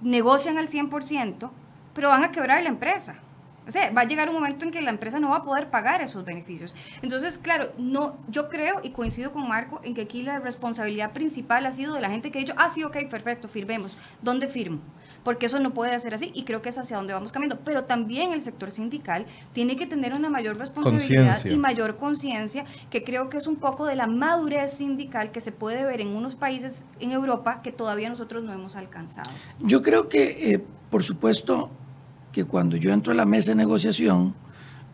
negocian 0.00 0.56
al 0.56 0.68
100%, 0.68 1.50
pero 1.94 2.08
van 2.08 2.24
a 2.24 2.32
quebrar 2.32 2.62
la 2.62 2.70
empresa. 2.70 3.16
O 3.68 3.72
sea, 3.72 3.92
va 3.92 4.00
a 4.00 4.04
llegar 4.04 4.28
un 4.28 4.34
momento 4.34 4.64
en 4.64 4.70
que 4.70 4.80
la 4.80 4.90
empresa 4.90 5.20
no 5.20 5.28
va 5.28 5.36
a 5.36 5.44
poder 5.44 5.68
pagar 5.70 6.00
esos 6.00 6.24
beneficios. 6.24 6.74
Entonces, 7.02 7.38
claro, 7.38 7.72
no, 7.78 8.16
yo 8.28 8.48
creo 8.48 8.80
y 8.82 8.90
coincido 8.90 9.32
con 9.32 9.46
Marco 9.46 9.80
en 9.84 9.94
que 9.94 10.00
aquí 10.00 10.22
la 10.22 10.38
responsabilidad 10.38 11.12
principal 11.12 11.66
ha 11.66 11.70
sido 11.70 11.94
de 11.94 12.00
la 12.00 12.10
gente 12.10 12.30
que 12.30 12.38
ha 12.38 12.40
dicho, 12.40 12.54
ah, 12.56 12.70
sí, 12.70 12.82
ok, 12.82 12.96
perfecto, 13.08 13.48
firmemos. 13.48 13.96
¿Dónde 14.22 14.48
firmo? 14.48 14.80
Porque 15.24 15.46
eso 15.46 15.58
no 15.60 15.72
puede 15.72 15.98
ser 15.98 16.14
así 16.14 16.30
y 16.34 16.44
creo 16.44 16.62
que 16.62 16.70
es 16.70 16.78
hacia 16.78 16.96
donde 16.96 17.12
vamos 17.12 17.32
cambiando. 17.32 17.58
Pero 17.64 17.84
también 17.84 18.32
el 18.32 18.42
sector 18.42 18.70
sindical 18.70 19.26
tiene 19.52 19.76
que 19.76 19.86
tener 19.86 20.14
una 20.14 20.30
mayor 20.30 20.56
responsabilidad 20.56 21.44
y 21.44 21.56
mayor 21.56 21.96
conciencia, 21.96 22.64
que 22.90 23.04
creo 23.04 23.28
que 23.28 23.38
es 23.38 23.46
un 23.46 23.56
poco 23.56 23.86
de 23.86 23.96
la 23.96 24.06
madurez 24.06 24.72
sindical 24.72 25.30
que 25.30 25.40
se 25.40 25.52
puede 25.52 25.84
ver 25.84 26.00
en 26.00 26.08
unos 26.08 26.34
países 26.34 26.86
en 27.00 27.12
Europa 27.12 27.60
que 27.62 27.72
todavía 27.72 28.08
nosotros 28.08 28.42
no 28.44 28.52
hemos 28.52 28.76
alcanzado. 28.76 29.30
Yo 29.60 29.82
creo 29.82 30.08
que, 30.08 30.52
eh, 30.52 30.64
por 30.90 31.02
supuesto, 31.02 31.70
que 32.32 32.44
cuando 32.44 32.76
yo 32.76 32.92
entro 32.92 33.12
a 33.12 33.16
la 33.16 33.26
mesa 33.26 33.50
de 33.50 33.56
negociación, 33.56 34.34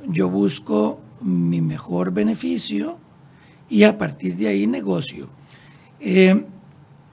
yo 0.06 0.28
busco 0.28 1.00
mi 1.20 1.60
mejor 1.60 2.12
beneficio 2.12 2.98
y 3.68 3.84
a 3.84 3.98
partir 3.98 4.36
de 4.36 4.48
ahí 4.48 4.66
negocio. 4.66 5.28
Eh, 6.00 6.46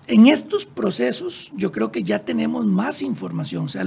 en 0.08 0.28
estos 0.28 0.66
procesos 0.66 1.52
yo 1.56 1.72
creo 1.72 1.92
que 1.92 2.04
ya 2.04 2.20
tenemos 2.20 2.66
más 2.66 3.02
información, 3.02 3.66
o 3.66 3.70
sea, 3.70 3.86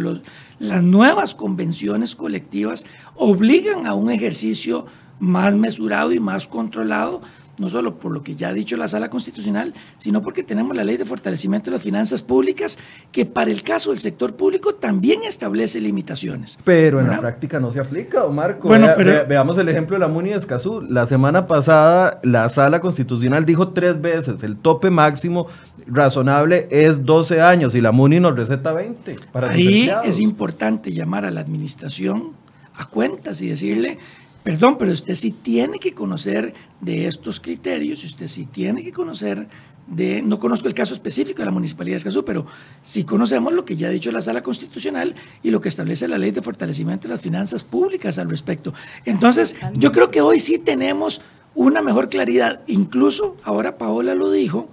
las 0.58 0.82
nuevas 0.82 1.34
convenciones 1.34 2.16
colectivas 2.16 2.86
obligan 3.14 3.86
a 3.86 3.94
un 3.94 4.10
ejercicio 4.10 4.86
más 5.18 5.54
mesurado 5.54 6.12
y 6.12 6.20
más 6.20 6.48
controlado 6.48 7.22
no 7.58 7.68
solo 7.68 7.98
por 7.98 8.12
lo 8.12 8.22
que 8.22 8.34
ya 8.34 8.48
ha 8.48 8.52
dicho 8.52 8.76
la 8.76 8.88
Sala 8.88 9.10
Constitucional, 9.10 9.72
sino 9.98 10.22
porque 10.22 10.42
tenemos 10.42 10.76
la 10.76 10.84
Ley 10.84 10.96
de 10.96 11.04
Fortalecimiento 11.04 11.70
de 11.70 11.76
las 11.76 11.82
Finanzas 11.82 12.22
Públicas, 12.22 12.78
que 13.12 13.26
para 13.26 13.50
el 13.50 13.62
caso 13.62 13.90
del 13.90 13.98
sector 13.98 14.34
público 14.34 14.74
también 14.74 15.22
establece 15.24 15.80
limitaciones. 15.80 16.58
Pero 16.64 17.00
en 17.00 17.08
la 17.08 17.20
práctica 17.20 17.58
no 17.60 17.72
se 17.72 17.80
aplica, 17.80 18.26
Marco. 18.28 18.68
Bueno, 18.68 18.88
pero, 18.96 19.26
veamos 19.26 19.58
el 19.58 19.68
ejemplo 19.68 19.96
de 19.96 20.00
la 20.00 20.08
MUNI 20.08 20.30
de 20.30 20.36
Escazú. 20.36 20.82
La 20.82 21.06
semana 21.06 21.46
pasada 21.46 22.20
la 22.22 22.48
Sala 22.48 22.80
Constitucional 22.80 23.44
dijo 23.44 23.68
tres 23.68 24.00
veces, 24.00 24.42
el 24.42 24.56
tope 24.56 24.90
máximo 24.90 25.46
razonable 25.86 26.68
es 26.70 27.04
12 27.04 27.40
años 27.40 27.74
y 27.74 27.80
la 27.80 27.92
MUNI 27.92 28.20
nos 28.20 28.36
receta 28.36 28.72
20. 28.72 29.16
Para 29.32 29.50
Ahí 29.50 29.90
es 30.04 30.20
importante 30.20 30.92
llamar 30.92 31.24
a 31.24 31.30
la 31.30 31.40
administración 31.40 32.32
a 32.74 32.84
cuentas 32.86 33.40
y 33.40 33.48
decirle 33.48 33.98
Perdón, 34.46 34.78
pero 34.78 34.92
usted 34.92 35.16
sí 35.16 35.32
tiene 35.32 35.80
que 35.80 35.92
conocer 35.92 36.54
de 36.80 37.08
estos 37.08 37.40
criterios, 37.40 38.04
usted 38.04 38.28
sí 38.28 38.46
tiene 38.46 38.84
que 38.84 38.92
conocer 38.92 39.48
de, 39.88 40.22
no 40.22 40.38
conozco 40.38 40.68
el 40.68 40.74
caso 40.74 40.94
específico 40.94 41.40
de 41.40 41.46
la 41.46 41.50
Municipalidad 41.50 41.94
de 41.94 41.96
Escazú, 41.96 42.24
pero 42.24 42.46
sí 42.80 43.02
conocemos 43.02 43.52
lo 43.52 43.64
que 43.64 43.74
ya 43.74 43.88
ha 43.88 43.90
dicho 43.90 44.12
la 44.12 44.20
Sala 44.20 44.44
Constitucional 44.44 45.16
y 45.42 45.50
lo 45.50 45.60
que 45.60 45.68
establece 45.68 46.06
la 46.06 46.16
Ley 46.16 46.30
de 46.30 46.42
Fortalecimiento 46.42 47.08
de 47.08 47.14
las 47.14 47.22
Finanzas 47.22 47.64
Públicas 47.64 48.20
al 48.20 48.30
respecto. 48.30 48.72
Entonces, 49.04 49.56
yo 49.72 49.90
creo 49.90 50.12
que 50.12 50.20
hoy 50.20 50.38
sí 50.38 50.58
tenemos 50.58 51.22
una 51.56 51.82
mejor 51.82 52.08
claridad. 52.08 52.60
Incluso, 52.68 53.36
ahora 53.42 53.78
Paola 53.78 54.14
lo 54.14 54.30
dijo, 54.30 54.68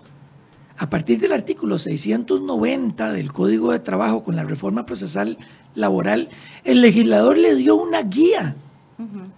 a 0.78 0.92
partir 0.92 1.20
del 1.20 1.32
artículo 1.32 1.80
690 1.80 3.12
del 3.12 3.34
Código 3.34 3.72
de 3.72 3.80
Trabajo 3.80 4.24
con 4.24 4.36
la 4.36 4.44
reforma 4.44 4.86
procesal 4.86 5.40
laboral, 5.74 6.30
el 6.64 6.82
legislador 6.82 7.40
le 7.40 7.56
dio 7.56 7.76
una 7.76 8.04
guía 8.04 8.56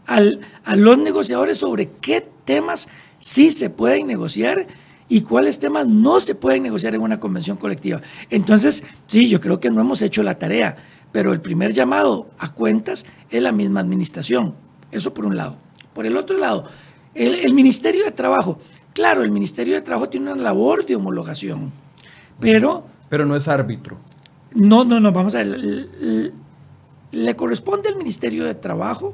al, 0.05 0.41
a 0.63 0.75
los 0.75 0.97
negociadores 0.97 1.57
sobre 1.57 1.89
qué 2.01 2.27
temas 2.43 2.87
sí 3.19 3.51
se 3.51 3.69
pueden 3.69 4.07
negociar 4.07 4.67
y 5.07 5.21
cuáles 5.21 5.59
temas 5.59 5.87
no 5.87 6.19
se 6.19 6.35
pueden 6.35 6.63
negociar 6.63 6.95
en 6.95 7.01
una 7.01 7.19
convención 7.19 7.57
colectiva. 7.57 8.01
Entonces, 8.29 8.83
sí, 9.07 9.29
yo 9.29 9.39
creo 9.39 9.59
que 9.59 9.69
no 9.69 9.81
hemos 9.81 10.01
hecho 10.01 10.23
la 10.23 10.39
tarea, 10.39 10.77
pero 11.11 11.31
el 11.31 11.41
primer 11.41 11.73
llamado 11.73 12.27
a 12.39 12.53
cuentas 12.53 13.05
es 13.29 13.41
la 13.41 13.51
misma 13.51 13.79
administración. 13.81 14.55
Eso 14.91 15.13
por 15.13 15.25
un 15.25 15.37
lado. 15.37 15.57
Por 15.93 16.05
el 16.05 16.17
otro 16.17 16.37
lado, 16.37 16.65
el, 17.13 17.35
el 17.35 17.53
Ministerio 17.53 18.03
de 18.03 18.11
Trabajo. 18.11 18.59
Claro, 18.93 19.23
el 19.23 19.31
Ministerio 19.31 19.75
de 19.75 19.81
Trabajo 19.81 20.09
tiene 20.09 20.31
una 20.31 20.41
labor 20.41 20.85
de 20.85 20.95
homologación, 20.95 21.71
pero... 22.39 22.87
Pero 23.09 23.25
no 23.25 23.35
es 23.35 23.47
árbitro. 23.47 23.97
No, 24.53 24.83
no, 24.85 24.99
no, 24.99 25.11
vamos 25.11 25.35
a 25.35 25.39
ver. 25.39 26.31
Le 27.11 27.35
corresponde 27.35 27.89
al 27.89 27.97
Ministerio 27.97 28.45
de 28.45 28.55
Trabajo 28.55 29.13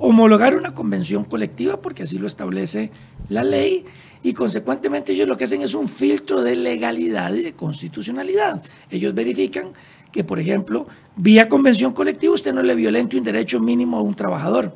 homologar 0.00 0.56
una 0.56 0.72
convención 0.72 1.24
colectiva, 1.24 1.80
porque 1.82 2.04
así 2.04 2.18
lo 2.18 2.26
establece 2.26 2.90
la 3.28 3.44
ley, 3.44 3.84
y 4.22 4.32
consecuentemente 4.32 5.12
ellos 5.12 5.28
lo 5.28 5.36
que 5.36 5.44
hacen 5.44 5.60
es 5.60 5.74
un 5.74 5.88
filtro 5.88 6.42
de 6.42 6.56
legalidad 6.56 7.34
y 7.34 7.42
de 7.42 7.52
constitucionalidad. 7.52 8.62
Ellos 8.90 9.14
verifican 9.14 9.72
que, 10.10 10.24
por 10.24 10.40
ejemplo, 10.40 10.86
vía 11.16 11.48
convención 11.48 11.92
colectiva 11.92 12.34
usted 12.34 12.54
no 12.54 12.62
le 12.62 12.74
violente 12.74 13.16
un 13.16 13.24
derecho 13.24 13.60
mínimo 13.60 13.98
a 13.98 14.02
un 14.02 14.14
trabajador. 14.14 14.74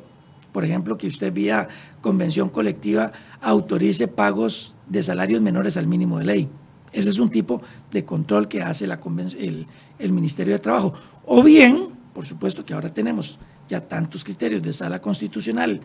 Por 0.51 0.63
ejemplo, 0.63 0.97
que 0.97 1.07
usted 1.07 1.33
vía 1.33 1.67
convención 2.01 2.49
colectiva 2.49 3.11
autorice 3.41 4.07
pagos 4.07 4.75
de 4.87 5.03
salarios 5.03 5.41
menores 5.41 5.75
al 5.75 5.87
mínimo 5.87 6.19
de 6.19 6.25
ley. 6.25 6.49
Ese 6.93 7.09
es 7.09 7.19
un 7.19 7.29
tipo 7.29 7.61
de 7.91 8.05
control 8.05 8.47
que 8.47 8.61
hace 8.61 8.87
la 8.87 8.99
el, 9.37 9.67
el 9.99 10.11
Ministerio 10.11 10.53
de 10.53 10.59
Trabajo. 10.59 10.93
O 11.25 11.43
bien, 11.43 11.89
por 12.13 12.25
supuesto 12.25 12.63
que 12.63 12.73
ahora 12.73 12.93
tenemos 12.93 13.37
ya 13.69 13.81
tantos 13.81 14.23
criterios 14.23 14.61
de 14.61 14.73
sala 14.73 15.01
constitucional 15.01 15.81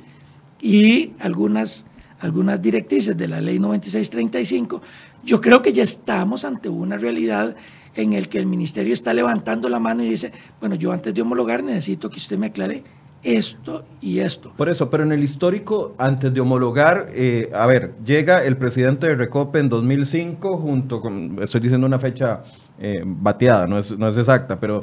y 0.60 1.12
algunas, 1.18 1.86
algunas 2.20 2.60
directrices 2.60 3.16
de 3.16 3.28
la 3.28 3.40
ley 3.40 3.58
9635, 3.58 4.82
yo 5.24 5.40
creo 5.40 5.62
que 5.62 5.72
ya 5.72 5.82
estamos 5.82 6.44
ante 6.44 6.68
una 6.68 6.98
realidad 6.98 7.56
en 7.94 8.12
el 8.12 8.28
que 8.28 8.38
el 8.38 8.46
ministerio 8.46 8.94
está 8.94 9.12
levantando 9.12 9.68
la 9.68 9.78
mano 9.78 10.02
y 10.02 10.10
dice, 10.10 10.32
bueno, 10.60 10.74
yo 10.76 10.92
antes 10.92 11.14
de 11.14 11.22
homologar 11.22 11.62
necesito 11.62 12.08
que 12.08 12.18
usted 12.18 12.38
me 12.38 12.46
aclare 12.46 12.84
esto 13.22 13.84
y 14.00 14.20
esto. 14.20 14.52
Por 14.56 14.68
eso, 14.68 14.88
pero 14.88 15.04
en 15.04 15.12
el 15.12 15.22
histórico, 15.22 15.94
antes 15.98 16.32
de 16.32 16.40
homologar, 16.40 17.08
eh, 17.12 17.50
a 17.54 17.66
ver, 17.66 17.94
llega 18.04 18.44
el 18.44 18.56
presidente 18.56 19.08
de 19.08 19.14
Recope 19.14 19.58
en 19.58 19.68
2005, 19.68 20.56
junto 20.56 21.00
con, 21.00 21.38
estoy 21.42 21.60
diciendo 21.60 21.86
una 21.86 21.98
fecha 21.98 22.42
eh, 22.78 23.02
bateada, 23.04 23.66
no 23.66 23.78
es, 23.78 23.96
no 23.98 24.08
es 24.08 24.16
exacta, 24.16 24.58
pero 24.58 24.80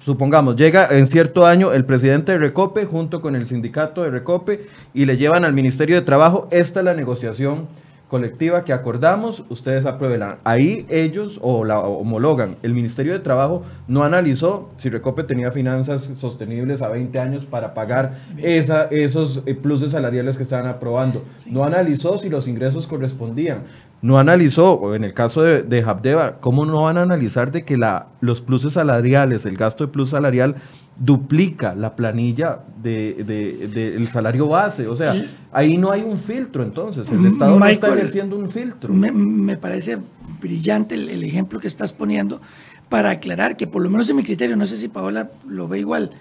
supongamos, 0.00 0.56
llega 0.56 0.88
en 0.90 1.06
cierto 1.06 1.46
año 1.46 1.72
el 1.72 1.84
presidente 1.84 2.32
de 2.32 2.38
Recope 2.38 2.84
junto 2.84 3.20
con 3.20 3.36
el 3.36 3.46
sindicato 3.46 4.02
de 4.02 4.10
Recope 4.10 4.66
y 4.94 5.04
le 5.04 5.16
llevan 5.16 5.44
al 5.44 5.52
Ministerio 5.52 5.96
de 5.96 6.02
Trabajo, 6.02 6.48
esta 6.50 6.80
es 6.80 6.84
la 6.84 6.94
negociación 6.94 7.68
colectiva 8.08 8.62
que 8.62 8.72
acordamos, 8.72 9.44
ustedes 9.48 9.84
aprueban. 9.84 10.36
Ahí 10.44 10.86
ellos 10.88 11.38
o 11.42 11.64
la 11.64 11.80
homologan. 11.80 12.56
El 12.62 12.72
Ministerio 12.72 13.12
de 13.12 13.18
Trabajo 13.18 13.62
no 13.88 14.04
analizó 14.04 14.70
si 14.76 14.88
Recope 14.88 15.24
tenía 15.24 15.50
finanzas 15.50 16.12
sostenibles 16.14 16.82
a 16.82 16.88
20 16.88 17.18
años 17.18 17.46
para 17.46 17.74
pagar 17.74 18.18
esa, 18.38 18.84
esos 18.84 19.42
eh, 19.46 19.54
pluses 19.54 19.90
salariales 19.90 20.36
que 20.36 20.44
estaban 20.44 20.66
aprobando. 20.66 21.24
No 21.46 21.64
analizó 21.64 22.18
si 22.18 22.28
los 22.28 22.46
ingresos 22.46 22.86
correspondían. 22.86 23.64
No 24.02 24.18
analizó, 24.18 24.94
en 24.94 25.04
el 25.04 25.14
caso 25.14 25.42
de, 25.42 25.62
de 25.62 25.82
Habdeba, 25.82 26.38
¿cómo 26.40 26.66
no 26.66 26.82
van 26.82 26.98
a 26.98 27.02
analizar 27.02 27.50
de 27.50 27.64
que 27.64 27.76
la, 27.76 28.08
los 28.20 28.42
pluses 28.42 28.74
salariales, 28.74 29.46
el 29.46 29.56
gasto 29.56 29.86
de 29.86 29.92
plus 29.92 30.10
salarial 30.10 30.56
duplica 30.98 31.74
la 31.74 31.94
planilla 31.94 32.60
del 32.82 33.26
de, 33.26 34.08
salario 34.10 34.48
base. 34.48 34.88
O 34.88 34.96
sea, 34.96 35.14
ahí 35.52 35.76
no 35.76 35.90
hay 35.90 36.02
un 36.02 36.18
filtro 36.18 36.62
entonces. 36.62 37.10
El 37.10 37.26
Estado 37.26 37.58
no 37.58 37.66
está 37.66 37.88
ejerciendo 37.88 38.36
un 38.36 38.50
filtro. 38.50 38.92
Me, 38.92 39.56
parece 39.56 39.98
brillante 40.40 40.94
el, 40.94 41.22
ejemplo 41.22 41.60
que 41.60 41.66
estás 41.66 41.92
poniendo 41.92 42.40
para 42.88 43.10
aclarar 43.10 43.56
que 43.56 43.66
por 43.66 43.82
lo 43.82 43.90
menos 43.90 44.08
en 44.08 44.16
mi 44.16 44.22
criterio, 44.22 44.56
no 44.56 44.66
sé 44.66 44.76
si 44.76 44.88
Paola 44.88 45.30
lo 45.46 45.68
ve 45.68 45.80
igual, 45.80 46.12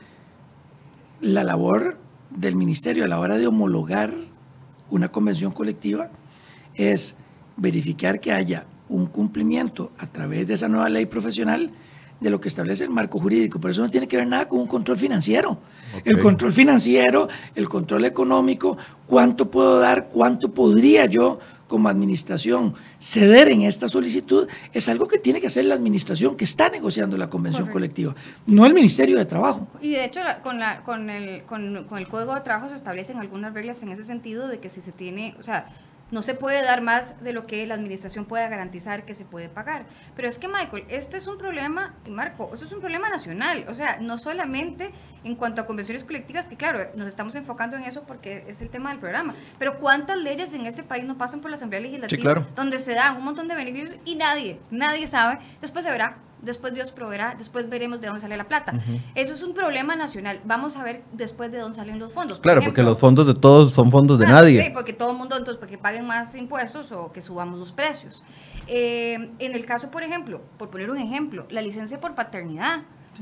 la 1.22 1.44
labor 1.44 1.98
del 2.32 2.56
ministerio 2.56 3.06
a 3.06 3.08
la 3.08 3.20
hora 3.20 3.38
de 3.38 3.48
homologar 3.48 4.14
una 4.90 5.10
convención 5.10 5.52
colectiva 5.52 6.10
es 6.74 7.16
verificar 7.58 8.20
que 8.20 8.32
haya 8.32 8.66
un 8.90 9.08
cumplimiento 9.08 9.92
a 9.98 10.08
través 10.08 10.48
de 10.48 10.54
esa 10.54 10.68
nueva 10.68 10.90
ley 10.90 11.06
profesional 11.06 11.72
de 12.20 12.30
lo 12.30 12.40
que 12.40 12.48
establece 12.48 12.84
el 12.84 12.90
marco 12.90 13.20
jurídico. 13.20 13.60
Por 13.60 13.72
eso 13.72 13.82
no 13.82 13.90
tiene 13.90 14.08
que 14.08 14.18
ver 14.18 14.28
nada 14.28 14.48
con 14.48 14.60
un 14.60 14.68
control 14.68 14.98
financiero. 14.98 15.60
El 16.04 16.20
control 16.20 16.54
financiero, 16.54 17.28
el 17.56 17.68
control 17.68 18.06
económico, 18.06 18.78
cuánto 19.06 19.52
puedo 19.52 19.80
dar, 19.80 20.08
cuánto 20.08 20.54
podría 20.54 21.06
yo 21.06 21.40
como 21.68 21.90
administración 21.90 22.76
ceder 23.00 23.50
en 23.50 23.64
esta 23.64 23.88
solicitud, 23.88 24.48
es 24.72 24.88
algo 24.88 25.08
que 25.08 25.18
tiene 25.18 25.42
que 25.42 25.48
hacer 25.48 25.66
la 25.66 25.76
administración 25.76 26.38
que 26.38 26.44
está 26.44 26.70
negociando 26.70 27.18
la 27.18 27.30
convención 27.30 27.68
colectiva, 27.68 28.14
no 28.46 28.66
el 28.68 28.74
Ministerio 28.74 29.18
de 29.18 29.26
Trabajo. 29.26 29.68
Y 29.82 29.90
de 29.90 30.06
hecho, 30.06 30.20
con, 30.44 30.60
la, 30.60 30.84
con, 30.84 31.10
el, 31.10 31.44
con, 31.44 31.86
con 31.86 31.98
el 31.98 32.08
Código 32.08 32.36
de 32.36 32.42
Trabajo 32.42 32.70
se 32.70 32.76
establecen 32.76 33.18
algunas 33.18 33.54
reglas 33.54 33.82
en 33.82 33.90
ese 33.90 34.06
sentido 34.06 34.48
de 34.48 34.60
que 34.60 34.70
si 34.70 34.80
se 34.80 34.92
tiene, 34.92 35.36
o 35.40 35.44
sea, 35.44 35.70
no 36.16 36.22
se 36.22 36.34
puede 36.34 36.64
dar 36.64 36.82
más 36.82 37.22
de 37.22 37.34
lo 37.34 37.46
que 37.46 37.68
la 37.68 37.74
administración 37.74 38.24
pueda 38.24 38.48
garantizar 38.48 39.04
que 39.04 39.14
se 39.14 39.26
puede 39.26 39.50
pagar. 39.50 39.86
Pero 40.16 40.30
es 40.30 40.40
que, 40.40 40.48
Michael, 40.48 40.86
este 40.88 41.18
es 41.18 41.28
un 41.28 41.38
problema, 41.38 41.94
y 42.06 42.10
Marco, 42.10 42.50
esto 42.54 42.66
es 42.66 42.72
un 42.72 42.80
problema 42.80 43.10
nacional. 43.10 43.66
O 43.68 43.74
sea, 43.74 43.98
no 44.00 44.18
solamente 44.18 44.92
en 45.26 45.36
cuanto 45.36 45.60
a 45.60 45.68
convenciones 45.68 46.06
colectivas, 46.06 46.48
que 46.48 46.56
claro, 46.56 46.90
nos 46.96 47.10
estamos 47.10 47.36
enfocando 47.36 47.76
en 47.76 47.84
eso 47.84 48.04
porque 48.04 48.46
es 48.48 48.62
el 48.62 48.70
tema 48.70 48.92
del 48.92 49.00
programa. 49.00 49.36
Pero 49.60 49.78
¿cuántas 49.78 50.18
leyes 50.18 50.54
en 50.54 50.66
este 50.66 50.84
país 50.84 51.04
no 51.04 51.18
pasan 51.18 51.42
por 51.42 51.52
la 51.52 51.56
Asamblea 51.56 51.82
Legislativa? 51.82 52.46
Donde 52.56 52.78
se 52.78 52.94
dan 52.94 53.18
un 53.18 53.26
montón 53.26 53.50
de 53.50 53.56
beneficios 53.56 53.98
y 54.06 54.16
nadie, 54.16 54.58
nadie 54.72 55.08
sabe. 55.08 55.40
Después 55.60 55.84
se 55.84 55.92
verá 55.92 56.16
después 56.42 56.74
Dios 56.74 56.92
proveerá, 56.92 57.36
después 57.38 57.70
veremos 57.70 58.02
de 58.02 58.08
dónde 58.08 58.22
sale 58.22 58.38
la 58.38 58.46
plata. 58.46 58.74
Eso 59.16 59.34
es 59.34 59.44
un 59.44 59.54
problema 59.54 59.96
nacional. 59.96 60.42
Vamos 60.46 60.78
a 60.78 60.84
ver 60.84 61.04
después 61.14 61.52
de 61.52 61.60
dónde 61.60 61.76
salen 61.76 62.00
los 62.00 62.14
fondos. 62.14 62.40
claro, 62.40 62.62
porque 62.64 62.84
los 62.84 62.98
fondos 62.98 63.28
de 63.28 63.34
todos 63.34 63.74
son 63.74 63.92
fondos 63.92 64.20
de 64.20 64.28
nadie. 64.28 64.64
Sí, 64.64 64.72
porque 64.74 64.94
todo 64.94 65.12
el 65.12 65.18
mundo, 65.18 65.38
entonces, 65.38 65.60
para 65.60 65.70
que 65.70 65.78
paguen 65.78 66.06
más 66.06 66.36
impuestos 66.36 66.92
o 66.92 67.12
que 67.12 67.22
subamos 67.22 67.60
los 67.60 67.72
precios. 67.72 68.24
Eh, 68.68 69.32
en 69.40 69.54
el 69.54 69.66
caso, 69.66 69.92
por 69.92 70.04
ejemplo, 70.04 70.42
por 70.58 70.70
poner 70.70 70.90
un 70.90 70.98
ejemplo, 70.98 71.46
la 71.50 71.62
licencia 71.62 72.00
por 72.00 72.16
paternidad. 72.16 72.82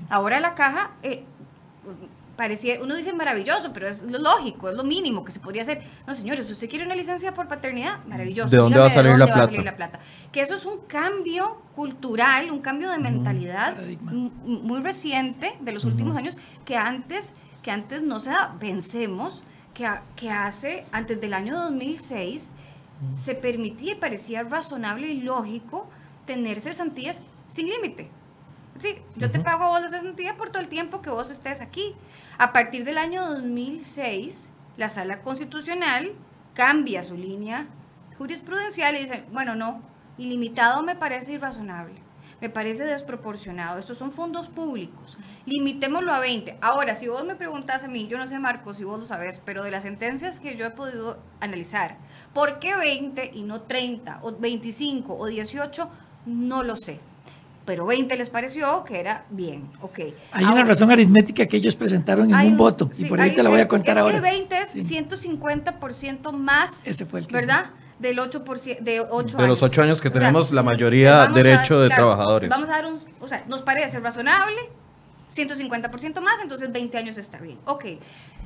Ahora 0.10 0.40
la 0.40 0.56
caja... 0.56 0.92
Eh, 1.04 1.24
parecía, 2.36 2.80
uno 2.82 2.96
dice 2.96 3.14
maravilloso, 3.14 3.72
pero 3.74 3.88
es 3.88 4.02
lo 4.02 4.18
lógico, 4.20 4.70
es 4.70 4.76
lo 4.76 4.84
mínimo 4.84 5.24
que 5.24 5.32
se 5.32 5.40
podría 5.40 5.62
hacer. 5.62 5.82
No, 6.08 6.16
señores, 6.16 6.48
si 6.48 6.54
usted 6.54 6.70
quiere 6.70 6.86
una 6.86 6.96
licencia 6.96 7.34
por 7.34 7.48
paternidad, 7.48 8.04
maravilloso. 8.06 8.50
¿De 8.50 8.58
dónde, 8.58 8.80
va 8.80 8.88
a, 8.88 8.90
salir 8.90 9.18
la 9.18 9.76
plata? 9.76 10.00
Que 10.32 10.42
eso 10.42 10.56
es 10.56 10.66
un 10.66 10.80
cambio 10.88 11.62
cultural, 11.76 12.52
un 12.52 12.60
cambio 12.60 12.90
de 12.90 12.98
mentalidad 13.00 13.78
muy 14.46 14.82
reciente 14.82 15.56
de 15.60 15.72
los 15.72 15.86
últimos 15.86 16.16
años 16.16 16.38
que 16.66 16.76
antes, 16.76 17.36
que 17.62 17.72
antes 17.72 18.02
no 18.02 18.20
se 18.20 18.32
da. 18.32 18.56
Pensemos 18.60 19.44
que, 19.74 19.90
que 20.16 20.32
hace, 20.32 20.86
antes 20.92 21.20
del 21.22 21.34
año 21.34 21.56
2006, 21.56 22.50
se 23.16 23.36
permitía 23.36 23.94
y 23.94 23.96
parecía 23.96 24.44
razonable 24.44 25.08
y 25.08 25.22
lógico 25.22 25.88
tener 26.26 26.62
cesantías 26.62 27.22
sin 27.48 27.68
límite. 27.68 28.10
Sí, 28.80 28.96
yo 29.16 29.30
te 29.30 29.40
pago 29.40 29.66
a 29.66 29.68
vos 29.68 29.82
la 29.82 29.90
cesantía 29.90 30.36
por 30.36 30.50
todo 30.50 30.62
el 30.62 30.68
tiempo 30.68 31.02
que 31.02 31.10
vos 31.10 31.30
estés 31.30 31.62
aquí. 31.62 31.96
A 32.38 32.52
partir 32.52 32.84
del 32.84 32.98
año 32.98 33.30
2006, 33.30 34.52
la 34.76 34.90
Sala 34.90 35.22
Constitucional 35.22 36.14
cambia 36.56 37.04
su 37.04 37.16
línea 37.16 37.68
jurisprudencial 38.18 38.96
y 38.96 39.02
dice, 39.02 39.24
bueno, 39.32 39.56
no, 39.56 39.84
ilimitado 40.18 40.82
me 40.82 40.96
parece 40.96 41.34
irrazonable, 41.34 41.94
me 42.42 42.50
parece 42.50 42.86
desproporcionado, 42.86 43.78
estos 43.78 44.00
son 44.00 44.12
fondos 44.12 44.50
públicos, 44.50 45.20
limitémoslo 45.46 46.12
a 46.12 46.20
20. 46.20 46.58
Ahora, 46.60 46.96
si 46.96 47.08
vos 47.08 47.24
me 47.24 47.36
preguntas 47.36 47.84
a 47.84 47.88
mí, 47.88 48.08
yo 48.08 48.18
no 48.18 48.28
sé, 48.28 48.40
Marco, 48.40 48.74
si 48.74 48.84
vos 48.84 49.00
lo 49.00 49.06
sabes, 49.06 49.40
pero 49.46 49.64
de 49.64 49.70
las 49.70 49.84
sentencias 49.84 50.40
que 50.40 50.58
yo 50.58 50.66
he 50.66 50.72
podido 50.72 51.20
analizar, 51.40 51.98
¿por 52.34 52.58
qué 52.58 52.76
20 52.76 53.30
y 53.32 53.44
no 53.44 53.62
30 53.62 54.22
o 54.24 54.36
25 54.36 55.16
o 55.16 55.28
18? 55.28 55.88
No 56.26 56.64
lo 56.64 56.78
sé 56.78 57.00
pero 57.66 57.86
20 57.86 58.16
les 58.18 58.30
pareció 58.30 58.84
que 58.84 59.00
era 59.00 59.26
bien, 59.30 59.70
ok. 59.82 60.00
Hay 60.32 60.46
una 60.46 60.64
razón 60.64 60.92
aritmética 60.92 61.46
que 61.46 61.58
ellos 61.58 61.76
presentaron 61.76 62.34
en 62.34 62.48
un 62.48 62.58
voto, 62.58 62.90
y 62.98 63.06
por 63.06 63.22
ahí 63.22 63.34
te 63.34 63.44
la 63.44 63.50
voy 63.50 63.62
a 63.62 63.68
contar 63.68 63.98
ahora. 63.98 64.16
Que 64.16 64.22
20 64.22 64.58
es 64.58 64.76
150% 64.76 66.32
más, 66.34 66.86
Ese 66.86 67.06
fue 67.06 67.22
el 67.22 67.28
¿verdad? 67.28 67.72
Del 68.00 68.18
8%, 68.18 68.80
de 68.80 69.00
8 69.00 69.38
De 69.38 69.48
los 69.48 69.64
8 69.64 69.82
años 69.84 70.02
que 70.02 70.10
tenemos 70.10 70.52
la 70.52 70.64
mayoría 70.64 71.28
derecho 71.28 71.80
de 71.80 71.90
trabajadores. 71.90 72.50
Vamos 72.50 72.70
a 72.70 72.74
dar 72.74 72.86
un, 72.86 73.00
o 73.20 73.28
sea, 73.28 73.44
nos 73.48 73.62
parece 73.62 74.00
razonable, 74.00 74.70
150% 75.32 76.22
más, 76.22 76.42
entonces 76.42 76.72
20 76.72 76.98
años 76.98 77.18
está 77.18 77.40
bien, 77.40 77.60
ok. 77.66 77.86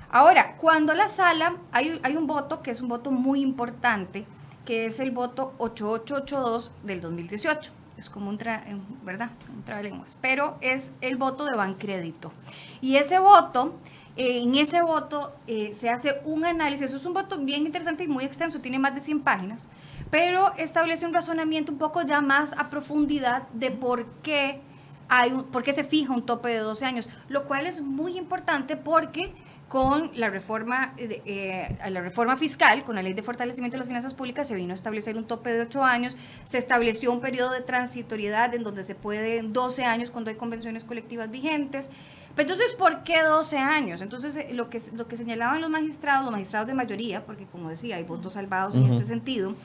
Ahora, 0.09 0.55
cuando 0.57 0.93
la 0.93 1.07
sala, 1.07 1.57
hay, 1.71 1.99
hay 2.03 2.15
un 2.15 2.27
voto 2.27 2.61
que 2.61 2.71
es 2.71 2.81
un 2.81 2.87
voto 2.87 3.11
muy 3.11 3.41
importante, 3.41 4.25
que 4.63 4.85
es 4.85 4.99
el 4.99 5.11
voto 5.11 5.53
8882 5.57 6.71
del 6.83 7.01
2018 7.01 7.76
es 7.97 8.09
como 8.09 8.29
un, 8.29 8.37
tra 8.37 8.63
¿verdad? 9.03 9.31
un 9.53 9.63
trabalenguas, 9.63 10.17
pero 10.21 10.57
es 10.61 10.91
el 11.01 11.17
voto 11.17 11.45
de 11.45 11.55
Bancrédito. 11.55 12.31
Y 12.79 12.95
ese 12.95 13.19
voto, 13.19 13.79
eh, 14.15 14.41
en 14.43 14.55
ese 14.55 14.81
voto 14.81 15.33
eh, 15.47 15.73
se 15.73 15.89
hace 15.89 16.21
un 16.23 16.45
análisis, 16.45 16.87
eso 16.87 16.97
es 16.97 17.05
un 17.05 17.13
voto 17.13 17.39
bien 17.39 17.65
interesante 17.65 18.03
y 18.03 18.07
muy 18.07 18.23
extenso, 18.23 18.61
tiene 18.61 18.79
más 18.79 18.93
de 18.93 19.01
100 19.01 19.21
páginas, 19.21 19.69
pero 20.11 20.53
establece 20.57 21.05
un 21.05 21.13
razonamiento 21.13 21.71
un 21.71 21.77
poco 21.77 22.01
ya 22.03 22.21
más 22.21 22.53
a 22.53 22.69
profundidad 22.69 23.47
de 23.49 23.71
por 23.71 24.05
qué, 24.21 24.61
hay 25.09 25.31
un, 25.31 25.43
por 25.45 25.63
qué 25.63 25.73
se 25.73 25.83
fija 25.83 26.13
un 26.13 26.25
tope 26.25 26.49
de 26.49 26.59
12 26.59 26.85
años, 26.85 27.09
lo 27.29 27.45
cual 27.45 27.65
es 27.65 27.81
muy 27.81 28.17
importante 28.17 28.77
porque 28.77 29.33
con 29.67 30.11
la 30.15 30.29
reforma, 30.29 30.93
eh, 30.97 31.77
la 31.89 32.01
reforma 32.01 32.37
fiscal, 32.37 32.83
con 32.83 32.95
la 32.95 33.01
ley 33.03 33.13
de 33.13 33.21
fortalecimiento 33.21 33.75
de 33.75 33.79
las 33.79 33.87
finanzas 33.87 34.13
públicas, 34.13 34.47
se 34.47 34.55
vino 34.55 34.71
a 34.71 34.75
establecer 34.75 35.17
un 35.17 35.25
tope 35.25 35.51
de 35.51 35.61
ocho 35.61 35.83
años, 35.83 36.15
se 36.45 36.57
estableció 36.57 37.11
un 37.11 37.19
periodo 37.19 37.51
de 37.51 37.61
transitoriedad 37.61 38.53
en 38.55 38.63
donde 38.63 38.83
se 38.83 38.95
puede 38.95 39.41
12 39.41 39.83
años 39.83 40.09
cuando 40.09 40.29
hay 40.29 40.37
convenciones 40.37 40.83
colectivas 40.83 41.29
vigentes. 41.29 41.89
entonces, 42.37 42.71
¿por 42.73 43.03
qué 43.03 43.21
12 43.21 43.57
años? 43.57 44.01
Entonces, 44.01 44.37
eh, 44.37 44.49
lo 44.51 44.69
que, 44.69 44.81
lo 44.93 45.07
que 45.07 45.17
señalaban 45.17 45.59
los 45.59 45.69
magistrados, 45.69 46.23
los 46.23 46.31
magistrados 46.31 46.67
de 46.67 46.73
mayoría, 46.73 47.25
porque 47.25 47.45
como 47.45 47.69
decía, 47.69 47.97
hay 47.97 48.03
votos 48.03 48.33
salvados 48.35 48.75
en 48.75 48.87
este 48.87 49.03
sentido, 49.03 49.55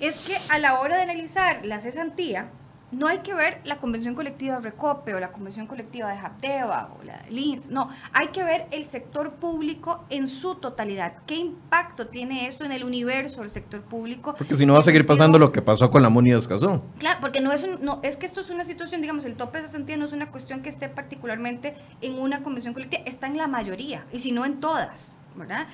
es 0.00 0.20
que 0.20 0.36
a 0.48 0.58
la 0.58 0.80
hora 0.80 0.96
de 0.96 1.02
analizar 1.02 1.64
la 1.64 1.78
cesantía, 1.78 2.48
no 2.92 3.08
hay 3.08 3.18
que 3.18 3.34
ver 3.34 3.60
la 3.64 3.78
convención 3.78 4.14
colectiva 4.14 4.56
de 4.56 4.60
Recope 4.60 5.14
o 5.14 5.20
la 5.20 5.32
convención 5.32 5.66
colectiva 5.66 6.10
de 6.10 6.18
Japteva 6.18 6.90
o 6.98 7.02
la 7.02 7.18
de 7.22 7.30
Linz, 7.30 7.68
no, 7.68 7.88
hay 8.12 8.28
que 8.28 8.44
ver 8.44 8.66
el 8.70 8.84
sector 8.84 9.32
público 9.32 10.04
en 10.10 10.26
su 10.26 10.56
totalidad. 10.56 11.14
¿Qué 11.26 11.36
impacto 11.36 12.08
tiene 12.08 12.46
esto 12.46 12.64
en 12.64 12.72
el 12.72 12.84
universo 12.84 13.40
del 13.40 13.50
sector 13.50 13.80
público? 13.80 14.34
Porque 14.36 14.56
si 14.56 14.66
no 14.66 14.74
va 14.74 14.80
a 14.80 14.82
seguir 14.82 15.06
pasando 15.06 15.38
lo 15.38 15.50
que 15.50 15.62
pasó 15.62 15.90
con 15.90 16.02
la 16.02 16.10
Muni 16.10 16.32
de 16.32 16.38
Escazú. 16.38 16.82
Claro, 16.98 17.18
porque 17.20 17.40
no 17.40 17.50
es, 17.52 17.62
un, 17.62 17.82
no, 17.82 18.00
es 18.02 18.16
que 18.16 18.26
esto 18.26 18.42
es 18.42 18.50
una 18.50 18.64
situación, 18.64 19.00
digamos, 19.00 19.24
el 19.24 19.36
tope 19.36 19.58
de 19.58 19.66
cesantía 19.66 19.96
no 19.96 20.04
es 20.04 20.12
una 20.12 20.30
cuestión 20.30 20.62
que 20.62 20.68
esté 20.68 20.88
particularmente 20.88 21.74
en 22.02 22.18
una 22.18 22.42
convención 22.42 22.74
colectiva, 22.74 23.02
está 23.06 23.26
en 23.26 23.38
la 23.38 23.48
mayoría, 23.48 24.04
y 24.12 24.20
si 24.20 24.32
no 24.32 24.44
en 24.44 24.60
todas, 24.60 25.18
¿verdad? 25.34 25.66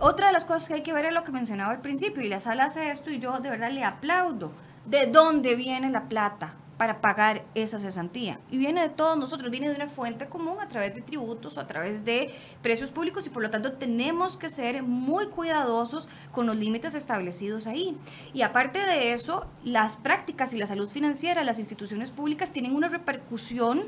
Otra 0.00 0.26
de 0.26 0.32
las 0.32 0.44
cosas 0.44 0.66
que 0.66 0.74
hay 0.74 0.82
que 0.82 0.92
ver 0.92 1.04
es 1.04 1.14
lo 1.14 1.22
que 1.22 1.30
mencionaba 1.30 1.70
al 1.70 1.80
principio, 1.80 2.22
y 2.22 2.28
la 2.28 2.40
sala 2.40 2.64
hace 2.64 2.90
esto 2.90 3.10
y 3.10 3.20
yo 3.20 3.38
de 3.38 3.50
verdad 3.50 3.70
le 3.70 3.84
aplaudo. 3.84 4.50
¿De 4.84 5.06
dónde 5.06 5.54
viene 5.54 5.88
la 5.88 6.08
plata? 6.08 6.56
Para 6.76 7.00
pagar 7.00 7.44
esa 7.54 7.78
cesantía. 7.78 8.40
Y 8.50 8.58
viene 8.58 8.80
de 8.82 8.88
todos 8.88 9.16
nosotros, 9.16 9.50
viene 9.50 9.68
de 9.68 9.76
una 9.76 9.88
fuente 9.88 10.26
común 10.26 10.58
a 10.60 10.68
través 10.68 10.94
de 10.94 11.02
tributos 11.02 11.56
o 11.56 11.60
a 11.60 11.66
través 11.66 12.04
de 12.04 12.34
precios 12.62 12.90
públicos 12.90 13.26
y 13.26 13.30
por 13.30 13.42
lo 13.42 13.50
tanto 13.50 13.72
tenemos 13.72 14.36
que 14.36 14.48
ser 14.48 14.82
muy 14.82 15.26
cuidadosos 15.28 16.08
con 16.32 16.46
los 16.46 16.56
límites 16.56 16.94
establecidos 16.94 17.66
ahí. 17.66 17.96
Y 18.32 18.42
aparte 18.42 18.80
de 18.80 19.12
eso, 19.12 19.46
las 19.62 19.96
prácticas 19.96 20.52
y 20.54 20.58
la 20.58 20.66
salud 20.66 20.88
financiera, 20.88 21.44
las 21.44 21.58
instituciones 21.58 22.10
públicas 22.10 22.50
tienen 22.50 22.74
una 22.74 22.88
repercusión 22.88 23.84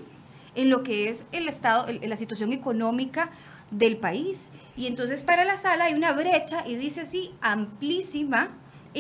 en 0.55 0.71
lo 0.71 0.83
que 0.83 1.09
es 1.09 1.27
el 1.33 1.49
estado, 1.49 1.87
la 2.03 2.17
situación 2.17 2.53
económica 2.53 3.31
del 3.71 3.97
país. 3.97 4.51
Y 4.77 4.87
entonces 4.87 5.23
para 5.23 5.45
la 5.45 5.57
sala 5.57 5.87
hay 5.87 5.95
una 5.95 6.13
brecha 6.13 6.67
y 6.67 6.77
dice 6.77 7.03
así, 7.03 7.35
amplísima, 7.41 8.51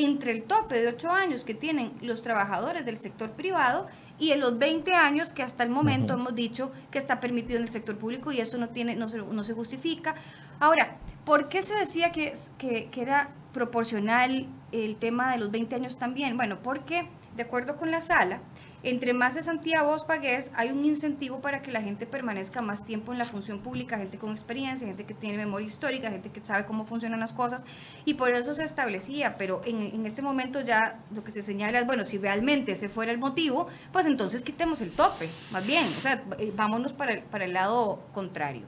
entre 0.04 0.30
el 0.32 0.42
tope 0.42 0.80
de 0.80 0.88
8 0.88 1.10
años 1.10 1.42
que 1.42 1.54
tienen 1.54 1.92
los 2.02 2.20
trabajadores 2.20 2.84
del 2.84 2.98
sector 2.98 3.30
privado 3.30 3.86
y 4.18 4.32
en 4.32 4.40
los 4.40 4.58
20 4.58 4.92
años 4.92 5.32
que 5.32 5.42
hasta 5.42 5.64
el 5.64 5.70
momento 5.70 6.14
hemos 6.14 6.34
dicho 6.34 6.70
que 6.90 6.98
está 6.98 7.18
permitido 7.18 7.58
en 7.58 7.64
el 7.64 7.70
sector 7.70 7.96
público 7.96 8.30
y 8.30 8.40
esto 8.40 8.58
no, 8.58 8.68
tiene, 8.68 8.94
no, 8.94 9.08
se, 9.08 9.18
no 9.18 9.42
se 9.42 9.54
justifica. 9.54 10.14
Ahora, 10.60 10.98
¿por 11.24 11.48
qué 11.48 11.62
se 11.62 11.74
decía 11.74 12.12
que, 12.12 12.34
que, 12.58 12.90
que 12.90 13.02
era 13.02 13.30
proporcional 13.54 14.46
el 14.70 14.96
tema 14.96 15.32
de 15.32 15.38
los 15.38 15.50
20 15.50 15.74
años 15.76 15.98
también? 15.98 16.36
Bueno, 16.36 16.58
porque 16.62 17.06
de 17.34 17.42
acuerdo 17.42 17.76
con 17.76 17.90
la 17.90 18.02
sala, 18.02 18.38
entre 18.82 19.12
más 19.12 19.34
cesantía 19.34 19.82
vos 19.82 20.04
pagues, 20.04 20.52
hay 20.54 20.70
un 20.70 20.84
incentivo 20.84 21.40
para 21.40 21.62
que 21.62 21.72
la 21.72 21.80
gente 21.80 22.06
permanezca 22.06 22.62
más 22.62 22.84
tiempo 22.84 23.12
en 23.12 23.18
la 23.18 23.24
función 23.24 23.60
pública, 23.60 23.98
gente 23.98 24.18
con 24.18 24.30
experiencia, 24.30 24.86
gente 24.86 25.04
que 25.04 25.14
tiene 25.14 25.36
memoria 25.36 25.66
histórica, 25.66 26.10
gente 26.10 26.30
que 26.30 26.40
sabe 26.44 26.66
cómo 26.66 26.84
funcionan 26.84 27.20
las 27.20 27.32
cosas, 27.32 27.66
y 28.04 28.14
por 28.14 28.30
eso 28.30 28.54
se 28.54 28.64
establecía, 28.64 29.36
pero 29.36 29.62
en, 29.64 30.06
este 30.06 30.22
momento 30.22 30.60
ya 30.60 31.00
lo 31.14 31.24
que 31.24 31.30
se 31.30 31.42
señala 31.42 31.80
es, 31.80 31.86
bueno, 31.86 32.04
si 32.04 32.18
realmente 32.18 32.72
ese 32.72 32.88
fuera 32.88 33.12
el 33.12 33.18
motivo, 33.18 33.66
pues 33.92 34.06
entonces 34.06 34.42
quitemos 34.42 34.80
el 34.80 34.92
tope, 34.92 35.28
más 35.50 35.66
bien, 35.66 35.86
o 35.98 36.00
sea, 36.00 36.22
eh, 36.38 36.52
vámonos 36.54 36.92
para 36.92 37.12
el, 37.12 37.22
para 37.22 37.44
el 37.44 37.52
lado 37.52 38.00
contrario. 38.12 38.66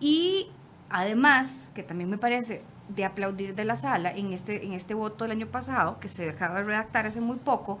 Y 0.00 0.50
además, 0.90 1.68
que 1.74 1.82
también 1.82 2.10
me 2.10 2.18
parece 2.18 2.62
de 2.88 3.04
aplaudir 3.04 3.54
de 3.54 3.64
la 3.64 3.76
sala 3.76 4.10
en 4.10 4.32
este, 4.32 4.64
en 4.64 4.72
este 4.72 4.94
voto 4.94 5.24
del 5.24 5.32
año 5.32 5.46
pasado, 5.48 6.00
que 6.00 6.08
se 6.08 6.28
acaba 6.28 6.58
de 6.58 6.64
redactar 6.64 7.06
hace 7.06 7.20
muy 7.20 7.36
poco, 7.36 7.78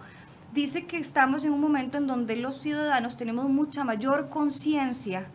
dice 0.52 0.86
que 0.86 0.98
estamos 0.98 1.44
en 1.44 1.52
un 1.52 1.60
momento 1.60 1.98
en 1.98 2.06
donde 2.06 2.36
los 2.36 2.60
ciudadanos 2.60 3.16
tenemos 3.16 3.48
mucha 3.48 3.84
mayor 3.84 4.28
conciencia 4.28 5.26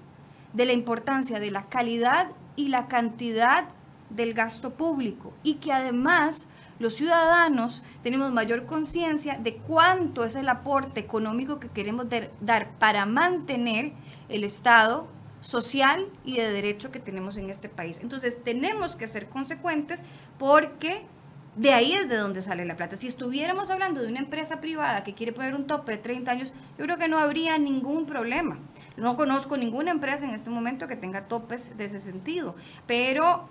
de 0.53 0.65
la 0.65 0.73
importancia 0.73 1.39
de 1.39 1.51
la 1.51 1.69
calidad 1.69 2.29
y 2.55 2.67
la 2.67 2.87
cantidad 2.87 3.65
del 4.09 4.33
gasto 4.33 4.75
público 4.75 5.33
y 5.43 5.55
que 5.55 5.71
además 5.71 6.47
los 6.79 6.95
ciudadanos 6.95 7.81
tenemos 8.01 8.31
mayor 8.31 8.65
conciencia 8.65 9.37
de 9.37 9.55
cuánto 9.57 10.23
es 10.23 10.35
el 10.35 10.49
aporte 10.49 10.99
económico 10.99 11.59
que 11.59 11.69
queremos 11.69 12.07
dar 12.41 12.71
para 12.77 13.05
mantener 13.05 13.93
el 14.29 14.43
Estado 14.43 15.07
social 15.41 16.07
y 16.23 16.37
de 16.37 16.51
derecho 16.51 16.91
que 16.91 16.99
tenemos 16.99 17.37
en 17.37 17.49
este 17.49 17.69
país. 17.69 17.99
Entonces 18.01 18.43
tenemos 18.43 18.95
que 18.95 19.07
ser 19.07 19.29
consecuentes 19.29 20.03
porque 20.37 21.05
de 21.55 21.71
ahí 21.71 21.93
es 21.93 22.09
de 22.09 22.17
donde 22.17 22.41
sale 22.41 22.65
la 22.65 22.75
plata. 22.75 22.95
Si 22.95 23.07
estuviéramos 23.07 23.69
hablando 23.69 24.01
de 24.01 24.07
una 24.07 24.19
empresa 24.19 24.59
privada 24.59 25.03
que 25.03 25.13
quiere 25.13 25.33
poner 25.33 25.53
un 25.53 25.67
tope 25.67 25.91
de 25.93 25.97
30 25.99 26.31
años, 26.31 26.53
yo 26.77 26.85
creo 26.85 26.97
que 26.97 27.07
no 27.07 27.19
habría 27.19 27.57
ningún 27.57 28.05
problema. 28.05 28.57
No 28.97 29.15
conozco 29.15 29.55
ninguna 29.55 29.91
empresa 29.91 30.25
en 30.25 30.33
este 30.33 30.49
momento 30.49 30.87
que 30.87 30.95
tenga 30.95 31.27
topes 31.27 31.77
de 31.77 31.85
ese 31.85 31.99
sentido. 31.99 32.55
Pero 32.87 33.47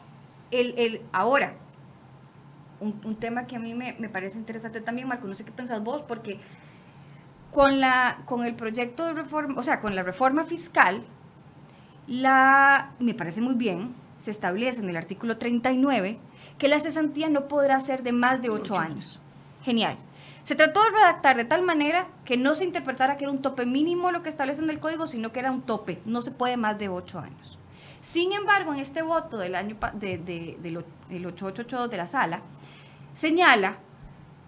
el, 0.50 0.74
el 0.78 1.02
ahora, 1.12 1.54
un, 2.80 3.16
tema 3.16 3.46
que 3.46 3.54
a 3.54 3.60
mí 3.60 3.74
me, 3.74 3.94
me, 4.00 4.08
parece 4.08 4.36
interesante 4.38 4.80
también, 4.80 5.06
Marco, 5.06 5.28
no 5.28 5.34
sé 5.34 5.44
qué 5.44 5.52
pensás 5.52 5.82
vos, 5.82 6.02
porque 6.02 6.40
con, 7.52 7.80
la, 7.80 8.22
con 8.24 8.42
el 8.42 8.56
proyecto 8.56 9.06
de 9.06 9.12
reforma, 9.12 9.60
o 9.60 9.62
sea, 9.62 9.78
con 9.78 9.94
la 9.94 10.02
reforma 10.02 10.44
fiscal, 10.44 11.04
la, 12.08 12.90
me 12.98 13.14
parece 13.14 13.40
muy 13.40 13.54
bien, 13.54 13.92
se 14.18 14.32
establece 14.32 14.80
en 14.80 14.88
el 14.88 14.96
artículo 14.96 15.38
39 15.38 16.18
que 16.58 16.68
la 16.68 16.80
cesantía 16.80 17.28
no 17.28 17.48
podrá 17.48 17.78
ser 17.80 18.02
de 18.02 18.12
más 18.12 18.42
de 18.42 18.50
ocho 18.50 18.76
años. 18.76 19.20
Genial. 19.62 19.96
Se 20.44 20.56
trató 20.56 20.82
de 20.82 20.90
redactar 20.90 21.36
de 21.36 21.44
tal 21.44 21.62
manera 21.62 22.08
que 22.24 22.36
no 22.36 22.54
se 22.54 22.64
interpretara 22.64 23.16
que 23.16 23.24
era 23.24 23.32
un 23.32 23.42
tope 23.42 23.64
mínimo 23.64 24.10
lo 24.10 24.22
que 24.22 24.28
establece 24.28 24.60
en 24.60 24.70
el 24.70 24.80
código, 24.80 25.06
sino 25.06 25.32
que 25.32 25.40
era 25.40 25.52
un 25.52 25.62
tope, 25.62 26.00
no 26.04 26.20
se 26.22 26.32
puede 26.32 26.56
más 26.56 26.78
de 26.78 26.88
ocho 26.88 27.20
años. 27.20 27.58
Sin 28.00 28.32
embargo, 28.32 28.74
en 28.74 28.80
este 28.80 29.02
voto 29.02 29.38
del 29.38 29.54
año 29.54 29.76
de, 29.94 30.18
de, 30.18 30.58
del 30.60 30.76
8882 31.26 31.90
de 31.90 31.96
la 31.96 32.06
sala, 32.06 32.40
señala 33.14 33.76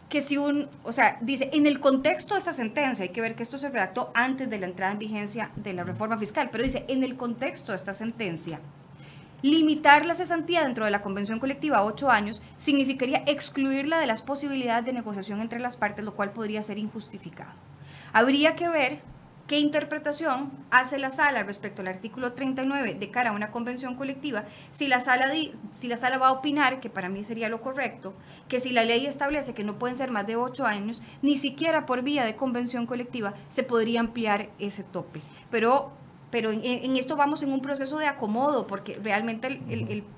que 0.08 0.20
si 0.20 0.36
un, 0.36 0.68
o 0.82 0.90
sea, 0.90 1.18
dice, 1.20 1.50
en 1.52 1.66
el 1.66 1.78
contexto 1.78 2.34
de 2.34 2.38
esta 2.38 2.52
sentencia, 2.52 3.04
hay 3.04 3.10
que 3.10 3.20
ver 3.20 3.36
que 3.36 3.44
esto 3.44 3.58
se 3.58 3.68
redactó 3.68 4.10
antes 4.14 4.50
de 4.50 4.58
la 4.58 4.66
entrada 4.66 4.92
en 4.92 4.98
vigencia 4.98 5.50
de 5.54 5.72
la 5.72 5.84
reforma 5.84 6.18
fiscal, 6.18 6.50
pero 6.50 6.64
dice, 6.64 6.84
en 6.88 7.04
el 7.04 7.16
contexto 7.16 7.70
de 7.70 7.76
esta 7.76 7.94
sentencia, 7.94 8.60
Limitar 9.44 10.06
la 10.06 10.14
cesantía 10.14 10.64
dentro 10.64 10.86
de 10.86 10.90
la 10.90 11.02
convención 11.02 11.38
colectiva 11.38 11.76
a 11.76 11.84
ocho 11.84 12.10
años 12.10 12.40
significaría 12.56 13.24
excluirla 13.26 13.98
de 13.98 14.06
las 14.06 14.22
posibilidades 14.22 14.86
de 14.86 14.94
negociación 14.94 15.42
entre 15.42 15.60
las 15.60 15.76
partes, 15.76 16.02
lo 16.02 16.14
cual 16.14 16.32
podría 16.32 16.62
ser 16.62 16.78
injustificado. 16.78 17.52
Habría 18.14 18.56
que 18.56 18.70
ver 18.70 19.00
qué 19.46 19.58
interpretación 19.58 20.50
hace 20.70 20.96
la 20.96 21.10
sala 21.10 21.42
respecto 21.42 21.82
al 21.82 21.88
artículo 21.88 22.32
39 22.32 22.94
de 22.94 23.10
cara 23.10 23.28
a 23.28 23.32
una 23.34 23.50
convención 23.50 23.96
colectiva, 23.96 24.44
si 24.70 24.88
la 24.88 25.00
sala, 25.00 25.30
si 25.74 25.88
la 25.88 25.98
sala 25.98 26.16
va 26.16 26.28
a 26.28 26.32
opinar, 26.32 26.80
que 26.80 26.88
para 26.88 27.10
mí 27.10 27.22
sería 27.22 27.50
lo 27.50 27.60
correcto, 27.60 28.14
que 28.48 28.60
si 28.60 28.70
la 28.70 28.84
ley 28.84 29.04
establece 29.04 29.52
que 29.52 29.62
no 29.62 29.78
pueden 29.78 29.94
ser 29.94 30.10
más 30.10 30.26
de 30.26 30.36
ocho 30.36 30.64
años, 30.64 31.02
ni 31.20 31.36
siquiera 31.36 31.84
por 31.84 32.00
vía 32.00 32.24
de 32.24 32.36
convención 32.36 32.86
colectiva 32.86 33.34
se 33.50 33.62
podría 33.62 34.00
ampliar 34.00 34.48
ese 34.58 34.84
tope. 34.84 35.20
Pero 35.50 35.92
pero 36.34 36.50
en, 36.50 36.96
esto 36.96 37.14
vamos 37.14 37.44
en 37.44 37.52
un 37.52 37.60
proceso 37.60 37.96
de 37.96 38.08
acomodo, 38.08 38.66
porque 38.66 38.98
realmente 39.00 39.60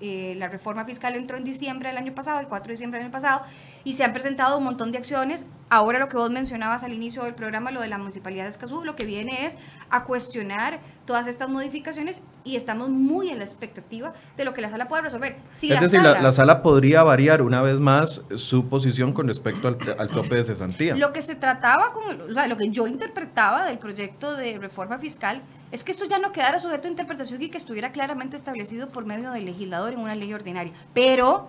eh, 0.01 0.35
la 0.39 0.49
reforma 0.49 0.87
fiscal 0.87 1.15
entró 1.15 1.37
en 1.37 1.45
diciembre 1.45 1.91
del 1.91 1.99
año 1.99 2.15
pasado, 2.15 2.41
el 2.41 2.47
4 2.47 2.69
de 2.69 2.73
diciembre 2.73 2.99
del 2.99 3.09
año 3.09 3.13
pasado, 3.13 3.43
y 3.85 3.93
se 3.93 4.03
han 4.03 4.15
presentado 4.15 4.57
un 4.57 4.65
montón 4.65 4.93
de 4.93 4.97
acciones. 4.97 5.45
Ahora 5.69 5.99
lo 5.99 6.09
que 6.09 6.17
vos 6.17 6.31
mencionabas 6.31 6.85
al 6.85 6.95
inicio 6.95 7.25
del 7.25 7.35
programa, 7.35 7.71
lo 7.71 7.83
de 7.83 7.89
la 7.89 7.99
Municipalidad 7.99 8.45
de 8.45 8.49
Escazú, 8.49 8.83
lo 8.83 8.97
que 8.97 9.05
viene 9.05 9.45
es 9.45 9.59
a 9.91 10.05
cuestionar 10.05 10.81
todas 11.05 11.27
estas 11.27 11.51
modificaciones 11.51 12.23
y 12.45 12.57
estamos 12.57 12.89
muy 12.89 13.29
en 13.29 13.39
la 13.39 13.45
expectativa 13.45 14.15
de 14.39 14.47
lo 14.47 14.55
que 14.55 14.63
la 14.63 14.71
sala 14.71 14.89
pueda 14.89 15.03
resolver. 15.03 15.37
Si 15.51 15.71
es 15.71 15.81
decir, 15.81 16.01
la, 16.01 16.33
sala 16.33 16.63
podría 16.63 17.03
variar 17.03 17.43
una 17.43 17.61
vez 17.61 17.79
más 17.79 18.23
su 18.37 18.71
posición 18.71 19.13
con 19.13 19.29
respecto 19.29 19.69
al, 19.69 19.77
al 19.99 20.09
tope 20.09 20.37
de 20.37 20.45
cesantía. 20.45 20.95
Lo 20.95 21.13
que 21.13 21.21
se 21.21 21.35
trataba, 21.35 21.93
con, 21.93 22.23
o 22.23 22.31
sea, 22.33 22.47
lo 22.47 22.57
que 22.57 22.71
yo 22.71 22.87
interpretaba 22.87 23.67
del 23.67 23.79
proyecto 23.79 24.35
de 24.35 24.57
reforma 24.59 24.99
fiscal 24.99 25.43
es 25.73 25.85
que 25.85 25.93
esto 25.93 26.05
ya 26.05 26.19
no 26.19 26.33
quedara 26.33 26.59
sujeto 26.59 26.87
a 26.87 26.91
interpretación 26.91 27.43
y 27.43 27.51
que 27.51 27.59
estuviera 27.59 27.93
claramente 27.93 28.37
establecido 28.37 28.89
por 28.89 29.05
medio 29.05 29.33
del 29.33 29.45
legislador 29.45 29.93
en 29.93 30.01
una 30.01 30.15
ley 30.15 30.33
ordinaria. 30.33 30.73
Pero 30.95 31.49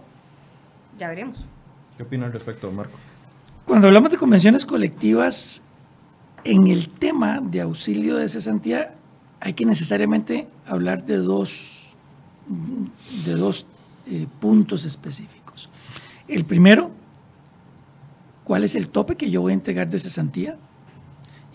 ya 0.97 1.07
veremos. 1.07 1.45
¿Qué 1.97 2.03
opina 2.03 2.25
al 2.25 2.33
respecto, 2.33 2.71
Marco? 2.71 2.97
Cuando 3.65 3.87
hablamos 3.87 4.09
de 4.11 4.17
convenciones 4.17 4.65
colectivas, 4.65 5.61
en 6.43 6.67
el 6.67 6.89
tema 6.89 7.41
de 7.41 7.61
auxilio 7.61 8.15
de 8.15 8.29
cesantía 8.29 8.93
hay 9.39 9.53
que 9.53 9.65
necesariamente 9.65 10.47
hablar 10.65 11.03
de 11.05 11.17
dos, 11.17 11.89
de 13.25 13.33
dos 13.33 13.65
eh, 14.07 14.27
puntos 14.39 14.85
específicos. 14.85 15.69
El 16.27 16.45
primero, 16.45 16.91
¿cuál 18.43 18.63
es 18.63 18.75
el 18.75 18.89
tope 18.89 19.15
que 19.15 19.29
yo 19.29 19.41
voy 19.41 19.51
a 19.51 19.55
entregar 19.55 19.89
de 19.89 19.99
cesantía? 19.99 20.57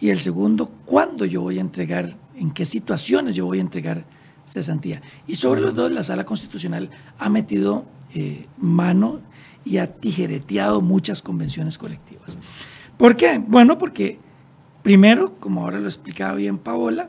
Y 0.03 0.11
el 0.11 0.20
segundo, 0.20 0.66
¿cuándo 0.84 1.24
yo 1.24 1.40
voy 1.40 1.57
a 1.57 1.62
entregar 1.62 2.18
en 2.36 2.50
qué 2.50 2.66
situaciones 2.66 3.34
yo 3.34 3.46
voy 3.46 3.59
a 3.59 3.62
entregar 3.62 4.05
cesantía. 4.44 5.03
Y 5.26 5.36
sobre 5.36 5.61
los 5.61 5.74
dos, 5.74 5.90
la 5.90 6.03
Sala 6.03 6.24
Constitucional 6.24 6.90
ha 7.18 7.28
metido 7.28 7.86
eh, 8.14 8.46
mano 8.59 9.20
y 9.64 9.78
ha 9.78 9.94
tijereteado 9.94 10.80
muchas 10.80 11.22
convenciones 11.22 11.78
colectivas. 11.78 12.38
¿Por 12.96 13.16
qué? 13.16 13.38
Bueno, 13.38 13.78
porque 13.78 14.18
primero, 14.82 15.38
como 15.38 15.62
ahora 15.62 15.78
lo 15.78 15.86
explicaba 15.86 16.34
bien 16.34 16.59
Paola, 16.59 17.09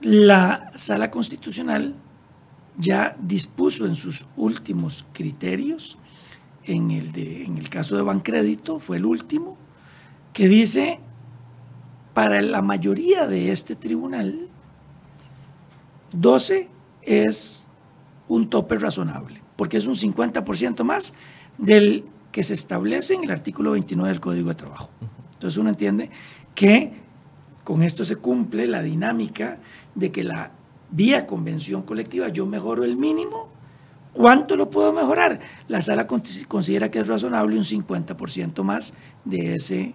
la 0.00 0.70
Sala 0.76 1.10
Constitucional 1.10 1.94
ya 2.78 3.16
dispuso 3.20 3.86
en 3.86 3.94
sus 3.94 4.26
últimos 4.36 5.04
criterios, 5.12 5.98
en 6.64 6.92
el, 6.92 7.12
de, 7.12 7.44
en 7.44 7.58
el 7.58 7.68
caso 7.68 7.96
de 7.96 8.02
Bancrédito 8.02 8.78
fue 8.78 8.96
el 8.96 9.04
último, 9.04 9.58
que 10.32 10.48
dice, 10.48 11.00
para 12.14 12.42
la 12.42 12.62
mayoría 12.62 13.26
de 13.26 13.52
este 13.52 13.76
tribunal, 13.76 14.48
12 16.12 16.68
es 17.02 17.68
un 18.28 18.48
tope 18.48 18.78
razonable, 18.78 19.42
porque 19.56 19.78
es 19.78 19.86
un 19.86 19.94
50% 19.94 20.84
más 20.84 21.14
del 21.58 22.04
que 22.30 22.42
se 22.42 22.54
establece 22.54 23.14
en 23.14 23.24
el 23.24 23.30
artículo 23.30 23.72
29 23.72 24.10
del 24.10 24.20
Código 24.20 24.48
de 24.48 24.54
Trabajo. 24.54 24.90
Entonces 25.34 25.58
uno 25.58 25.70
entiende 25.70 26.10
que 26.54 26.92
con 27.64 27.82
esto 27.82 28.04
se 28.04 28.16
cumple 28.16 28.66
la 28.66 28.82
dinámica 28.82 29.58
de 29.94 30.10
que 30.12 30.24
la 30.24 30.52
vía 30.90 31.26
convención 31.26 31.82
colectiva 31.82 32.28
yo 32.28 32.46
mejoro 32.46 32.84
el 32.84 32.96
mínimo. 32.96 33.48
¿Cuánto 34.12 34.56
lo 34.56 34.68
puedo 34.68 34.92
mejorar? 34.92 35.40
La 35.68 35.80
sala 35.80 36.06
considera 36.06 36.90
que 36.90 37.00
es 37.00 37.08
razonable 37.08 37.56
un 37.56 37.64
50% 37.64 38.62
más 38.62 38.94
de 39.24 39.54
ese 39.54 39.94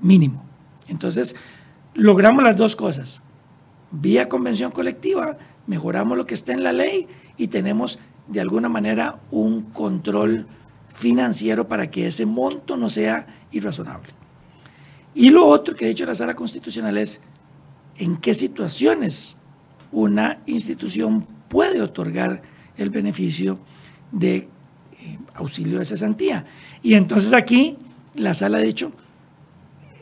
mínimo. 0.00 0.47
Entonces, 0.88 1.36
logramos 1.94 2.42
las 2.42 2.56
dos 2.56 2.76
cosas. 2.76 3.22
Vía 3.90 4.28
convención 4.28 4.70
colectiva, 4.70 5.38
mejoramos 5.66 6.16
lo 6.18 6.26
que 6.26 6.34
está 6.34 6.52
en 6.52 6.62
la 6.62 6.72
ley 6.72 7.06
y 7.36 7.48
tenemos 7.48 7.98
de 8.26 8.40
alguna 8.40 8.68
manera 8.68 9.20
un 9.30 9.62
control 9.62 10.46
financiero 10.94 11.68
para 11.68 11.90
que 11.90 12.06
ese 12.06 12.26
monto 12.26 12.76
no 12.76 12.88
sea 12.88 13.26
irrazonable. 13.52 14.08
Y 15.14 15.30
lo 15.30 15.46
otro 15.46 15.74
que 15.74 15.86
ha 15.86 15.88
dicho 15.88 16.04
la 16.04 16.14
sala 16.14 16.34
constitucional 16.34 16.98
es 16.98 17.20
en 17.96 18.16
qué 18.16 18.34
situaciones 18.34 19.38
una 19.90 20.40
institución 20.46 21.26
puede 21.48 21.80
otorgar 21.80 22.42
el 22.76 22.90
beneficio 22.90 23.58
de 24.12 24.36
eh, 24.36 25.18
auxilio 25.34 25.78
de 25.78 25.84
cesantía. 25.84 26.44
Y 26.82 26.94
entonces 26.94 27.32
aquí 27.32 27.78
la 28.14 28.34
sala 28.34 28.58
ha 28.58 28.60
dicho, 28.60 28.92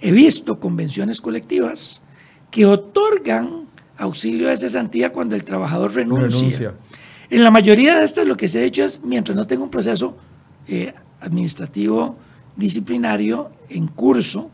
he 0.01 0.12
visto 0.12 0.61
convenciones 0.61 1.20
colectivas 1.20 2.03
que 2.51 2.66
otorgan 2.66 3.66
auxilio 3.99 4.49
de 4.49 4.57
cesantía 4.57 5.12
cuando 5.12 5.36
el 5.36 5.44
trabajador 5.44 5.94
renuncia. 5.94 6.74
En 7.28 7.42
la 7.42 7.51
mayoría 7.51 7.99
de 7.99 8.05
estas 8.05 8.26
lo 8.26 8.36
que 8.36 8.49
se 8.49 8.61
ha 8.61 8.62
hecho 8.62 8.84
es, 8.84 9.03
mientras 9.03 9.36
no 9.36 9.47
tenga 9.47 9.64
un 9.64 9.70
proceso 9.70 10.16
eh, 10.68 10.94
administrativo 11.20 12.16
disciplinario 12.57 13.51
en 13.68 13.88
curso, 13.88 14.51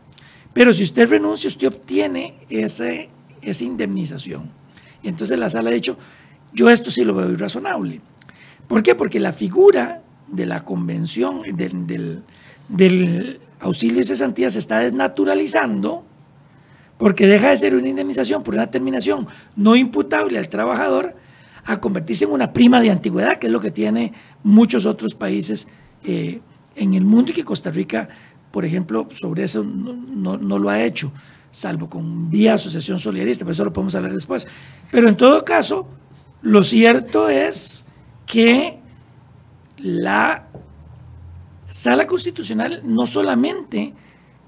pero 0.53 0.73
si 0.73 0.85
usted 0.85 1.09
renuncia, 1.09 1.49
usted 1.49 1.69
obtiene 1.69 2.35
ese, 2.49 3.09
esa 3.41 3.65
indemnización. 3.65 4.51
Y 5.03 5.09
entonces 5.09 5.39
la 5.39 5.51
sala 5.51 5.71
ha 5.71 5.73
dicho, 5.73 5.97
yo 6.53 6.71
esto 6.71 6.91
sí 6.91 7.05
lo 7.05 7.15
veo 7.15 7.31
irrazonable. 7.31 8.01
¿Por 8.69 8.83
qué? 8.83 8.95
Porque 8.95 9.21
la 9.21 9.33
figura 9.33 10.03
de 10.29 10.47
la 10.47 10.65
convención, 10.65 11.43
del, 11.57 12.23
del, 12.69 13.41
auxilio 13.63 13.99
de 13.99 14.05
cesantía 14.05 14.51
se 14.51 14.59
está 14.59 14.81
desnaturalizando 14.81 16.05
porque 16.99 17.27
deja 17.27 17.51
de 17.51 17.57
ser 17.57 17.75
una 17.75 17.89
indemnización 17.89 18.43
por 18.43 18.55
una 18.55 18.71
terminación 18.71 19.27
no 19.57 19.75
imputable 19.77 20.39
al 20.39 20.49
trabajador 20.49 21.17
a 21.65 21.81
convertirse 21.81 22.25
en 22.25 22.33
una 22.33 22.53
prima 22.53 22.81
de 22.81 22.91
antigüedad, 22.91 23.39
que 23.39 23.47
es 23.47 23.53
lo 23.53 23.61
que 23.61 23.71
tiene 23.71 24.13
muchos 24.43 24.85
otros 24.85 25.15
países 25.15 25.69
eh, 26.05 26.41
en 26.75 26.95
el 26.95 27.05
mundo 27.05 27.31
y 27.31 27.35
que 27.35 27.45
Costa 27.45 27.71
Rica, 27.71 28.09
por 28.51 28.65
ejemplo, 28.65 29.09
sobre 29.13 29.45
eso 29.45 29.65
no, 29.65 30.37
no 30.37 30.59
lo 30.59 30.69
ha 30.69 30.83
hecho 30.83 31.13
salvo 31.53 31.89
con 31.89 32.31
vía 32.31 32.55
asociación 32.55 32.99
solidarista, 32.99 33.45
pero 33.45 33.53
eso 33.53 33.65
lo 33.65 33.73
podemos 33.73 33.95
hablar 33.95 34.13
después. 34.13 34.49
Pero 34.91 35.09
en 35.09 35.17
todo 35.17 35.45
caso, 35.45 35.87
lo 36.41 36.65
cierto 36.65 37.29
es 37.29 37.85
que 38.27 38.79
la 39.77 40.49
sala 41.73 42.07
constitucional 42.07 42.83
no 42.85 43.07
solamente 43.07 43.95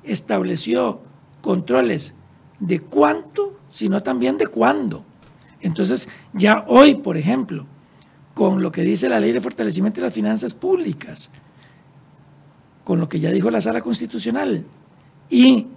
estableció 0.03 1.01
controles 1.41 2.14
de 2.61 2.81
cuánto, 2.81 3.59
sino 3.68 4.03
también 4.03 4.37
de 4.37 4.47
cuándo. 4.47 5.05
Entonces, 5.61 6.09
ya 6.35 6.64
hoy, 6.68 6.97
por 6.97 7.16
ejemplo, 7.16 7.66
con 8.35 8.62
lo 8.62 8.70
que 8.70 8.83
dice 8.83 9.09
la 9.09 9.20
ley 9.20 9.33
de 9.33 9.41
fortalecimiento 9.41 10.01
de 10.01 10.07
las 10.07 10.14
finanzas 10.14 10.53
públicas, 10.53 11.31
con 12.85 13.01
lo 13.01 13.09
que 13.09 13.18
ya 13.20 13.31
dijo 13.31 13.51
la 13.51 13.62
sala 13.62 13.81
constitucional 13.81 14.66
y 15.31 15.68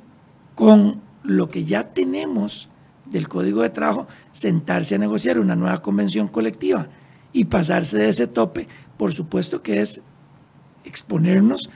con 0.54 1.02
lo 1.24 1.50
que 1.50 1.64
ya 1.64 1.94
tenemos 1.94 2.68
del 3.06 3.30
Código 3.30 3.62
de 3.62 3.70
Trabajo, 3.70 4.08
sentarse 4.34 4.96
a 4.96 4.98
negociar 4.98 5.40
una 5.40 5.56
nueva 5.56 5.82
convención 5.82 6.28
colectiva 6.28 6.90
y 7.32 7.46
pasarse 7.46 7.98
de 7.98 8.10
ese 8.10 8.28
tope, 8.28 8.68
por 8.98 9.14
supuesto 9.14 9.62
que 9.62 9.80
es 9.80 10.02
exponernos 10.88 11.70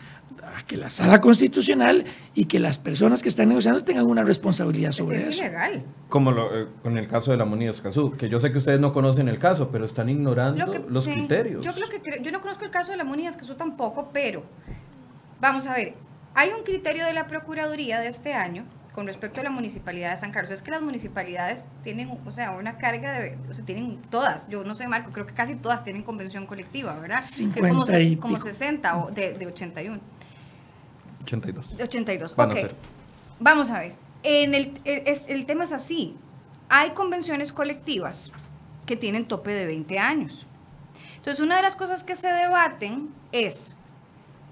a 0.43 0.66
que 0.66 0.78
la 0.78 0.89
sala 0.89 1.22
constitucional 1.22 2.05
y 2.34 2.45
que 2.45 2.59
las 2.59 2.80
personas 2.80 3.22
que 3.22 3.30
están 3.30 3.49
negociando 3.49 3.84
tengan 3.84 4.05
una 4.05 4.24
responsabilidad 4.24 4.91
sobre 4.91 5.18
eso. 5.18 5.30
Es 5.30 5.39
ilegal. 5.39 5.84
Como 6.09 6.32
eh, 6.32 6.68
con 6.82 6.97
el 6.97 7.07
caso 7.07 7.32
de 7.32 7.38
la 7.38 7.45
Moneda 7.45 7.72
Escazú, 7.72 8.12
que 8.12 8.28
yo 8.30 8.39
sé 8.39 8.51
que 8.51 8.57
ustedes 8.57 8.80
no 8.80 8.91
conocen 8.91 9.28
el 9.28 9.39
caso, 9.39 9.70
pero 9.72 9.86
están 9.86 10.09
ignorando 10.09 10.86
los 10.89 11.07
criterios. 11.07 11.66
Yo, 11.66 11.74
creo 11.74 11.89
que, 11.89 12.22
yo 12.22 12.32
no 12.32 12.41
conozco 12.41 12.66
el 12.66 12.72
caso 12.72 12.91
de 12.91 12.97
la 12.97 13.03
Moneda 13.03 13.30
Escazú 13.30 13.55
tampoco, 13.55 14.09
pero 14.12 14.43
vamos 15.39 15.68
a 15.68 15.74
ver, 15.74 15.93
hay 16.34 16.49
un 16.57 16.64
criterio 16.64 17.05
de 17.05 17.14
la 17.14 17.28
Procuraduría 17.28 17.99
de 17.99 18.07
este 18.07 18.34
año 18.34 18.66
con 18.93 19.07
respecto 19.07 19.39
a 19.39 19.43
la 19.43 19.49
municipalidad 19.49 20.09
de 20.11 20.17
San 20.17 20.31
Carlos, 20.31 20.51
es 20.51 20.61
que 20.61 20.71
las 20.71 20.81
municipalidades 20.81 21.65
tienen, 21.83 22.17
o 22.25 22.31
sea, 22.31 22.51
una 22.51 22.77
carga 22.77 23.19
de, 23.19 23.37
o 23.49 23.53
sea, 23.53 23.63
tienen 23.65 24.01
todas, 24.09 24.49
yo 24.49 24.63
no 24.63 24.75
sé, 24.75 24.87
Marco, 24.87 25.11
creo 25.11 25.25
que 25.25 25.33
casi 25.33 25.55
todas 25.55 25.83
tienen 25.83 26.03
convención 26.03 26.45
colectiva, 26.45 26.93
¿verdad? 26.95 27.19
50 27.21 27.69
como, 27.69 28.19
como 28.19 28.39
60 28.39 28.97
o 28.97 29.11
de, 29.11 29.33
de 29.33 29.47
81. 29.47 29.99
82. 31.23 31.77
De 31.77 31.83
82, 31.83 32.35
Van 32.35 32.53
Vamos 33.39 33.71
a 33.71 33.79
ver, 33.79 33.95
en 34.23 34.53
el, 34.53 34.79
el, 34.83 35.03
el 35.27 35.45
tema 35.45 35.63
es 35.63 35.71
así, 35.71 36.17
hay 36.69 36.91
convenciones 36.91 37.53
colectivas 37.53 38.31
que 38.85 38.97
tienen 38.97 39.25
tope 39.25 39.51
de 39.51 39.65
20 39.65 39.99
años. 39.99 40.47
Entonces, 41.15 41.39
una 41.39 41.57
de 41.57 41.61
las 41.61 41.75
cosas 41.75 42.03
que 42.03 42.15
se 42.15 42.27
debaten 42.27 43.09
es 43.31 43.77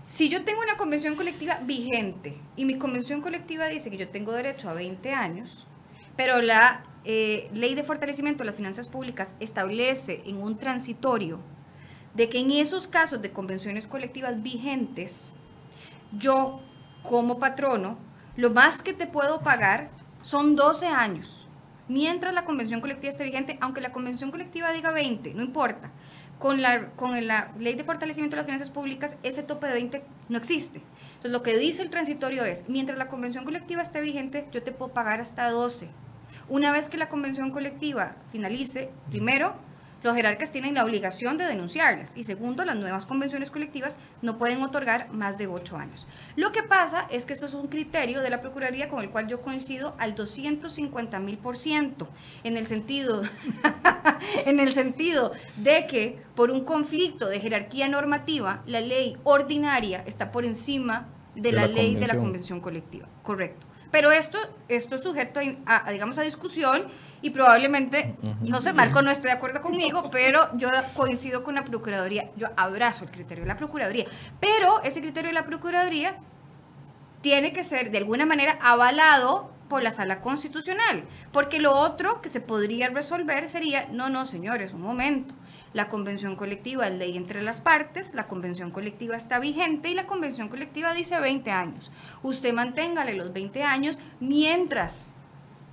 si 0.09 0.27
yo 0.27 0.43
tengo 0.43 0.61
una 0.61 0.75
convención 0.75 1.15
colectiva 1.15 1.59
vigente 1.61 2.35
y 2.55 2.65
mi 2.65 2.79
convención 2.79 3.21
colectiva 3.21 3.67
dice 3.67 3.91
que 3.91 3.97
yo 3.97 4.09
tengo 4.09 4.31
derecho 4.31 4.67
a 4.67 4.73
20 4.73 5.13
años, 5.13 5.67
pero 6.17 6.41
la 6.41 6.83
eh, 7.05 7.47
ley 7.53 7.75
de 7.75 7.83
fortalecimiento 7.83 8.39
de 8.39 8.47
las 8.47 8.55
finanzas 8.55 8.87
públicas 8.87 9.35
establece 9.39 10.23
en 10.25 10.41
un 10.41 10.57
transitorio 10.57 11.39
de 12.15 12.27
que 12.27 12.39
en 12.39 12.49
esos 12.49 12.87
casos 12.87 13.21
de 13.21 13.31
convenciones 13.31 13.85
colectivas 13.85 14.41
vigentes, 14.41 15.35
yo 16.11 16.59
como 17.03 17.37
patrono, 17.37 17.99
lo 18.35 18.49
más 18.49 18.81
que 18.81 18.93
te 18.93 19.05
puedo 19.05 19.41
pagar 19.41 19.91
son 20.23 20.55
12 20.55 20.87
años, 20.87 21.47
mientras 21.87 22.33
la 22.33 22.45
convención 22.45 22.81
colectiva 22.81 23.11
esté 23.11 23.25
vigente, 23.25 23.59
aunque 23.61 23.79
la 23.79 23.91
convención 23.91 24.31
colectiva 24.31 24.71
diga 24.71 24.89
20, 24.89 25.35
no 25.35 25.43
importa 25.43 25.91
con 26.39 26.61
la, 26.61 26.87
con 26.91 27.27
la 27.27 27.51
ley 27.59 27.75
de 27.75 27.83
fortalecimiento 27.83 28.35
de 28.35 28.37
las 28.37 28.45
finanzas 28.45 28.69
públicas, 28.69 29.17
ese 29.23 29.43
tope 29.43 29.67
de 29.67 29.73
20 29.73 30.03
no 30.29 30.37
existe. 30.37 30.81
Entonces, 31.09 31.31
lo 31.31 31.43
que 31.43 31.57
dice 31.57 31.81
el 31.81 31.89
transitorio 31.89 32.45
es, 32.45 32.63
mientras 32.69 32.97
la 32.97 33.09
convención 33.09 33.43
colectiva 33.43 33.81
esté 33.81 33.99
vigente, 33.99 34.47
yo 34.53 34.63
te 34.63 34.71
puedo 34.71 34.93
pagar 34.93 35.19
hasta 35.19 35.49
12. 35.49 35.89
Una 36.47 36.71
vez 36.71 36.87
que 36.87 36.97
la 36.97 37.09
convención 37.09 37.51
colectiva 37.51 38.15
finalice, 38.31 38.89
primero, 39.09 39.53
los 40.03 40.15
jerarcas 40.15 40.51
tienen 40.51 40.75
la 40.75 40.85
obligación 40.85 41.37
de 41.37 41.45
denunciarlas 41.45 42.13
y 42.15 42.23
segundo, 42.23 42.65
las 42.65 42.75
nuevas 42.75 43.05
convenciones 43.05 43.51
colectivas 43.51 43.97
no 44.21 44.37
pueden 44.37 44.61
otorgar 44.61 45.11
más 45.11 45.37
de 45.37 45.47
ocho 45.47 45.77
años. 45.77 46.07
Lo 46.35 46.51
que 46.51 46.63
pasa 46.63 47.07
es 47.09 47.25
que 47.25 47.33
esto 47.33 47.45
es 47.45 47.53
un 47.53 47.67
criterio 47.67 48.21
de 48.21 48.29
la 48.29 48.41
Procuraduría 48.41 48.89
con 48.89 49.01
el 49.01 49.09
cual 49.09 49.27
yo 49.27 49.41
coincido 49.41 49.95
al 49.97 50.15
250 50.15 51.19
mil 51.19 51.37
por 51.37 51.57
ciento, 51.57 52.07
en 52.43 52.57
el 52.57 52.65
sentido, 52.65 53.21
en 54.45 54.59
el 54.59 54.71
sentido 54.71 55.31
de 55.57 55.87
que 55.87 56.21
por 56.35 56.51
un 56.51 56.63
conflicto 56.63 57.27
de 57.27 57.39
jerarquía 57.39 57.87
normativa, 57.87 58.63
la 58.65 58.81
ley 58.81 59.17
ordinaria 59.23 60.03
está 60.05 60.31
por 60.31 60.45
encima 60.45 61.07
de, 61.35 61.51
la, 61.51 61.67
ley 61.67 61.95
de 61.95 62.07
la 62.07 62.17
convención 62.17 62.59
colectiva. 62.59 63.07
Correcto. 63.23 63.65
Pero 63.91 64.11
esto, 64.11 64.37
esto 64.67 64.95
es 64.95 65.01
sujeto 65.01 65.39
a, 65.65 65.91
digamos, 65.91 66.17
a 66.19 66.21
discusión 66.21 66.85
y 67.21 67.31
probablemente, 67.31 68.15
no 68.41 68.61
sé, 68.61 68.73
Marco 68.73 69.01
no 69.01 69.11
esté 69.11 69.27
de 69.27 69.33
acuerdo 69.33 69.61
conmigo, 69.61 70.07
pero 70.11 70.49
yo 70.57 70.69
coincido 70.95 71.43
con 71.43 71.55
la 71.55 71.65
Procuraduría, 71.65 72.29
yo 72.37 72.47
abrazo 72.55 73.05
el 73.05 73.11
criterio 73.11 73.43
de 73.43 73.47
la 73.47 73.55
Procuraduría, 73.55 74.05
pero 74.39 74.81
ese 74.83 75.01
criterio 75.01 75.29
de 75.29 75.33
la 75.33 75.45
Procuraduría 75.45 76.17
tiene 77.21 77.51
que 77.51 77.63
ser 77.63 77.91
de 77.91 77.97
alguna 77.97 78.25
manera 78.25 78.57
avalado 78.61 79.51
por 79.67 79.83
la 79.83 79.91
sala 79.91 80.21
constitucional, 80.21 81.03
porque 81.31 81.59
lo 81.59 81.73
otro 81.73 82.21
que 82.21 82.29
se 82.29 82.41
podría 82.41 82.89
resolver 82.89 83.47
sería, 83.47 83.87
no, 83.91 84.09
no, 84.09 84.25
señores, 84.25 84.73
un 84.73 84.81
momento. 84.81 85.35
La 85.73 85.87
convención 85.87 86.35
colectiva 86.35 86.87
es 86.87 86.93
ley 86.95 87.15
entre 87.15 87.43
las 87.43 87.61
partes, 87.61 88.15
la 88.15 88.25
convención 88.25 88.71
colectiva 88.71 89.15
está 89.15 89.37
vigente 89.37 89.89
y 89.89 89.93
la 89.93 90.07
convención 90.07 90.49
colectiva 90.49 90.95
dice 90.95 91.19
20 91.19 91.51
años. 91.51 91.91
Usted 92.23 92.51
manténgale 92.53 93.13
los 93.13 93.31
20 93.31 93.63
años 93.63 93.99
mientras 94.19 95.13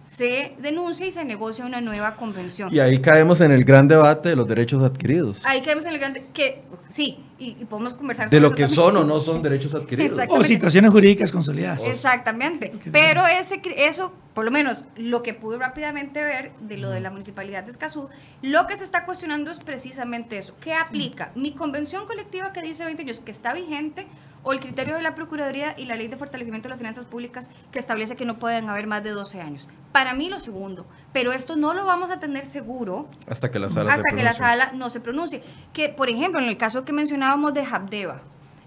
se 0.07 0.55
denuncia 0.59 1.05
y 1.05 1.13
se 1.13 1.25
negocia 1.25 1.67
una 1.67 1.81
nueva 1.81 2.15
convención. 2.15 2.73
Y 2.73 2.79
ahí 2.79 3.01
caemos 3.01 3.41
en 3.41 3.51
el 3.51 3.65
gran 3.65 3.89
debate 3.89 4.31
de 4.31 4.37
los 4.37 4.47
derechos 4.47 4.83
adquiridos. 4.83 5.45
Ahí 5.45 5.61
caemos 5.63 5.85
en 5.85 5.93
el 5.93 5.99
gran... 5.99 6.15
que 6.33 6.63
sí, 6.91 7.19
y, 7.39 7.65
podemos 7.67 7.95
conversar 7.95 8.31
de 8.31 8.41
lo 8.41 8.55
que 8.55 8.69
son 8.69 8.97
o 8.97 9.05
no 9.05 9.19
son 9.19 9.43
derechos 9.43 9.75
adquiridos. 9.75 10.19
O 10.29 10.45
situaciones 10.45 10.93
jurídicas 10.93 11.33
consolidadas. 11.33 11.85
Exactamente. 11.85 12.73
Pero 12.93 13.27
ese, 13.27 13.61
eso, 13.77 14.13
por 14.33 14.45
lo 14.45 14.53
menos 14.53 14.85
lo 14.97 15.25
que 15.25 15.35
pude 15.35 15.59
rápidamente 15.59 16.23
ver 16.23 16.53
de 16.61 16.79
lo 16.79 16.91
de 16.91 17.01
la 17.01 17.11
municipalidad 17.11 17.65
de 17.65 17.73
Escazú, 17.73 18.09
lo 18.43 18.69
que 18.69 18.77
se 18.77 18.85
está 18.85 19.05
cuestionando 19.05 19.51
es 19.51 19.59
precisamente 19.59 20.39
eso. 20.39 20.55
¿Qué 20.61 20.73
aplica? 20.73 21.33
Mi 21.35 21.53
convención 21.53 22.07
colectiva 22.07 22.53
que 22.53 22.63
dice 22.63 22.85
20 22.85 23.03
años, 23.03 23.19
que 23.19 23.33
está 23.33 23.53
vigente, 23.55 24.07
o 24.47 24.53
el 24.53 24.61
criterio 24.61 24.95
de 24.95 25.03
la 25.03 25.17
Procuraduría 25.17 25.75
y 25.77 25.87
la 25.87 25.97
Ley 25.97 26.07
de 26.07 26.17
Fortalecimiento 26.17 26.69
de 26.69 26.71
las 26.71 26.79
Finanzas 26.79 27.05
Públicas 27.05 27.51
que 27.73 27.81
establece 27.81 28.15
que 28.15 28.25
no 28.25 28.39
pueden 28.39 28.69
haber 28.71 28.87
más 28.87 29.03
de 29.03 29.11
12 29.11 29.41
años. 29.41 29.67
Para 29.97 30.13
mí 30.13 30.29
lo 30.29 30.41
segundo, 30.41 30.85
pero 31.15 31.33
esto 31.33 31.57
no 31.57 31.73
lo 31.73 31.87
vamos 31.87 32.11
a 32.11 32.21
tener 32.21 32.45
seguro 32.45 33.09
hasta 33.27 33.51
que 33.51 33.59
la 33.59 33.71
sala, 33.71 33.95
hasta 33.95 34.15
que 34.15 34.23
la 34.23 34.35
sala 34.35 34.73
no 34.75 34.91
se 34.91 35.01
pronuncie. 35.01 35.43
Que, 35.73 35.89
por 35.89 36.11
ejemplo, 36.11 36.39
en 36.39 36.49
el 36.49 36.59
caso 36.59 36.85
que 36.85 36.93
mencionábamos 36.93 37.55
de 37.55 37.63
Habdeba, 37.63 38.21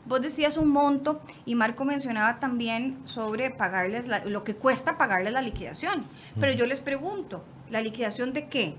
vos 0.07 0.23
decías 0.23 0.57
un 0.57 0.69
monto 0.69 1.21
y 1.45 1.53
Marco 1.53 1.85
mencionaba 1.85 2.39
también 2.39 2.97
sobre 3.03 3.51
pagarles 3.51 4.07
lo 4.25 4.43
que 4.43 4.55
cuesta 4.55 4.97
pagarles 4.97 5.31
la 5.31 5.43
liquidación. 5.43 6.07
Pero 6.39 6.53
yo 6.53 6.65
les 6.65 6.79
pregunto, 6.79 7.43
¿la 7.69 7.79
liquidación 7.79 8.33
de 8.33 8.47
qué? 8.47 8.75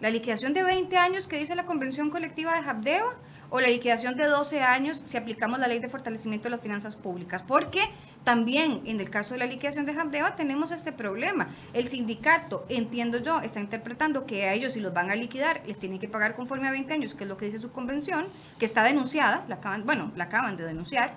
¿La 0.00 0.10
liquidación 0.10 0.52
de 0.52 0.64
20 0.64 0.96
años 0.96 1.28
que 1.28 1.38
dice 1.38 1.54
la 1.54 1.64
Convención 1.64 2.10
Colectiva 2.10 2.60
de 2.60 2.68
Habdeba? 2.68 3.14
O 3.54 3.60
la 3.60 3.68
liquidación 3.68 4.16
de 4.16 4.26
12 4.26 4.62
años 4.62 5.00
si 5.04 5.16
aplicamos 5.16 5.60
la 5.60 5.68
ley 5.68 5.78
de 5.78 5.88
fortalecimiento 5.88 6.46
de 6.46 6.50
las 6.50 6.60
finanzas 6.60 6.96
públicas. 6.96 7.40
Porque 7.40 7.78
también 8.24 8.82
en 8.84 8.98
el 8.98 9.10
caso 9.10 9.34
de 9.34 9.38
la 9.38 9.46
liquidación 9.46 9.86
de 9.86 9.94
Jamdeva 9.94 10.34
tenemos 10.34 10.72
este 10.72 10.90
problema. 10.90 11.46
El 11.72 11.86
sindicato, 11.86 12.66
entiendo 12.68 13.18
yo, 13.18 13.38
está 13.42 13.60
interpretando 13.60 14.26
que 14.26 14.48
a 14.48 14.54
ellos 14.54 14.72
si 14.72 14.80
los 14.80 14.92
van 14.92 15.08
a 15.12 15.14
liquidar 15.14 15.62
les 15.68 15.78
tienen 15.78 16.00
que 16.00 16.08
pagar 16.08 16.34
conforme 16.34 16.66
a 16.66 16.72
20 16.72 16.94
años, 16.94 17.14
que 17.14 17.22
es 17.22 17.28
lo 17.28 17.36
que 17.36 17.44
dice 17.44 17.58
su 17.58 17.70
convención, 17.70 18.26
que 18.58 18.64
está 18.64 18.82
denunciada, 18.82 19.44
la 19.46 19.54
acaban, 19.54 19.86
bueno, 19.86 20.10
la 20.16 20.24
acaban 20.24 20.56
de 20.56 20.64
denunciar, 20.64 21.14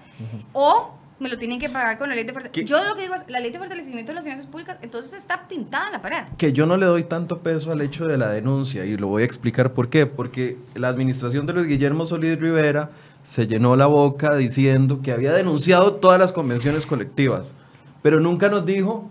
o 0.54 0.92
me 1.20 1.30
lo 1.30 1.38
tienen 1.38 1.60
que 1.60 1.70
pagar 1.70 1.98
con 1.98 2.10
la 2.10 2.16
ley 2.16 2.24
de 2.24 2.34
fortalecimiento. 2.34 2.78
Yo 2.78 2.88
lo 2.88 2.96
que 2.96 3.02
digo 3.04 3.16
es, 3.16 3.24
la 3.28 3.40
ley 3.40 3.52
de 3.52 3.58
fortalecimiento 3.58 4.12
de 4.12 4.16
las 4.16 4.24
finanzas 4.24 4.46
públicas, 4.46 4.78
entonces 4.82 5.14
está 5.14 5.48
pintada 5.48 5.88
en 5.88 5.94
la 5.94 6.02
pared. 6.02 6.18
Que 6.38 6.54
yo 6.54 6.66
no 6.66 6.78
le 6.78 6.86
doy 6.86 7.04
tanto 7.04 7.40
peso 7.40 7.72
al 7.72 7.82
hecho 7.82 8.08
de 8.08 8.18
la 8.18 8.30
denuncia, 8.30 8.86
y 8.86 8.98
lo 8.98 9.08
voy 9.08 9.24
a 9.24 9.26
explicar 9.26 9.74
por 9.74 9.90
qué. 9.90 10.06
Porque 10.06 10.58
la 10.76 10.90
administración 10.90 11.46
de 11.46 11.54
Luis 11.54 11.68
Guillermo 11.68 12.06
Solís 12.06 12.40
Rivera 12.40 12.92
se 13.24 13.48
llenó 13.48 13.76
la 13.76 13.88
boca 13.88 14.36
diciendo 14.36 15.02
que 15.02 15.12
había 15.12 15.34
denunciado 15.34 15.96
todas 15.96 16.20
las 16.20 16.32
convenciones 16.32 16.86
colectivas, 16.86 17.54
pero 18.02 18.20
nunca 18.20 18.50
nos 18.50 18.66
dijo 18.66 19.10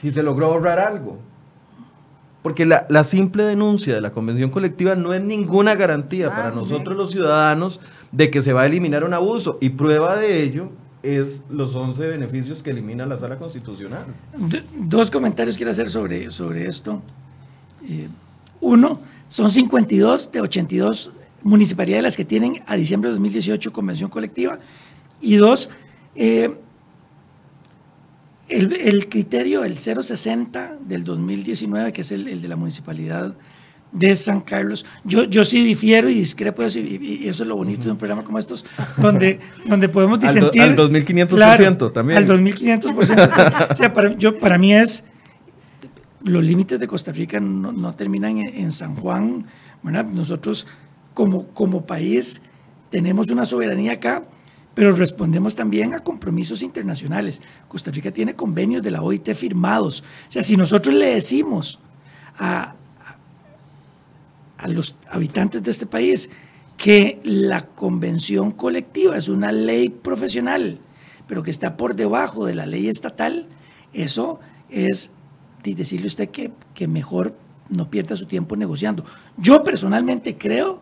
si 0.00 0.10
se 0.10 0.22
logró 0.22 0.46
ahorrar 0.46 0.78
algo. 0.78 1.18
Porque 2.42 2.66
la, 2.66 2.84
la 2.90 3.04
simple 3.04 3.42
denuncia 3.44 3.94
de 3.94 4.02
la 4.02 4.12
convención 4.12 4.50
colectiva 4.50 4.94
no 4.94 5.14
es 5.14 5.22
ninguna 5.22 5.74
garantía 5.74 6.26
ah, 6.26 6.36
para 6.36 6.50
nosotros 6.50 6.94
los 6.94 7.10
ciudadanos 7.10 7.80
de 8.12 8.30
que 8.30 8.42
se 8.42 8.52
va 8.52 8.62
a 8.62 8.66
eliminar 8.66 9.02
un 9.02 9.14
abuso. 9.14 9.56
Y 9.62 9.70
prueba 9.70 10.16
de 10.16 10.42
ello 10.42 10.68
es 11.04 11.44
los 11.50 11.74
11 11.74 12.06
beneficios 12.06 12.62
que 12.62 12.70
elimina 12.70 13.04
la 13.04 13.18
sala 13.18 13.38
constitucional. 13.38 14.06
dos 14.74 15.10
comentarios 15.10 15.56
quiero 15.56 15.70
hacer 15.70 15.90
sobre, 15.90 16.30
sobre 16.30 16.66
esto. 16.66 17.02
Eh, 17.86 18.08
uno, 18.62 19.00
son 19.28 19.50
52 19.50 20.32
de 20.32 20.40
82 20.40 21.12
municipalidades 21.42 22.02
las 22.02 22.16
que 22.16 22.24
tienen 22.24 22.62
a 22.66 22.74
diciembre 22.76 23.10
de 23.10 23.16
2018 23.16 23.70
convención 23.72 24.08
colectiva. 24.08 24.58
Y 25.20 25.36
dos, 25.36 25.68
eh, 26.14 26.54
el, 28.48 29.08
criterio, 29.10 29.64
el 29.64 29.76
060 29.78 30.78
del 30.86 31.04
2019, 31.04 31.92
que 31.92 32.00
es 32.00 32.12
el, 32.12 32.28
el 32.28 32.40
de 32.40 32.48
la 32.48 32.56
municipalidad 32.56 33.36
de 33.94 34.14
San 34.16 34.40
Carlos. 34.40 34.84
Yo, 35.04 35.24
yo 35.24 35.44
sí 35.44 35.64
difiero 35.64 36.10
y 36.10 36.14
discrepo 36.14 36.62
y, 36.64 37.26
eso 37.26 37.44
es 37.44 37.48
lo 37.48 37.56
bonito 37.56 37.84
de 37.84 37.92
un 37.92 37.96
programa 37.96 38.24
como 38.24 38.38
estos, 38.38 38.66
donde, 38.98 39.38
donde 39.66 39.88
podemos 39.88 40.20
disentir. 40.20 40.62
Al, 40.62 40.76
2500% 40.76 41.92
también. 41.92 42.18
Al 42.18 42.26
2500%. 42.26 43.70
o 43.70 43.76
sea, 43.76 43.92
para, 43.92 44.16
yo, 44.18 44.38
para 44.38 44.58
mí 44.58 44.74
es, 44.74 45.04
los 46.24 46.42
límites 46.42 46.78
de 46.80 46.88
Costa 46.88 47.12
Rica 47.12 47.38
no, 47.38 47.94
terminan 47.94 48.38
en, 48.38 48.72
San 48.72 48.96
Juan. 48.96 49.46
Nosotros 49.82 50.66
como, 51.14 51.46
como 51.48 51.86
país 51.86 52.42
tenemos 52.90 53.30
una 53.30 53.46
soberanía 53.46 53.92
acá, 53.92 54.22
pero 54.74 54.90
respondemos 54.90 55.54
también 55.54 55.94
a 55.94 56.00
compromisos 56.00 56.62
internacionales. 56.62 57.40
Costa 57.68 57.92
Rica 57.92 58.10
tiene 58.10 58.34
convenios 58.34 58.82
de 58.82 58.90
la 58.90 59.02
OIT 59.02 59.34
firmados. 59.34 60.02
O 60.28 60.32
sea, 60.32 60.42
si 60.42 60.56
nosotros 60.56 60.94
le 60.96 61.14
decimos 61.14 61.78
a, 62.36 62.74
a 64.58 64.68
los 64.68 64.96
habitantes 65.10 65.62
de 65.62 65.70
este 65.70 65.86
país 65.86 66.30
que 66.76 67.20
la 67.22 67.66
convención 67.66 68.50
colectiva 68.50 69.16
es 69.16 69.28
una 69.28 69.52
ley 69.52 69.88
profesional, 69.88 70.80
pero 71.26 71.42
que 71.42 71.50
está 71.50 71.76
por 71.76 71.94
debajo 71.94 72.46
de 72.46 72.54
la 72.54 72.66
ley 72.66 72.88
estatal, 72.88 73.46
eso 73.92 74.40
es 74.68 75.10
decirle 75.62 76.08
usted 76.08 76.28
que, 76.28 76.52
que 76.74 76.86
mejor 76.86 77.34
no 77.70 77.90
pierda 77.90 78.16
su 78.16 78.26
tiempo 78.26 78.56
negociando. 78.56 79.04
Yo 79.38 79.62
personalmente 79.64 80.36
creo 80.36 80.80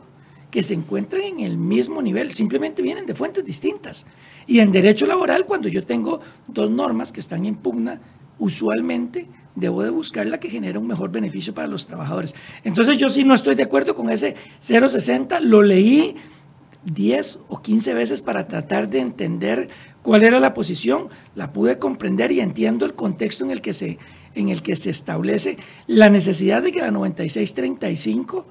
que 0.50 0.62
se 0.62 0.74
encuentran 0.74 1.22
en 1.22 1.40
el 1.40 1.56
mismo 1.56 2.02
nivel, 2.02 2.32
simplemente 2.32 2.82
vienen 2.82 3.06
de 3.06 3.14
fuentes 3.14 3.44
distintas. 3.44 4.04
Y 4.46 4.58
en 4.58 4.72
derecho 4.72 5.06
laboral, 5.06 5.46
cuando 5.46 5.68
yo 5.68 5.84
tengo 5.84 6.20
dos 6.48 6.70
normas 6.70 7.12
que 7.12 7.20
están 7.20 7.46
en 7.46 7.54
pugna, 7.54 8.00
usualmente 8.38 9.28
debo 9.54 9.82
de 9.82 9.90
buscar 9.90 10.26
la 10.26 10.40
que 10.40 10.48
genera 10.48 10.78
un 10.78 10.86
mejor 10.86 11.10
beneficio 11.10 11.54
para 11.54 11.68
los 11.68 11.86
trabajadores. 11.86 12.34
Entonces 12.64 12.98
yo 12.98 13.08
sí 13.08 13.24
no 13.24 13.34
estoy 13.34 13.54
de 13.54 13.62
acuerdo 13.64 13.94
con 13.94 14.10
ese 14.10 14.34
0,60, 14.60 15.40
lo 15.40 15.62
leí 15.62 16.16
10 16.84 17.40
o 17.48 17.62
15 17.62 17.94
veces 17.94 18.22
para 18.22 18.48
tratar 18.48 18.88
de 18.88 19.00
entender 19.00 19.68
cuál 20.02 20.22
era 20.24 20.40
la 20.40 20.54
posición, 20.54 21.08
la 21.34 21.52
pude 21.52 21.78
comprender 21.78 22.32
y 22.32 22.40
entiendo 22.40 22.86
el 22.86 22.94
contexto 22.94 23.44
en 23.44 23.50
el 23.50 23.60
que 23.60 23.72
se, 23.72 23.98
en 24.34 24.48
el 24.48 24.62
que 24.62 24.76
se 24.76 24.90
establece 24.90 25.56
la 25.86 26.10
necesidad 26.10 26.62
de 26.62 26.72
que 26.72 26.80
la 26.80 26.90
9635 26.90 28.46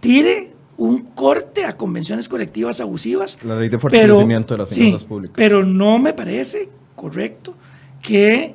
tire 0.00 0.52
un 0.76 1.02
corte 1.14 1.64
a 1.64 1.76
convenciones 1.76 2.28
colectivas 2.28 2.80
abusivas. 2.80 3.38
La 3.44 3.56
ley 3.58 3.68
de 3.68 3.78
fortalecimiento 3.78 4.54
de 4.54 4.58
las 4.58 4.74
finanzas 4.74 5.04
públicas. 5.04 5.34
Pero 5.36 5.64
no 5.64 5.98
me 5.98 6.12
parece 6.12 6.68
correcto 6.96 7.54
que 8.02 8.54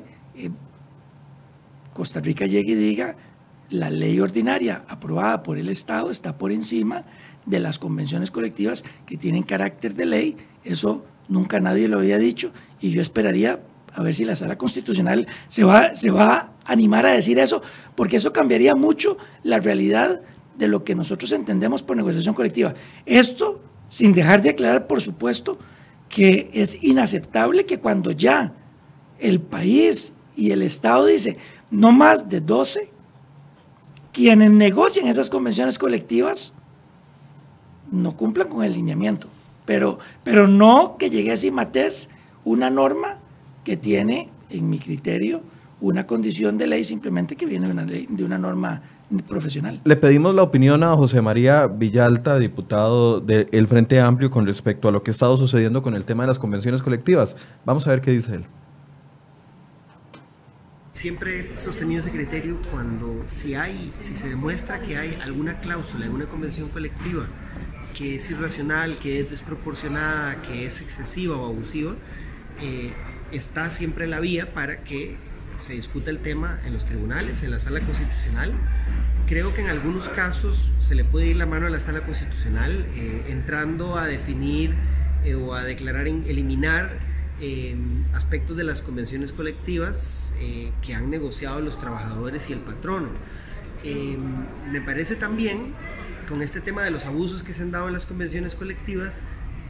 Costa 1.97 2.19
Rica 2.19 2.45
llegue 2.45 2.73
y 2.73 2.75
diga, 2.75 3.15
la 3.71 3.89
ley 3.89 4.19
ordinaria 4.19 4.83
aprobada 4.87 5.41
por 5.41 5.57
el 5.57 5.67
Estado 5.67 6.11
está 6.11 6.37
por 6.37 6.51
encima 6.51 7.01
de 7.47 7.59
las 7.59 7.79
convenciones 7.79 8.29
colectivas 8.29 8.83
que 9.07 9.17
tienen 9.17 9.41
carácter 9.41 9.95
de 9.95 10.05
ley. 10.05 10.37
Eso 10.63 11.05
nunca 11.27 11.59
nadie 11.59 11.87
lo 11.87 11.97
había 11.97 12.19
dicho 12.19 12.51
y 12.79 12.91
yo 12.91 13.01
esperaría 13.01 13.61
a 13.95 14.03
ver 14.03 14.13
si 14.13 14.25
la 14.25 14.35
sala 14.35 14.59
constitucional 14.59 15.25
se 15.47 15.63
va, 15.63 15.95
se 15.95 16.11
va 16.11 16.35
a 16.35 16.71
animar 16.71 17.07
a 17.07 17.13
decir 17.13 17.39
eso, 17.39 17.63
porque 17.95 18.17
eso 18.17 18.31
cambiaría 18.31 18.75
mucho 18.75 19.17
la 19.41 19.59
realidad 19.59 20.21
de 20.55 20.67
lo 20.67 20.83
que 20.83 20.93
nosotros 20.93 21.31
entendemos 21.31 21.81
por 21.81 21.97
negociación 21.97 22.35
colectiva. 22.35 22.75
Esto 23.07 23.59
sin 23.89 24.13
dejar 24.13 24.43
de 24.43 24.51
aclarar, 24.51 24.85
por 24.85 25.01
supuesto, 25.01 25.57
que 26.09 26.51
es 26.53 26.77
inaceptable 26.83 27.65
que 27.65 27.79
cuando 27.79 28.11
ya 28.11 28.53
el 29.17 29.41
país 29.41 30.13
y 30.37 30.51
el 30.51 30.61
Estado 30.61 31.07
dice, 31.07 31.35
no 31.71 31.91
más 31.91 32.29
de 32.29 32.41
12, 32.41 32.91
quienes 34.11 34.51
negocian 34.51 35.07
esas 35.07 35.29
convenciones 35.29 35.77
colectivas 35.77 36.53
no 37.91 38.15
cumplan 38.15 38.49
con 38.49 38.63
el 38.63 38.73
lineamiento. 38.73 39.27
Pero, 39.65 39.99
pero 40.23 40.47
no 40.47 40.97
que 40.97 41.09
llegue 41.09 41.31
a 41.31 41.37
Cimatés 41.37 42.09
una 42.45 42.69
norma 42.69 43.17
que 43.63 43.75
tiene, 43.75 44.29
en 44.49 44.69
mi 44.69 44.79
criterio, 44.79 45.41
una 45.81 46.07
condición 46.07 46.57
de 46.57 46.67
ley 46.67 46.83
simplemente 46.83 47.35
que 47.35 47.45
viene 47.45 47.67
de 47.67 47.73
una, 47.73 47.85
ley, 47.85 48.07
de 48.09 48.23
una 48.23 48.37
norma 48.37 48.81
profesional. 49.27 49.79
Le 49.83 49.95
pedimos 49.95 50.33
la 50.33 50.43
opinión 50.43 50.83
a 50.83 50.95
José 50.95 51.21
María 51.21 51.67
Villalta, 51.67 52.39
diputado 52.39 53.19
del 53.19 53.67
Frente 53.67 53.99
Amplio, 53.99 54.31
con 54.31 54.45
respecto 54.45 54.87
a 54.87 54.91
lo 54.91 55.03
que 55.03 55.11
ha 55.11 55.13
estado 55.13 55.37
sucediendo 55.37 55.81
con 55.81 55.95
el 55.95 56.05
tema 56.05 56.23
de 56.23 56.27
las 56.27 56.39
convenciones 56.39 56.81
colectivas. 56.81 57.35
Vamos 57.65 57.87
a 57.87 57.91
ver 57.91 58.01
qué 58.01 58.11
dice 58.11 58.35
él. 58.35 58.45
Siempre 60.97 61.51
he 61.53 61.57
sostenido 61.57 62.01
ese 62.01 62.09
criterio 62.09 62.59
cuando 62.71 63.23
si 63.27 63.53
hay, 63.53 63.93
si 63.99 64.17
se 64.17 64.29
demuestra 64.29 64.81
que 64.81 64.97
hay 64.97 65.13
alguna 65.21 65.59
cláusula 65.59 66.07
en 66.07 66.11
una 66.11 66.25
convención 66.25 66.69
colectiva 66.69 67.27
que 67.95 68.15
es 68.15 68.31
irracional, 68.31 68.97
que 68.97 69.19
es 69.19 69.29
desproporcionada, 69.29 70.41
que 70.41 70.65
es 70.65 70.81
excesiva 70.81 71.37
o 71.37 71.45
abusiva, 71.45 71.93
eh, 72.59 72.93
está 73.31 73.69
siempre 73.69 74.07
la 74.07 74.19
vía 74.19 74.55
para 74.55 74.77
que 74.83 75.17
se 75.57 75.73
discuta 75.73 76.09
el 76.09 76.17
tema 76.17 76.59
en 76.65 76.73
los 76.73 76.83
tribunales, 76.83 77.43
en 77.43 77.51
la 77.51 77.59
sala 77.59 77.79
constitucional. 77.81 78.53
Creo 79.27 79.53
que 79.53 79.61
en 79.61 79.67
algunos 79.67 80.09
casos 80.09 80.71
se 80.79 80.95
le 80.95 81.03
puede 81.03 81.27
ir 81.27 81.35
la 81.35 81.45
mano 81.45 81.67
a 81.67 81.69
la 81.69 81.79
sala 81.79 82.01
constitucional 82.07 82.87
eh, 82.95 83.25
entrando 83.27 83.99
a 83.99 84.07
definir 84.07 84.73
eh, 85.23 85.35
o 85.35 85.53
a 85.53 85.63
declarar, 85.63 86.07
eliminar 86.07 86.97
em, 87.41 88.05
aspectos 88.13 88.57
de 88.57 88.63
las 88.63 88.81
convenciones 88.81 89.31
colectivas 89.31 90.33
eh, 90.39 90.71
que 90.81 90.93
han 90.93 91.09
negociado 91.09 91.59
los 91.61 91.77
trabajadores 91.77 92.49
y 92.49 92.53
el 92.53 92.59
patrono. 92.59 93.09
Em, 93.83 94.45
me 94.71 94.81
parece 94.81 95.15
también, 95.15 95.73
con 96.27 96.41
este 96.41 96.61
tema 96.61 96.83
de 96.83 96.91
los 96.91 97.05
abusos 97.05 97.43
que 97.43 97.53
se 97.53 97.63
han 97.63 97.71
dado 97.71 97.87
en 97.87 97.93
las 97.93 98.05
convenciones 98.05 98.55
colectivas, 98.55 99.21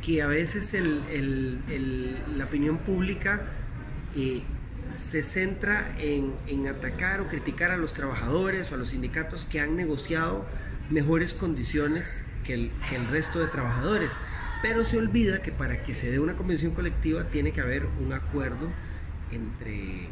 que 0.01 0.21
a 0.21 0.27
veces 0.27 0.73
la 0.73 2.45
opinión 2.45 2.77
pública 2.77 3.41
se 4.91 5.23
centra 5.23 5.95
en, 5.99 6.67
atacar 6.67 7.21
o 7.21 7.27
criticar 7.27 7.71
a 7.71 7.77
los 7.77 7.93
trabajadores 7.93 8.71
o 8.71 8.75
a 8.75 8.77
los 8.77 8.89
sindicatos 8.89 9.45
que 9.45 9.59
han 9.59 9.75
negociado 9.75 10.45
mejores 10.89 11.33
condiciones 11.33 12.25
que 12.43 12.53
el, 12.53 12.71
resto 13.11 13.39
de 13.39 13.47
trabajadores. 13.47 14.11
Pero 14.61 14.83
se 14.83 14.97
olvida 14.97 15.41
que 15.41 15.51
para 15.51 15.83
que 15.83 15.93
se 15.93 16.11
dé 16.11 16.19
una 16.19 16.33
convención 16.33 16.73
colectiva 16.73 17.25
tiene 17.25 17.51
que 17.51 17.61
haber 17.61 17.85
un 18.03 18.13
acuerdo 18.13 18.69
entre, 19.31 20.09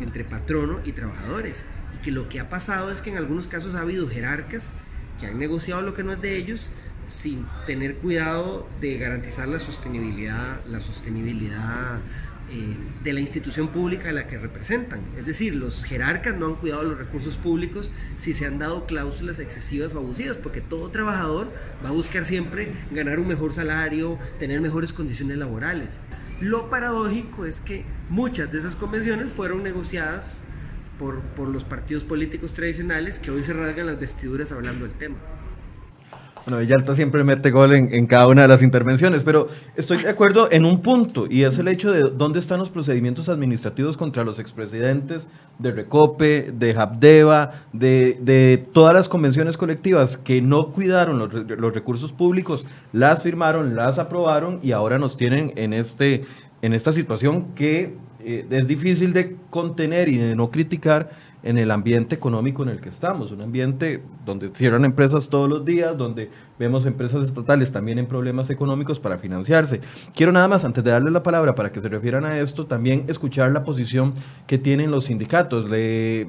entre 0.00 0.24
patrono 0.24 0.80
y 0.84 0.92
trabajadores. 0.92 1.64
Y 1.94 2.02
que 2.02 2.10
lo 2.10 2.28
que 2.28 2.40
ha 2.40 2.48
pasado 2.48 2.90
es 2.90 3.02
que 3.02 3.10
en 3.10 3.16
algunos 3.16 3.46
casos 3.46 3.74
ha 3.74 3.80
habido 3.80 4.08
jerarcas 4.08 4.72
que 5.18 5.26
han 5.26 5.38
negociado 5.38 5.82
lo 5.82 5.94
que 5.94 6.02
no 6.02 6.12
es 6.12 6.20
de 6.20 6.36
ellos 6.36 6.68
sin 7.06 7.46
tener 7.66 7.96
cuidado 7.96 8.68
de 8.80 8.96
garantizar 8.96 9.48
la 9.48 9.60
sostenibilidad, 9.60 10.64
la 10.66 10.80
sostenibilidad 10.80 11.98
eh, 12.54 12.76
de 13.02 13.14
la 13.14 13.20
institución 13.20 13.68
pública 13.68 14.10
a 14.10 14.12
la 14.12 14.26
que 14.26 14.36
representan. 14.36 15.00
Es 15.16 15.24
decir, 15.24 15.54
los 15.54 15.84
jerarcas 15.84 16.36
no 16.36 16.44
han 16.44 16.56
cuidado 16.56 16.82
los 16.82 16.98
recursos 16.98 17.38
públicos 17.38 17.90
si 18.18 18.34
se 18.34 18.44
han 18.44 18.58
dado 18.58 18.84
cláusulas 18.84 19.38
excesivas 19.38 19.94
o 19.94 20.00
abusivas, 20.00 20.36
porque 20.36 20.60
todo 20.60 20.90
trabajador 20.90 21.50
va 21.82 21.88
a 21.88 21.92
buscar 21.92 22.26
siempre 22.26 22.74
ganar 22.90 23.20
un 23.20 23.28
mejor 23.28 23.54
salario, 23.54 24.18
tener 24.38 24.60
mejores 24.60 24.92
condiciones 24.92 25.38
laborales. 25.38 26.02
Lo 26.42 26.68
paradójico 26.68 27.46
es 27.46 27.62
que 27.62 27.86
muchas 28.10 28.52
de 28.52 28.58
esas 28.58 28.76
convenciones 28.76 29.32
fueron 29.32 29.62
negociadas 29.62 30.44
por, 30.98 31.20
por 31.20 31.48
los 31.48 31.64
partidos 31.64 32.04
políticos 32.04 32.52
tradicionales 32.52 33.18
que 33.18 33.30
hoy 33.30 33.42
se 33.44 33.54
rasgan 33.54 33.86
las 33.86 33.98
vestiduras 33.98 34.52
hablando 34.52 34.84
del 34.84 34.94
tema. 34.98 35.16
Bueno, 36.44 36.58
Villalta 36.58 36.94
siempre 36.96 37.22
mete 37.22 37.52
gol 37.52 37.72
en, 37.72 38.06
cada 38.06 38.26
una 38.26 38.42
de 38.42 38.48
las 38.48 38.62
intervenciones, 38.62 39.22
pero 39.22 39.46
estoy 39.76 39.98
de 39.98 40.10
acuerdo 40.10 40.50
en 40.50 40.64
un 40.64 40.82
punto, 40.82 41.26
y 41.30 41.44
es 41.44 41.56
el 41.58 41.68
hecho 41.68 41.92
de 41.92 42.00
dónde 42.16 42.40
están 42.40 42.58
los 42.58 42.68
procedimientos 42.68 43.28
administrativos 43.28 43.96
contra 43.96 44.24
los 44.24 44.40
expresidentes 44.40 45.28
de 45.60 45.70
Recope, 45.70 46.50
de 46.52 46.74
Habdeba, 46.74 47.52
de, 47.72 48.66
todas 48.72 48.92
las 48.92 49.08
convenciones 49.08 49.56
colectivas 49.56 50.18
que 50.18 50.42
no 50.42 50.72
cuidaron 50.72 51.18
los, 51.18 51.74
recursos 51.74 52.12
públicos, 52.12 52.66
las 52.92 53.22
firmaron, 53.22 53.76
las 53.76 54.00
aprobaron 54.00 54.58
y 54.62 54.72
ahora 54.72 54.98
nos 54.98 55.16
tienen 55.16 55.52
en, 55.54 55.72
este, 55.72 56.24
en 56.60 56.72
esta 56.72 56.90
situación 56.90 57.54
que 57.54 57.94
eh, 58.24 58.46
es 58.50 58.66
difícil 58.66 59.12
de 59.12 59.36
contener 59.50 60.08
y 60.08 60.16
de 60.16 60.34
no 60.34 60.50
criticar 60.50 61.10
en 61.42 61.58
el 61.58 61.70
ambiente 61.70 62.14
económico 62.14 62.62
en 62.62 62.68
el 62.68 62.80
que 62.80 62.88
estamos, 62.88 63.32
un 63.32 63.42
ambiente 63.42 64.02
donde 64.24 64.48
cierran 64.50 64.84
empresas 64.84 65.28
todos 65.28 65.48
los 65.48 65.64
días, 65.64 65.96
donde 65.96 66.30
vemos 66.58 66.86
empresas 66.86 67.24
estatales 67.24 67.72
también 67.72 67.98
en 67.98 68.06
problemas 68.06 68.48
económicos 68.50 69.00
para 69.00 69.18
financiarse. 69.18 69.80
Quiero 70.14 70.30
nada 70.30 70.46
más, 70.46 70.64
antes 70.64 70.84
de 70.84 70.90
darle 70.90 71.10
la 71.10 71.22
palabra 71.22 71.54
para 71.54 71.72
que 71.72 71.80
se 71.80 71.88
refieran 71.88 72.24
a 72.24 72.38
esto, 72.38 72.66
también 72.66 73.04
escuchar 73.08 73.50
la 73.50 73.64
posición 73.64 74.14
que 74.46 74.58
tienen 74.58 74.90
los 74.90 75.04
sindicatos. 75.04 75.68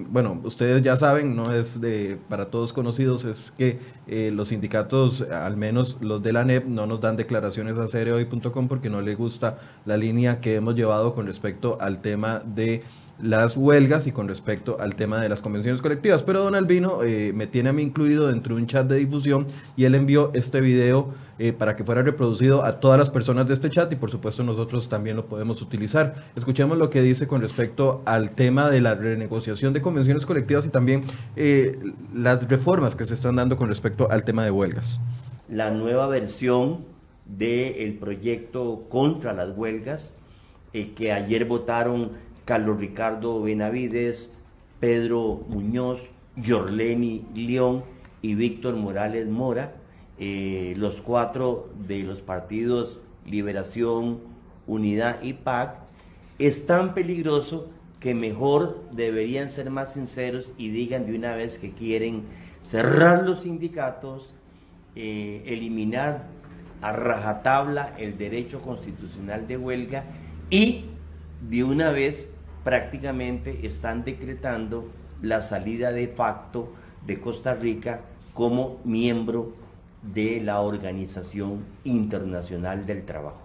Bueno, 0.10 0.40
ustedes 0.44 0.82
ya 0.82 0.98
saben, 0.98 1.36
no 1.36 1.54
es 1.54 1.80
de 1.80 2.18
para 2.30 2.46
todos 2.46 2.74
conocidos, 2.74 3.26
es 3.26 3.54
que 3.58 3.80
eh, 4.08 4.32
los 4.34 4.48
sindicatos, 4.48 5.22
al 5.22 5.58
menos 5.58 6.00
los 6.02 6.24
de 6.24 6.34
la 6.34 6.44
NEP, 6.44 6.66
no 6.66 6.88
nos 6.88 7.02
dan 7.02 7.16
declaraciones 7.16 7.78
a 7.78 7.88
cereoy.com 7.88 8.68
porque 8.68 8.90
no 8.90 9.02
les 9.02 9.18
gusta 9.18 9.58
la 9.86 9.98
línea 9.98 10.40
que 10.40 10.56
hemos 10.56 10.76
llevado 10.76 11.14
con 11.14 11.28
respecto 11.28 11.78
al 11.80 12.02
tema 12.02 12.42
de 12.46 12.82
las 13.22 13.56
huelgas 13.56 14.08
y 14.08 14.12
con 14.12 14.28
respecto 14.28 14.78
al 14.80 14.96
tema 14.96 15.22
de 15.22 15.30
las 15.30 15.42
convenciones 15.42 15.82
colectivas. 15.82 16.24
Pero 16.24 16.44
don 16.44 16.56
Albino 16.56 17.04
eh, 17.04 17.32
me 17.34 17.48
tiene 17.48 17.70
a 17.70 17.74
mí 17.74 17.82
incluido 17.82 18.28
dentro 18.28 18.56
de 18.56 18.62
un 18.62 18.68
chat 18.68 18.88
de 18.88 18.98
difusión 18.98 19.48
y 19.76 19.86
él 19.86 19.96
envió 19.96 20.32
este 20.34 20.62
video 20.62 21.10
eh, 21.40 21.54
para 21.54 21.76
que 21.76 21.84
fuera 21.84 22.02
reproducido 22.02 22.64
a 22.64 22.80
todas 22.80 23.00
las 23.00 23.10
personas 23.10 23.48
de 23.48 23.54
este 23.54 23.70
chat 23.70 23.92
y 23.92 23.96
por 23.96 24.12
supuesto 24.12 24.44
nosotros 24.44 24.90
también 24.90 25.16
lo 25.16 25.26
podemos 25.26 25.62
utilizar. 25.62 26.16
Escuchemos 26.36 26.78
lo 26.78 26.90
que 26.90 27.02
dice 27.02 27.28
con 27.28 27.42
respecto 27.42 28.02
al 28.06 28.32
tema 28.32 28.70
de 28.70 28.82
la 28.82 28.96
renegociación 28.96 29.74
de 29.74 29.82
convenciones 29.82 30.26
colectivas 30.26 30.66
y 30.66 30.70
también 30.70 31.04
eh, 31.36 31.80
las 32.14 32.48
reformas 32.48 32.96
que 32.96 33.06
se 33.06 33.14
están 33.14 33.36
dando 33.36 33.58
con 33.58 33.70
respecto 33.70 34.10
al 34.10 34.26
tema 34.26 34.44
de 34.44 34.52
huelgas. 34.52 35.00
La 35.50 35.72
nueva 35.72 36.08
versión 36.08 36.86
del 37.26 37.94
proyecto 38.00 38.86
contra 38.90 39.34
las 39.34 39.56
huelgas 39.56 40.14
que 40.96 41.12
ayer 41.12 41.46
votaron 41.46 42.12
Carlos 42.46 42.80
Ricardo 42.80 43.42
Benavides, 43.42 44.34
Pedro 44.80 45.46
Muñoz, 45.48 46.02
Yorleni 46.36 47.26
León 47.36 47.84
y 48.22 48.36
Víctor 48.36 48.76
Morales 48.76 49.28
Mora, 49.28 49.76
eh, 50.18 50.74
los 50.78 51.02
cuatro 51.02 51.70
de 51.88 52.04
los 52.04 52.22
partidos 52.22 53.00
Liberación, 53.26 54.20
Unidad 54.68 55.22
y 55.22 55.34
PAC, 55.34 55.76
es 56.40 56.66
tan 56.66 56.94
peligroso 56.94 57.70
que 58.00 58.14
mejor 58.14 58.84
deberían 58.92 59.50
ser 59.50 59.70
más 59.70 59.94
sinceros 59.94 60.52
y 60.58 60.70
digan 60.70 61.06
de 61.06 61.16
una 61.16 61.36
vez 61.36 61.58
que 61.58 61.72
quieren 61.72 62.24
cerrar 62.62 63.24
los 63.24 63.42
sindicatos, 63.44 64.34
eh, 64.96 65.44
eliminar 65.46 66.28
a 66.82 66.92
rajatabla 66.92 67.94
el 67.98 68.18
derecho 68.18 68.60
constitucional 68.62 69.48
de 69.48 69.58
huelga 69.58 70.04
y 70.50 70.86
de 71.50 71.64
una 71.64 71.92
vez 71.92 72.33
prácticamente 72.64 73.66
están 73.66 74.04
decretando 74.04 74.90
la 75.22 75.42
salida 75.42 75.92
de 75.92 76.08
facto 76.08 76.74
de 77.06 77.20
Costa 77.20 77.54
Rica 77.54 78.02
como 78.34 78.80
miembro 78.84 79.54
de 80.02 80.42
la 80.42 80.62
Organización 80.62 81.66
Internacional 81.84 82.86
del 82.86 83.06
Trabajo. 83.06 83.42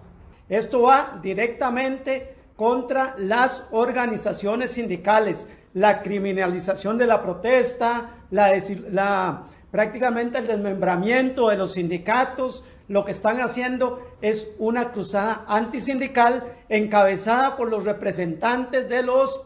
Esto 0.49 0.81
va 0.81 1.19
directamente 1.21 2.35
contra 2.55 3.15
las 3.17 3.63
organizaciones 3.71 4.71
sindicales, 4.73 5.47
la 5.73 6.01
criminalización 6.01 6.97
de 6.97 7.05
la 7.05 7.21
protesta, 7.21 8.09
la, 8.31 8.51
la 8.91 9.43
prácticamente 9.71 10.39
el 10.39 10.47
desmembramiento 10.47 11.49
de 11.49 11.57
los 11.57 11.73
sindicatos, 11.73 12.63
lo 12.89 13.05
que 13.05 13.11
están 13.11 13.39
haciendo 13.39 14.01
es 14.21 14.51
una 14.57 14.91
cruzada 14.91 15.45
antisindical 15.47 16.43
encabezada 16.67 17.55
por 17.55 17.69
los 17.69 17.85
representantes 17.85 18.89
de 18.89 19.03
los 19.03 19.43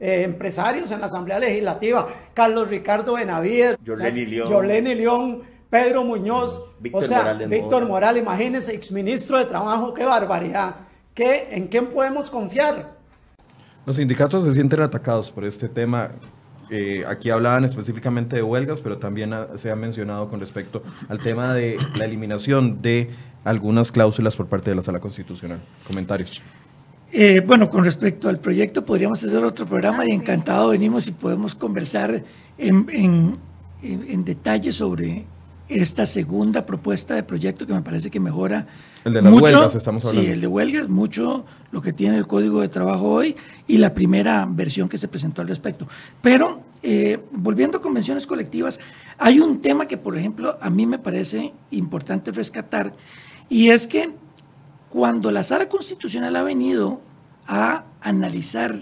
eh, 0.00 0.24
empresarios 0.24 0.90
en 0.90 1.00
la 1.00 1.06
Asamblea 1.06 1.38
Legislativa, 1.38 2.08
Carlos 2.34 2.68
Ricardo 2.68 3.14
Benavides, 3.14 3.78
Yoleni 3.84 4.94
León, 4.96 5.42
Pedro 5.70 6.02
Muñoz, 6.02 6.64
Víctor 6.80 7.04
o 7.04 7.06
sea, 7.06 7.18
Morales 7.18 7.48
Víctor 7.48 7.86
Morales, 7.86 8.22
imagínense, 8.22 8.74
exministro 8.74 9.38
de 9.38 9.44
Trabajo, 9.44 9.94
qué 9.94 10.04
barbaridad. 10.04 10.74
¿Qué, 11.14 11.48
¿En 11.52 11.68
quién 11.68 11.86
podemos 11.86 12.28
confiar? 12.30 12.96
Los 13.86 13.96
sindicatos 13.96 14.42
se 14.42 14.52
sienten 14.52 14.80
atacados 14.80 15.30
por 15.30 15.44
este 15.44 15.68
tema 15.68 16.10
eh, 16.74 17.04
aquí 17.06 17.28
hablaban 17.28 17.66
específicamente 17.66 18.36
de 18.36 18.42
huelgas, 18.42 18.80
pero 18.80 18.96
también 18.96 19.34
se 19.56 19.70
ha 19.70 19.76
mencionado 19.76 20.30
con 20.30 20.40
respecto 20.40 20.82
al 21.10 21.18
tema 21.18 21.52
de 21.52 21.76
la 21.96 22.06
eliminación 22.06 22.80
de 22.80 23.10
algunas 23.44 23.92
cláusulas 23.92 24.36
por 24.36 24.46
parte 24.46 24.70
de 24.70 24.76
la 24.76 24.82
Sala 24.82 24.98
Constitucional. 24.98 25.60
Comentarios. 25.86 26.40
Eh, 27.12 27.42
bueno, 27.46 27.68
con 27.68 27.84
respecto 27.84 28.30
al 28.30 28.38
proyecto, 28.38 28.86
podríamos 28.86 29.22
hacer 29.22 29.44
otro 29.44 29.66
programa 29.66 30.06
y 30.06 30.12
ah, 30.12 30.14
encantado 30.14 30.70
venimos 30.70 31.06
y 31.06 31.12
podemos 31.12 31.54
conversar 31.54 32.22
en, 32.56 32.86
en, 32.90 33.36
en 33.82 34.24
detalle 34.24 34.72
sobre 34.72 35.26
esta 35.80 36.04
segunda 36.06 36.66
propuesta 36.66 37.14
de 37.14 37.22
proyecto 37.22 37.66
que 37.66 37.72
me 37.72 37.82
parece 37.82 38.10
que 38.10 38.20
mejora 38.20 38.66
el 39.04 39.14
de 39.14 39.22
las 39.22 39.32
huelgas 39.32 39.74
estamos 39.74 40.04
hablando. 40.04 40.22
Sí, 40.22 40.32
el 40.32 40.40
de 40.40 40.46
huelgas, 40.46 40.88
mucho 40.88 41.44
lo 41.70 41.80
que 41.80 41.92
tiene 41.92 42.18
el 42.18 42.26
Código 42.26 42.60
de 42.60 42.68
Trabajo 42.68 43.08
hoy 43.10 43.34
y 43.66 43.78
la 43.78 43.94
primera 43.94 44.46
versión 44.48 44.88
que 44.88 44.98
se 44.98 45.08
presentó 45.08 45.40
al 45.40 45.48
respecto. 45.48 45.88
Pero 46.20 46.62
eh, 46.82 47.20
volviendo 47.30 47.78
a 47.78 47.82
convenciones 47.82 48.26
colectivas, 48.26 48.80
hay 49.18 49.40
un 49.40 49.62
tema 49.62 49.86
que, 49.86 49.96
por 49.96 50.16
ejemplo, 50.16 50.58
a 50.60 50.68
mí 50.68 50.86
me 50.86 50.98
parece 50.98 51.52
importante 51.70 52.30
rescatar 52.32 52.92
y 53.48 53.70
es 53.70 53.86
que 53.86 54.10
cuando 54.88 55.30
la 55.30 55.42
Sala 55.42 55.68
Constitucional 55.68 56.36
ha 56.36 56.42
venido 56.42 57.00
a 57.46 57.84
analizar 58.02 58.78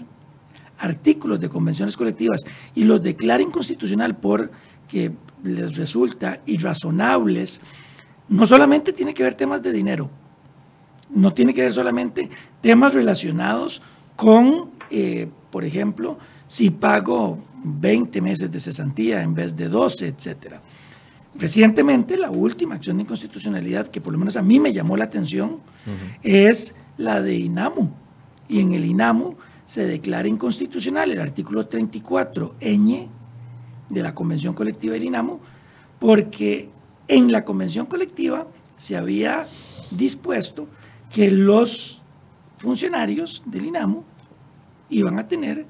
artículos 0.77 1.39
de 1.39 1.47
convenciones 1.47 1.95
colectivas 1.95 2.41
y 2.75 2.83
los 2.83 3.01
declara 3.01 3.41
inconstitucional 3.41 4.17
porque 4.17 5.13
les 5.43 5.75
resulta 5.75 6.41
irrazonables, 6.45 7.61
no 8.29 8.45
solamente 8.45 8.93
tiene 8.93 9.13
que 9.13 9.23
ver 9.23 9.33
temas 9.33 9.61
de 9.61 9.71
dinero, 9.71 10.09
no 11.09 11.33
tiene 11.33 11.53
que 11.53 11.61
ver 11.61 11.73
solamente 11.73 12.29
temas 12.61 12.93
relacionados 12.93 13.81
con, 14.15 14.71
eh, 14.89 15.27
por 15.49 15.65
ejemplo, 15.65 16.17
si 16.47 16.69
pago 16.69 17.39
20 17.63 18.21
meses 18.21 18.51
de 18.51 18.59
cesantía 18.59 19.21
en 19.21 19.33
vez 19.33 19.55
de 19.55 19.67
12, 19.67 20.07
etcétera. 20.07 20.61
Recientemente, 21.35 22.17
la 22.17 22.29
última 22.29 22.75
acción 22.75 22.97
de 22.97 23.03
inconstitucionalidad 23.03 23.87
que 23.87 24.01
por 24.01 24.11
lo 24.11 24.19
menos 24.19 24.35
a 24.35 24.41
mí 24.41 24.59
me 24.59 24.73
llamó 24.73 24.97
la 24.97 25.05
atención 25.05 25.59
es 26.23 26.75
la 26.97 27.21
de 27.21 27.35
INAMU. 27.35 27.89
Y 28.49 28.59
en 28.59 28.73
el 28.73 28.83
INAMU 28.83 29.37
se 29.65 29.85
declara 29.85 30.27
inconstitucional 30.27 31.11
el 31.11 31.21
artículo 31.21 31.67
34 31.67 32.55
ñ 32.59 33.07
de 33.91 34.01
la 34.01 34.15
Convención 34.15 34.53
Colectiva 34.53 34.93
del 34.93 35.03
INAMU, 35.03 35.39
porque 35.99 36.69
en 37.07 37.31
la 37.31 37.43
Convención 37.45 37.85
Colectiva 37.85 38.47
se 38.75 38.97
había 38.97 39.47
dispuesto 39.91 40.67
que 41.11 41.29
los 41.29 42.01
funcionarios 42.57 43.43
del 43.45 43.65
INAMU 43.65 44.03
iban 44.89 45.19
a 45.19 45.27
tener 45.27 45.65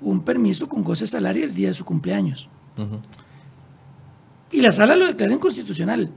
un 0.00 0.22
permiso 0.22 0.68
con 0.68 0.84
goce 0.84 1.06
salario 1.06 1.44
el 1.44 1.54
día 1.54 1.68
de 1.68 1.74
su 1.74 1.84
cumpleaños. 1.84 2.48
Y 4.50 4.60
la 4.60 4.72
sala 4.72 4.96
lo 4.96 5.06
declaró 5.06 5.32
inconstitucional. 5.32 6.10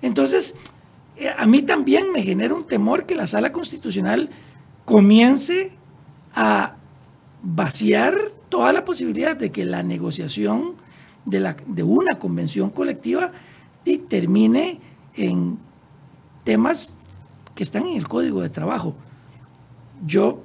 Entonces, 0.00 0.54
eh, 1.16 1.30
a 1.36 1.46
mí 1.46 1.62
también 1.62 2.12
me 2.12 2.22
genera 2.22 2.54
un 2.54 2.66
temor 2.66 3.04
que 3.04 3.14
la 3.14 3.26
sala 3.26 3.52
constitucional 3.52 4.30
comience 4.84 5.72
a 6.34 6.76
vaciar 7.42 8.14
toda 8.48 8.72
la 8.72 8.84
posibilidad 8.84 9.36
de 9.36 9.50
que 9.50 9.64
la 9.64 9.82
negociación 9.82 10.74
de, 11.24 11.40
la, 11.40 11.56
de 11.66 11.82
una 11.82 12.18
convención 12.18 12.70
colectiva 12.70 13.32
termine 14.08 14.80
en 15.14 15.58
temas 16.44 16.92
que 17.54 17.62
están 17.62 17.86
en 17.86 17.96
el 17.96 18.08
código 18.08 18.42
de 18.42 18.50
trabajo. 18.50 18.94
Yo 20.06 20.42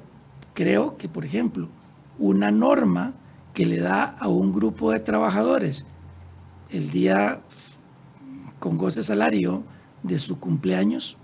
creo 0.53 0.97
que, 0.97 1.09
por 1.09 1.25
ejemplo, 1.25 1.69
una 2.17 2.51
norma 2.51 3.13
que 3.53 3.65
le 3.65 3.79
da 3.79 4.03
a 4.03 4.27
un 4.27 4.53
grupo 4.53 4.91
de 4.91 4.99
trabajadores 4.99 5.85
el 6.69 6.89
día 6.89 7.41
con 8.59 8.77
goce 8.77 9.03
salario 9.03 9.63
de 10.01 10.17
su 10.19 10.39
cumpleaños, 10.39 11.17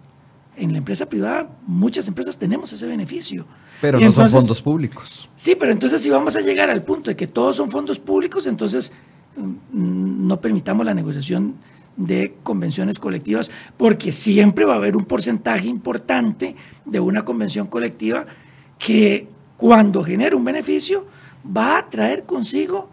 en 0.55 0.71
la 0.71 0.77
empresa 0.79 1.07
privada, 1.07 1.49
muchas 1.65 2.07
empresas 2.07 2.37
tenemos 2.37 2.71
ese 2.73 2.85
beneficio. 2.85 3.45
Pero 3.81 3.99
no 3.99 4.11
son 4.11 4.29
fondos 4.29 4.61
públicos. 4.61 5.29
Sí, 5.35 5.55
pero 5.55 5.71
entonces 5.71 6.01
si 6.01 6.09
vamos 6.09 6.35
a 6.35 6.41
llegar 6.41 6.69
al 6.69 6.83
punto 6.83 7.09
de 7.09 7.15
que 7.15 7.27
todos 7.27 7.55
son 7.55 7.71
fondos 7.71 7.99
públicos, 7.99 8.45
entonces 8.47 8.91
mm, 9.37 10.27
no 10.27 10.41
permitamos 10.41 10.85
la 10.85 10.93
negociación 10.93 11.55
de 11.95 12.35
convenciones 12.43 12.97
colectivas, 12.97 13.51
porque 13.77 14.11
siempre 14.11 14.65
va 14.65 14.73
a 14.73 14.77
haber 14.77 14.95
un 14.95 15.05
porcentaje 15.05 15.67
importante 15.67 16.55
de 16.85 16.99
una 16.99 17.25
convención 17.25 17.67
colectiva 17.67 18.25
que 18.77 19.27
cuando 19.57 20.03
genera 20.03 20.35
un 20.35 20.45
beneficio 20.45 21.05
va 21.45 21.77
a 21.77 21.89
traer 21.89 22.23
consigo 22.23 22.89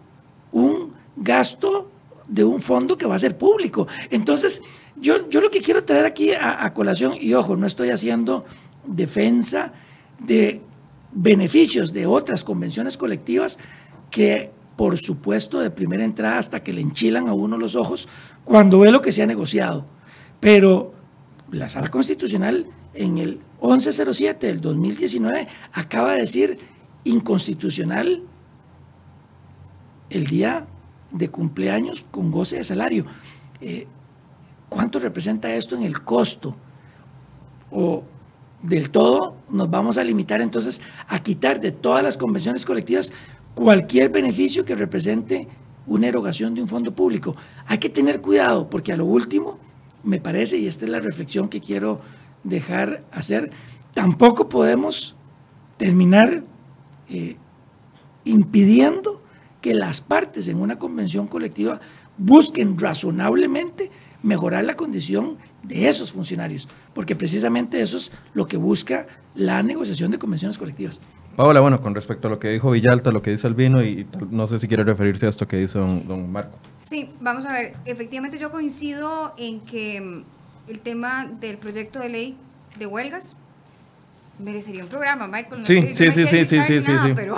un 0.51 0.93
gasto 1.15 1.89
de 2.27 2.43
un 2.43 2.61
fondo 2.61 2.97
que 2.97 3.07
va 3.07 3.15
a 3.15 3.19
ser 3.19 3.37
público. 3.37 3.87
Entonces, 4.09 4.61
yo, 4.99 5.29
yo 5.29 5.41
lo 5.41 5.51
que 5.51 5.61
quiero 5.61 5.83
traer 5.83 6.05
aquí 6.05 6.31
a, 6.33 6.73
colación, 6.73 7.13
y 7.19 7.33
ojo, 7.33 7.55
no 7.55 7.67
estoy 7.67 7.89
haciendo 7.89 8.45
defensa 8.85 9.73
de 10.19 10.61
beneficios 11.11 11.93
de 11.93 12.05
otras 12.05 12.43
convenciones 12.43 12.97
colectivas 12.97 13.59
que, 14.11 14.51
por 14.75 14.97
supuesto, 14.97 15.59
de 15.59 15.71
primera 15.71 16.03
entrada 16.03 16.37
hasta 16.37 16.63
que 16.63 16.73
le 16.73 16.81
enchilan 16.81 17.27
a 17.27 17.33
uno 17.33 17.57
los 17.57 17.75
ojos 17.75 18.07
cuando 18.43 18.79
ve 18.79 18.91
lo 18.91 19.01
que 19.01 19.11
se 19.11 19.23
ha 19.23 19.27
negociado. 19.27 19.85
Pero 20.39 20.93
la 21.51 21.69
sala 21.69 21.89
constitucional 21.89 22.67
en 22.93 23.17
el 23.17 23.39
1107 23.61 24.47
del 24.47 24.61
2019 24.61 25.47
acaba 25.73 26.13
de 26.13 26.19
decir 26.19 26.59
inconstitucional 27.03 28.23
el 30.09 30.25
día 30.25 30.67
de 31.11 31.29
cumpleaños 31.29 32.05
con 32.11 32.31
goce 32.31 32.57
de 32.57 32.63
salario. 32.63 33.05
Eh, 33.61 33.87
¿Cuánto 34.69 34.99
representa 34.99 35.53
esto 35.53 35.75
en 35.75 35.83
el 35.83 36.01
costo? 36.01 36.55
O 37.71 38.03
del 38.61 38.89
todo 38.89 39.37
nos 39.49 39.69
vamos 39.69 39.97
a 39.97 40.03
limitar 40.03 40.41
entonces 40.41 40.81
a 41.07 41.21
quitar 41.21 41.59
de 41.59 41.71
todas 41.71 42.03
las 42.03 42.17
convenciones 42.17 42.65
colectivas 42.65 43.13
cualquier 43.53 44.09
beneficio 44.09 44.65
que 44.65 44.75
represente 44.75 45.47
una 45.85 46.07
erogación 46.07 46.53
de 46.53 46.61
un 46.61 46.67
fondo 46.67 46.93
público. 46.93 47.35
Hay 47.65 47.77
que 47.77 47.89
tener 47.89 48.21
cuidado 48.21 48.69
porque 48.69 48.93
a 48.93 48.97
lo 48.97 49.05
último, 49.05 49.59
me 50.03 50.19
parece, 50.19 50.57
y 50.57 50.67
esta 50.67 50.85
es 50.85 50.91
la 50.91 50.99
reflexión 50.99 51.49
que 51.49 51.61
quiero 51.61 52.01
dejar 52.43 53.03
hacer, 53.11 53.51
tampoco 53.93 54.49
podemos 54.49 55.15
terminar 55.77 56.43
eh, 57.09 57.37
impidiendo 58.25 59.21
que 59.61 59.73
las 59.73 60.01
partes 60.01 60.47
en 60.47 60.59
una 60.59 60.77
convención 60.77 61.27
colectiva 61.27 61.79
busquen 62.17 62.77
razonablemente 62.77 63.91
mejorar 64.23 64.63
la 64.63 64.75
condición 64.75 65.37
de 65.63 65.87
esos 65.87 66.11
funcionarios, 66.11 66.67
porque 66.93 67.15
precisamente 67.15 67.81
eso 67.81 67.97
es 67.97 68.11
lo 68.33 68.47
que 68.47 68.57
busca 68.57 69.07
la 69.35 69.61
negociación 69.63 70.11
de 70.11 70.19
convenciones 70.19 70.57
colectivas. 70.57 70.99
Paola, 71.35 71.59
bueno, 71.59 71.79
con 71.79 71.93
respecto 71.93 72.27
a 72.27 72.31
lo 72.31 72.39
que 72.39 72.49
dijo 72.49 72.71
Villalta, 72.71 73.11
lo 73.11 73.21
que 73.21 73.29
dice 73.29 73.45
Albino, 73.45 73.83
y 73.83 74.07
no 74.31 74.47
sé 74.47 74.57
si 74.57 74.67
quiere 74.67 74.83
referirse 74.83 75.27
a 75.27 75.29
esto 75.29 75.47
que 75.47 75.57
dice 75.57 75.77
don, 75.77 76.31
Marco. 76.31 76.57
Sí, 76.81 77.11
vamos 77.21 77.45
a 77.45 77.51
ver, 77.51 77.75
efectivamente 77.85 78.39
yo 78.39 78.51
coincido 78.51 79.35
en 79.37 79.59
que 79.59 80.01
mm, 80.01 80.23
el 80.69 80.79
tema 80.79 81.29
del 81.39 81.57
proyecto 81.57 81.99
de 81.99 82.09
ley 82.09 82.37
de 82.79 82.87
huelgas 82.87 83.37
merecería 84.39 84.83
un 84.83 84.89
programa, 84.89 85.27
Michael. 85.27 85.65
sí, 85.65 85.93
sí, 85.93 86.11
sí, 86.11 86.25
sí, 86.25 86.45
sí, 86.45 86.61
sí, 86.63 86.81
sí, 86.81 87.13
pero, 87.15 87.35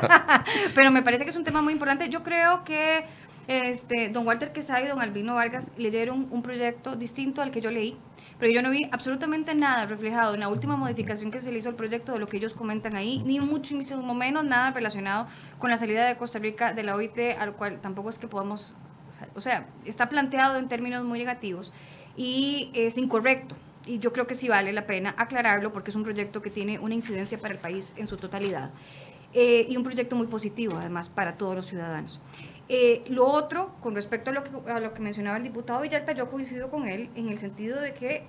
pero 0.74 0.90
me 0.90 1.02
parece 1.02 1.24
que 1.24 1.30
es 1.30 1.36
un 1.36 1.44
tema 1.44 1.62
muy 1.62 1.72
importante. 1.72 2.08
Yo 2.08 2.22
creo 2.22 2.64
que 2.64 3.04
este, 3.48 4.08
don 4.08 4.26
Walter 4.26 4.52
Quesada 4.52 4.82
y 4.82 4.88
don 4.88 5.00
Albino 5.00 5.34
Vargas 5.34 5.70
leyeron 5.76 6.28
un 6.30 6.42
proyecto 6.42 6.96
distinto 6.96 7.42
al 7.42 7.50
que 7.50 7.60
yo 7.60 7.70
leí, 7.70 7.96
pero 8.38 8.52
yo 8.52 8.62
no 8.62 8.70
vi 8.70 8.88
absolutamente 8.90 9.54
nada 9.54 9.86
reflejado 9.86 10.34
en 10.34 10.40
la 10.40 10.48
última 10.48 10.76
modificación 10.76 11.30
que 11.30 11.40
se 11.40 11.52
le 11.52 11.58
hizo 11.58 11.68
al 11.68 11.74
proyecto 11.74 12.12
de 12.12 12.18
lo 12.18 12.26
que 12.26 12.36
ellos 12.36 12.54
comentan 12.54 12.96
ahí, 12.96 13.22
ni 13.24 13.40
mucho 13.40 13.74
ni 13.74 13.84
menos 14.14 14.44
nada 14.44 14.70
relacionado 14.70 15.26
con 15.58 15.70
la 15.70 15.76
salida 15.76 16.06
de 16.06 16.16
Costa 16.16 16.38
Rica 16.38 16.72
de 16.72 16.82
la 16.82 16.94
OIT, 16.94 17.18
al 17.38 17.54
cual 17.54 17.80
tampoco 17.80 18.10
es 18.10 18.18
que 18.18 18.28
podamos, 18.28 18.74
o 19.34 19.40
sea, 19.40 19.66
está 19.84 20.08
planteado 20.08 20.58
en 20.58 20.68
términos 20.68 21.04
muy 21.04 21.18
negativos 21.18 21.72
y 22.16 22.70
es 22.74 22.98
incorrecto. 22.98 23.56
Y 23.84 23.98
yo 23.98 24.12
creo 24.12 24.28
que 24.28 24.34
sí 24.34 24.48
vale 24.48 24.72
la 24.72 24.86
pena 24.86 25.12
aclararlo 25.18 25.72
porque 25.72 25.90
es 25.90 25.96
un 25.96 26.04
proyecto 26.04 26.40
que 26.40 26.50
tiene 26.50 26.78
una 26.78 26.94
incidencia 26.94 27.38
para 27.38 27.54
el 27.54 27.60
país 27.60 27.94
en 27.96 28.06
su 28.06 28.16
totalidad. 28.16 28.70
Eh, 29.34 29.66
y 29.68 29.76
un 29.76 29.82
proyecto 29.82 30.14
muy 30.14 30.26
positivo, 30.26 30.76
además, 30.76 31.08
para 31.08 31.36
todos 31.36 31.54
los 31.54 31.66
ciudadanos. 31.66 32.20
Eh, 32.68 33.04
lo 33.08 33.26
otro, 33.26 33.74
con 33.80 33.94
respecto 33.94 34.30
a 34.30 34.34
lo, 34.34 34.44
que, 34.44 34.50
a 34.70 34.80
lo 34.80 34.94
que 34.94 35.00
mencionaba 35.00 35.36
el 35.36 35.42
diputado 35.42 35.80
Villalta, 35.80 36.12
yo 36.12 36.30
coincido 36.30 36.70
con 36.70 36.86
él 36.86 37.10
en 37.14 37.28
el 37.28 37.38
sentido 37.38 37.80
de 37.80 37.92
que 37.92 38.26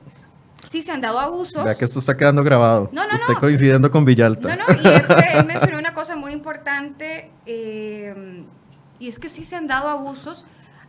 sí 0.67 0.81
se 0.81 0.91
han 0.91 1.01
dado 1.01 1.19
abusos. 1.19 1.63
Vea 1.63 1.75
que 1.75 1.85
esto 1.85 1.99
está 1.99 2.17
quedando 2.17 2.43
grabado. 2.43 2.89
No, 2.91 3.07
no, 3.07 3.15
Estoy 3.15 3.35
coincidiendo 3.35 3.89
con 3.91 4.05
Villalta. 4.05 4.55
No, 4.55 4.67
no, 4.67 4.73
y 4.73 4.87
es 4.87 5.05
que 5.05 5.23
él 5.37 5.45
mencionó 5.45 5.77
una 5.77 5.93
cosa 5.93 6.15
muy 6.15 6.33
importante, 6.33 7.29
eh, 7.45 8.43
y 8.99 9.07
es 9.07 9.19
que 9.19 9.29
sí 9.29 9.43
se 9.43 9.55
han 9.55 9.67
dado 9.67 9.87
abusos 9.87 10.45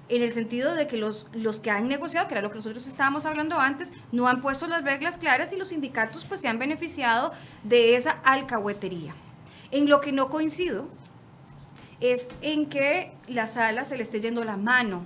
en 0.08 0.22
el 0.22 0.32
sentido 0.32 0.74
de 0.74 0.86
que 0.86 0.96
los, 0.96 1.28
los 1.32 1.60
que 1.60 1.70
han 1.70 1.88
negociado, 1.88 2.28
que 2.28 2.34
era 2.34 2.42
lo 2.42 2.50
que 2.50 2.56
nosotros 2.56 2.86
estábamos 2.86 3.24
hablando 3.24 3.58
antes, 3.58 3.92
no 4.12 4.28
han 4.28 4.42
puesto 4.42 4.66
las 4.66 4.84
reglas 4.84 5.18
claras 5.18 5.52
y 5.52 5.56
los 5.56 5.68
sindicatos 5.68 6.24
pues 6.24 6.40
se 6.40 6.48
han 6.48 6.58
beneficiado 6.58 7.32
de 7.62 7.96
esa 7.96 8.18
alcahuetería. 8.24 9.14
En 9.70 9.88
lo 9.88 10.00
que 10.00 10.12
no 10.12 10.28
coincido 10.28 10.88
es 12.12 12.28
en 12.42 12.66
que 12.66 13.12
la 13.28 13.46
sala 13.46 13.84
se 13.84 13.96
le 13.96 14.02
esté 14.02 14.20
yendo 14.20 14.44
la 14.44 14.56
mano 14.56 15.02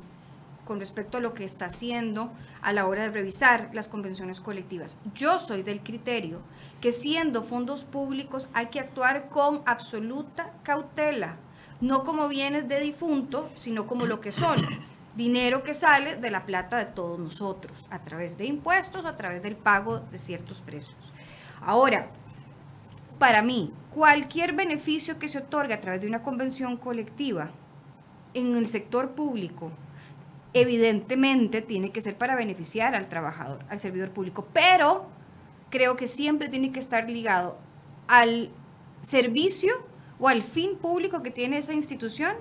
con 0.65 0.81
respecto 0.81 1.19
a 1.19 1.21
lo 1.21 1.33
que 1.33 1.45
está 1.45 1.67
haciendo 1.67 2.31
a 2.61 2.73
la 2.73 2.87
hora 2.87 3.03
de 3.03 3.11
revisar 3.11 3.71
las 3.73 3.89
convenciones 3.89 4.41
colectivas. 4.41 4.99
Yo 5.15 5.39
soy 5.39 5.63
del 5.63 5.81
criterio 5.81 6.41
que 6.81 6.93
siendo 6.93 7.43
fondos 7.43 7.85
públicos 7.85 8.49
hay 8.53 8.67
que 8.67 8.81
actuar 8.81 9.29
con 9.29 9.63
absoluta 9.65 10.53
cautela, 10.63 11.37
no 11.81 12.05
como 12.05 12.29
bienes 12.29 12.69
de 12.69 12.81
difunto, 12.81 13.51
sino 13.55 13.87
como 13.87 14.05
lo 14.05 14.21
que 14.21 14.33
son, 14.33 14.57
dinero 15.17 15.63
que 15.63 15.75
sale 15.75 16.17
de 16.17 16.31
la 16.31 16.45
plata 16.45 16.77
de 16.77 16.87
todos 16.87 17.19
nosotros, 17.19 17.87
a 17.91 18.01
través 18.01 18.37
de 18.37 18.47
impuestos, 18.47 19.05
a 19.05 19.17
través 19.17 19.43
del 19.43 19.57
pago 19.57 20.01
de 20.01 20.19
ciertos 20.19 20.61
precios. 20.61 20.97
Ahora, 21.61 22.11
para 23.19 23.43
mí, 23.43 23.73
cualquier 23.91 24.53
beneficio 24.53 25.19
que 25.19 25.29
se 25.29 25.39
otorgue 25.39 25.75
a 25.75 25.81
través 25.81 26.01
de 26.01 26.07
una 26.07 26.23
convención 26.23 26.77
colectiva 26.77 27.51
en 28.35 28.57
el 28.57 28.67
sector 28.67 29.13
público, 29.13 29.73
evidentemente 30.53 31.63
tiene 31.63 31.91
que 31.91 32.01
ser 32.01 32.17
para 32.17 32.37
beneficiar 32.37 32.95
al 32.95 33.09
trabajador, 33.09 33.65
al 33.69 33.79
servidor 33.79 34.11
público, 34.11 34.47
pero 34.53 35.07
creo 35.71 35.97
que 35.97 36.07
siempre 36.07 36.49
tiene 36.49 36.73
que 36.73 36.81
estar 36.81 37.09
ligado 37.09 37.59
al 38.07 38.51
servicio 39.03 39.75
o 40.19 40.29
al 40.29 40.43
fin 40.43 40.77
público 40.77 41.23
que 41.23 41.31
tiene 41.31 41.59
esa 41.59 41.75
institución 41.75 42.35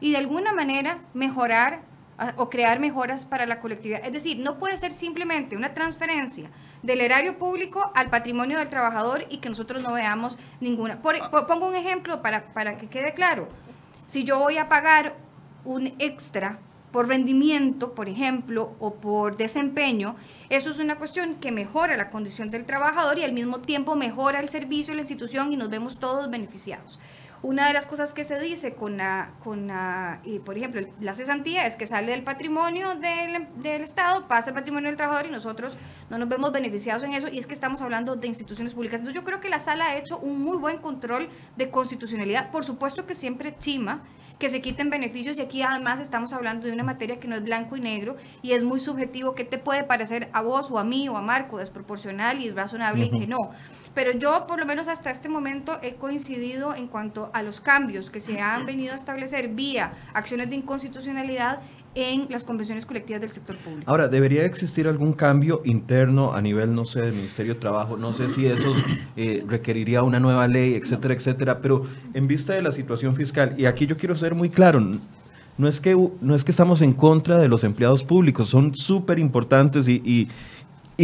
y 0.00 0.10
de 0.10 0.18
alguna 0.18 0.52
manera 0.52 0.98
mejorar 1.14 1.82
o 2.36 2.50
crear 2.50 2.78
mejoras 2.78 3.24
para 3.24 3.46
la 3.46 3.58
colectividad. 3.58 4.04
Es 4.04 4.12
decir, 4.12 4.38
no 4.38 4.58
puede 4.58 4.76
ser 4.76 4.92
simplemente 4.92 5.56
una 5.56 5.74
transferencia 5.74 6.50
del 6.82 7.00
erario 7.00 7.38
público 7.38 7.90
al 7.94 8.10
patrimonio 8.10 8.58
del 8.58 8.68
trabajador 8.68 9.26
y 9.28 9.38
que 9.38 9.48
nosotros 9.48 9.82
no 9.82 9.92
veamos 9.92 10.38
ninguna. 10.60 11.00
pongo 11.00 11.68
un 11.68 11.76
ejemplo 11.76 12.22
para, 12.22 12.52
para 12.52 12.76
que 12.76 12.88
quede 12.88 13.14
claro. 13.14 13.48
Si 14.06 14.24
yo 14.24 14.38
voy 14.38 14.58
a 14.58 14.68
pagar 14.68 15.14
un 15.64 15.94
extra 15.98 16.58
por 16.92 17.08
rendimiento, 17.08 17.94
por 17.94 18.08
ejemplo, 18.08 18.76
o 18.78 18.94
por 18.94 19.36
desempeño, 19.36 20.14
eso 20.50 20.70
es 20.70 20.78
una 20.78 20.96
cuestión 20.96 21.36
que 21.36 21.50
mejora 21.50 21.96
la 21.96 22.10
condición 22.10 22.50
del 22.50 22.66
trabajador 22.66 23.18
y 23.18 23.24
al 23.24 23.32
mismo 23.32 23.60
tiempo 23.60 23.96
mejora 23.96 24.40
el 24.40 24.50
servicio, 24.50 24.94
la 24.94 25.00
institución 25.00 25.52
y 25.52 25.56
nos 25.56 25.70
vemos 25.70 25.96
todos 25.96 26.30
beneficiados. 26.30 27.00
Una 27.42 27.66
de 27.66 27.72
las 27.72 27.86
cosas 27.86 28.12
que 28.12 28.22
se 28.22 28.38
dice 28.38 28.74
con 28.74 28.96
la, 28.96 29.32
con 29.42 29.66
la 29.66 30.20
y 30.24 30.38
por 30.38 30.56
ejemplo, 30.56 30.80
la 31.00 31.12
cesantía 31.12 31.66
es 31.66 31.76
que 31.76 31.86
sale 31.86 32.12
del 32.12 32.22
patrimonio 32.22 32.94
del, 32.94 33.48
del, 33.56 33.82
Estado, 33.82 34.28
pasa 34.28 34.50
al 34.50 34.54
patrimonio 34.54 34.88
del 34.88 34.96
trabajador 34.96 35.26
y 35.26 35.32
nosotros 35.32 35.76
no 36.08 36.18
nos 36.18 36.28
vemos 36.28 36.52
beneficiados 36.52 37.02
en 37.02 37.14
eso 37.14 37.26
y 37.28 37.38
es 37.38 37.48
que 37.48 37.52
estamos 37.52 37.82
hablando 37.82 38.14
de 38.14 38.28
instituciones 38.28 38.74
públicas. 38.74 39.00
Entonces 39.00 39.20
yo 39.20 39.24
creo 39.24 39.40
que 39.40 39.48
la 39.48 39.58
sala 39.58 39.86
ha 39.86 39.96
hecho 39.96 40.18
un 40.18 40.40
muy 40.40 40.56
buen 40.56 40.78
control 40.78 41.28
de 41.56 41.68
constitucionalidad, 41.68 42.52
por 42.52 42.64
supuesto 42.64 43.06
que 43.06 43.16
siempre 43.16 43.56
chima 43.58 44.02
que 44.42 44.48
se 44.48 44.60
quiten 44.60 44.90
beneficios 44.90 45.38
y 45.38 45.42
aquí 45.42 45.62
además 45.62 46.00
estamos 46.00 46.32
hablando 46.32 46.66
de 46.66 46.72
una 46.72 46.82
materia 46.82 47.20
que 47.20 47.28
no 47.28 47.36
es 47.36 47.44
blanco 47.44 47.76
y 47.76 47.80
negro 47.80 48.16
y 48.42 48.50
es 48.50 48.64
muy 48.64 48.80
subjetivo 48.80 49.36
qué 49.36 49.44
te 49.44 49.56
puede 49.56 49.84
parecer 49.84 50.30
a 50.32 50.42
vos 50.42 50.68
o 50.72 50.80
a 50.80 50.84
mí 50.84 51.08
o 51.08 51.16
a 51.16 51.22
Marco 51.22 51.58
desproporcional 51.58 52.40
y 52.40 52.50
razonable 52.50 53.04
y 53.04 53.10
que 53.20 53.28
no. 53.28 53.52
Pero 53.94 54.10
yo, 54.10 54.48
por 54.48 54.58
lo 54.58 54.66
menos 54.66 54.88
hasta 54.88 55.12
este 55.12 55.28
momento, 55.28 55.78
he 55.80 55.94
coincidido 55.94 56.74
en 56.74 56.88
cuanto 56.88 57.30
a 57.32 57.44
los 57.44 57.60
cambios 57.60 58.10
que 58.10 58.18
se 58.18 58.40
han 58.40 58.66
venido 58.66 58.94
a 58.94 58.96
establecer 58.96 59.46
vía 59.46 59.92
acciones 60.12 60.50
de 60.50 60.56
inconstitucionalidad 60.56 61.60
en 61.94 62.26
las 62.30 62.44
convenciones 62.44 62.86
colectivas 62.86 63.20
del 63.20 63.30
sector 63.30 63.56
público. 63.56 63.90
Ahora, 63.90 64.08
¿debería 64.08 64.44
existir 64.44 64.88
algún 64.88 65.12
cambio 65.12 65.60
interno 65.64 66.32
a 66.34 66.40
nivel, 66.40 66.74
no 66.74 66.84
sé, 66.84 67.00
del 67.00 67.12
Ministerio 67.12 67.54
de 67.54 67.60
Trabajo? 67.60 67.96
No 67.96 68.12
sé 68.12 68.28
si 68.28 68.46
eso 68.46 68.72
eh, 69.16 69.44
requeriría 69.46 70.02
una 70.02 70.18
nueva 70.18 70.48
ley, 70.48 70.74
etcétera, 70.74 71.14
etcétera, 71.14 71.58
pero 71.60 71.82
en 72.14 72.26
vista 72.26 72.54
de 72.54 72.62
la 72.62 72.72
situación 72.72 73.14
fiscal, 73.14 73.54
y 73.58 73.66
aquí 73.66 73.86
yo 73.86 73.96
quiero 73.96 74.16
ser 74.16 74.34
muy 74.34 74.48
claro, 74.48 74.80
no 75.58 75.68
es 75.68 75.80
que, 75.80 75.94
no 76.20 76.34
es 76.34 76.44
que 76.44 76.50
estamos 76.50 76.80
en 76.80 76.94
contra 76.94 77.38
de 77.38 77.48
los 77.48 77.62
empleados 77.62 78.04
públicos, 78.04 78.48
son 78.48 78.74
súper 78.74 79.18
importantes 79.18 79.86
y, 79.86 80.02
y 80.04 80.28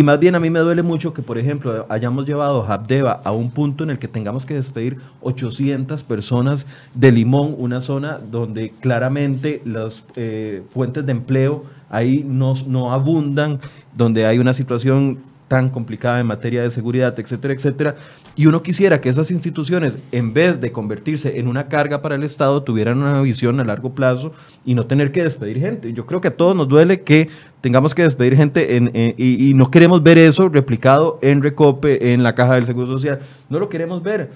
más 0.02 0.20
bien 0.20 0.34
a 0.34 0.40
mí 0.40 0.50
me 0.50 0.60
duele 0.60 0.82
mucho 0.82 1.12
que, 1.12 1.22
por 1.22 1.38
ejemplo, 1.38 1.86
hayamos 1.88 2.26
llevado 2.26 2.64
Habdeba 2.64 3.20
a 3.24 3.32
un 3.32 3.50
punto 3.50 3.84
en 3.84 3.90
el 3.90 3.98
que 3.98 4.06
tengamos 4.06 4.44
que 4.44 4.54
despedir 4.54 4.98
800 5.22 6.04
personas 6.04 6.66
de 6.94 7.10
Limón, 7.10 7.54
una 7.58 7.80
zona 7.80 8.18
donde 8.18 8.70
claramente 8.80 9.62
las 9.64 10.04
eh, 10.14 10.62
fuentes 10.68 11.06
de 11.06 11.12
empleo 11.12 11.64
ahí 11.88 12.22
no, 12.24 12.52
no 12.66 12.92
abundan, 12.92 13.60
donde 13.94 14.26
hay 14.26 14.38
una 14.38 14.52
situación 14.52 15.20
tan 15.48 15.70
complicada 15.70 16.20
en 16.20 16.26
materia 16.26 16.62
de 16.62 16.70
seguridad, 16.70 17.18
etcétera, 17.18 17.54
etcétera. 17.54 17.96
Y 18.38 18.46
uno 18.46 18.62
quisiera 18.62 19.00
que 19.00 19.08
esas 19.08 19.32
instituciones, 19.32 19.98
en 20.12 20.32
vez 20.32 20.60
de 20.60 20.70
convertirse 20.70 21.40
en 21.40 21.48
una 21.48 21.66
carga 21.66 22.00
para 22.00 22.14
el 22.14 22.22
Estado, 22.22 22.62
tuvieran 22.62 22.98
una 23.02 23.20
visión 23.20 23.58
a 23.58 23.64
largo 23.64 23.96
plazo 23.96 24.30
y 24.64 24.76
no 24.76 24.86
tener 24.86 25.10
que 25.10 25.24
despedir 25.24 25.58
gente. 25.58 25.92
Yo 25.92 26.06
creo 26.06 26.20
que 26.20 26.28
a 26.28 26.36
todos 26.36 26.54
nos 26.54 26.68
duele 26.68 27.00
que 27.00 27.30
tengamos 27.60 27.96
que 27.96 28.02
despedir 28.02 28.36
gente 28.36 28.78
y, 29.16 29.50
y 29.50 29.54
no 29.54 29.72
queremos 29.72 30.04
ver 30.04 30.18
eso 30.18 30.48
replicado 30.48 31.18
en 31.20 31.42
Recope, 31.42 32.12
en 32.12 32.22
la 32.22 32.36
Caja 32.36 32.54
del 32.54 32.64
Seguro 32.64 32.86
Social. 32.86 33.18
No 33.50 33.58
lo 33.58 33.68
queremos 33.68 34.04
ver 34.04 34.30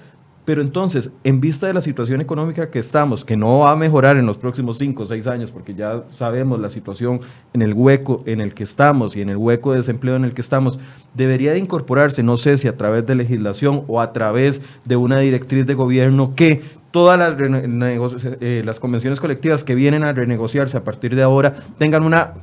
pero 0.45 0.61
entonces, 0.61 1.11
en 1.23 1.39
vista 1.39 1.67
de 1.67 1.73
la 1.73 1.81
situación 1.81 2.19
económica 2.19 2.69
que 2.69 2.79
estamos, 2.79 3.23
que 3.23 3.37
no 3.37 3.59
va 3.59 3.71
a 3.71 3.75
mejorar 3.75 4.17
en 4.17 4.25
los 4.25 4.37
próximos 4.37 4.77
cinco 4.77 5.03
o 5.03 5.05
seis 5.05 5.25
años, 5.27 5.51
porque 5.51 5.73
ya 5.73 6.03
sabemos 6.11 6.59
la 6.59 6.69
situación 6.69 7.21
en 7.53 7.61
el 7.61 7.73
hueco 7.73 8.23
en 8.25 8.41
el 8.41 8.53
que 8.53 8.63
estamos 8.63 9.15
y 9.15 9.21
en 9.21 9.29
el 9.29 9.37
hueco 9.37 9.71
de 9.71 9.77
desempleo 9.77 10.15
en 10.15 10.25
el 10.25 10.33
que 10.33 10.41
estamos, 10.41 10.79
debería 11.13 11.53
de 11.53 11.59
incorporarse, 11.59 12.23
no 12.23 12.35
sé 12.37 12.57
si 12.57 12.67
a 12.67 12.75
través 12.75 13.05
de 13.05 13.15
legislación 13.15 13.83
o 13.87 14.01
a 14.01 14.11
través 14.11 14.61
de 14.83 14.95
una 14.97 15.19
directriz 15.19 15.65
de 15.65 15.73
gobierno 15.75 16.33
que 16.35 16.61
todas 16.91 17.17
las, 17.17 17.35
eh, 17.39 18.61
las 18.65 18.79
convenciones 18.79 19.19
colectivas 19.19 19.63
que 19.63 19.75
vienen 19.75 20.03
a 20.03 20.13
renegociarse 20.13 20.77
a 20.77 20.83
partir 20.83 21.15
de 21.15 21.23
ahora 21.23 21.55
tengan 21.77 22.03
una 22.03 22.33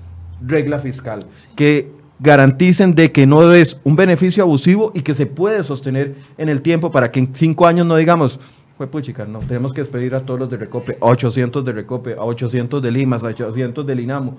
regla 0.40 0.78
fiscal, 0.78 1.20
que 1.55 1.99
garanticen 2.20 2.94
de 2.94 3.10
que 3.10 3.26
no 3.26 3.52
es 3.52 3.78
un 3.82 3.96
beneficio 3.96 4.42
abusivo 4.42 4.92
y 4.94 5.00
que 5.00 5.14
se 5.14 5.26
puede 5.26 5.62
sostener 5.62 6.16
en 6.36 6.48
el 6.48 6.60
tiempo 6.60 6.90
para 6.90 7.10
que 7.10 7.20
en 7.20 7.34
cinco 7.34 7.66
años 7.66 7.86
no 7.86 7.96
digamos, 7.96 8.38
fue 8.76 8.86
puchica, 8.86 9.24
no, 9.24 9.40
tenemos 9.40 9.72
que 9.72 9.80
despedir 9.80 10.14
a 10.14 10.20
todos 10.20 10.40
los 10.40 10.50
de 10.50 10.56
Recope, 10.56 10.96
a 11.00 11.04
800 11.06 11.64
de 11.64 11.72
Recope, 11.72 12.14
a 12.14 12.22
800 12.22 12.80
de 12.80 12.90
Limas, 12.90 13.24
a 13.24 13.28
800 13.28 13.86
del 13.86 14.00
INAMO. 14.00 14.36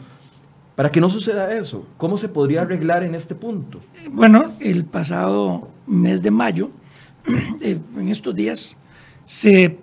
Para 0.75 0.91
que 0.91 1.01
no 1.01 1.09
suceda 1.09 1.53
eso, 1.53 1.85
¿cómo 1.97 2.17
se 2.17 2.29
podría 2.29 2.61
arreglar 2.61 3.03
en 3.03 3.13
este 3.13 3.35
punto? 3.35 3.79
Bueno, 4.09 4.45
el 4.59 4.85
pasado 4.85 5.67
mes 5.85 6.23
de 6.23 6.31
mayo, 6.31 6.69
eh, 7.61 7.77
en 7.95 8.07
estos 8.09 8.33
días, 8.33 8.77
se 9.23 9.77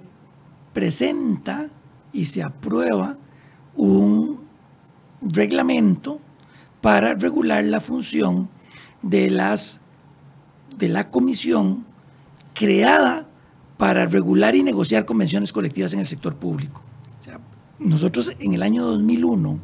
presenta 0.73 1.69
y 2.13 2.25
se 2.25 2.43
aprueba 2.43 3.17
un 3.77 4.41
reglamento 5.23 6.21
para 6.81 7.15
regular 7.15 7.65
la 7.65 7.81
función 7.81 8.49
de, 9.03 9.31
las, 9.31 9.81
de 10.77 10.89
la 10.89 11.11
comisión 11.11 11.85
creada 12.55 13.27
para 13.77 14.07
regular 14.07 14.55
y 14.57 14.63
negociar 14.63 15.05
convenciones 15.05 15.53
colectivas 15.53 15.93
en 15.95 16.01
el 16.01 16.07
sector 16.07 16.37
público. 16.37 16.83
nosotros 17.79 18.33
en 18.39 18.55
el 18.55 18.63
año 18.63 18.85
2001, 18.85 19.59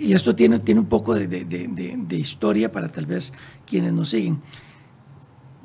y 0.00 0.12
esto 0.12 0.34
tiene, 0.34 0.58
tiene 0.58 0.80
un 0.80 0.86
poco 0.86 1.14
de, 1.14 1.26
de, 1.26 2.16
historia 2.16 2.70
para 2.70 2.88
tal 2.88 3.06
vez 3.06 3.32
quienes 3.66 3.92
nos 3.92 4.10
siguen, 4.10 4.40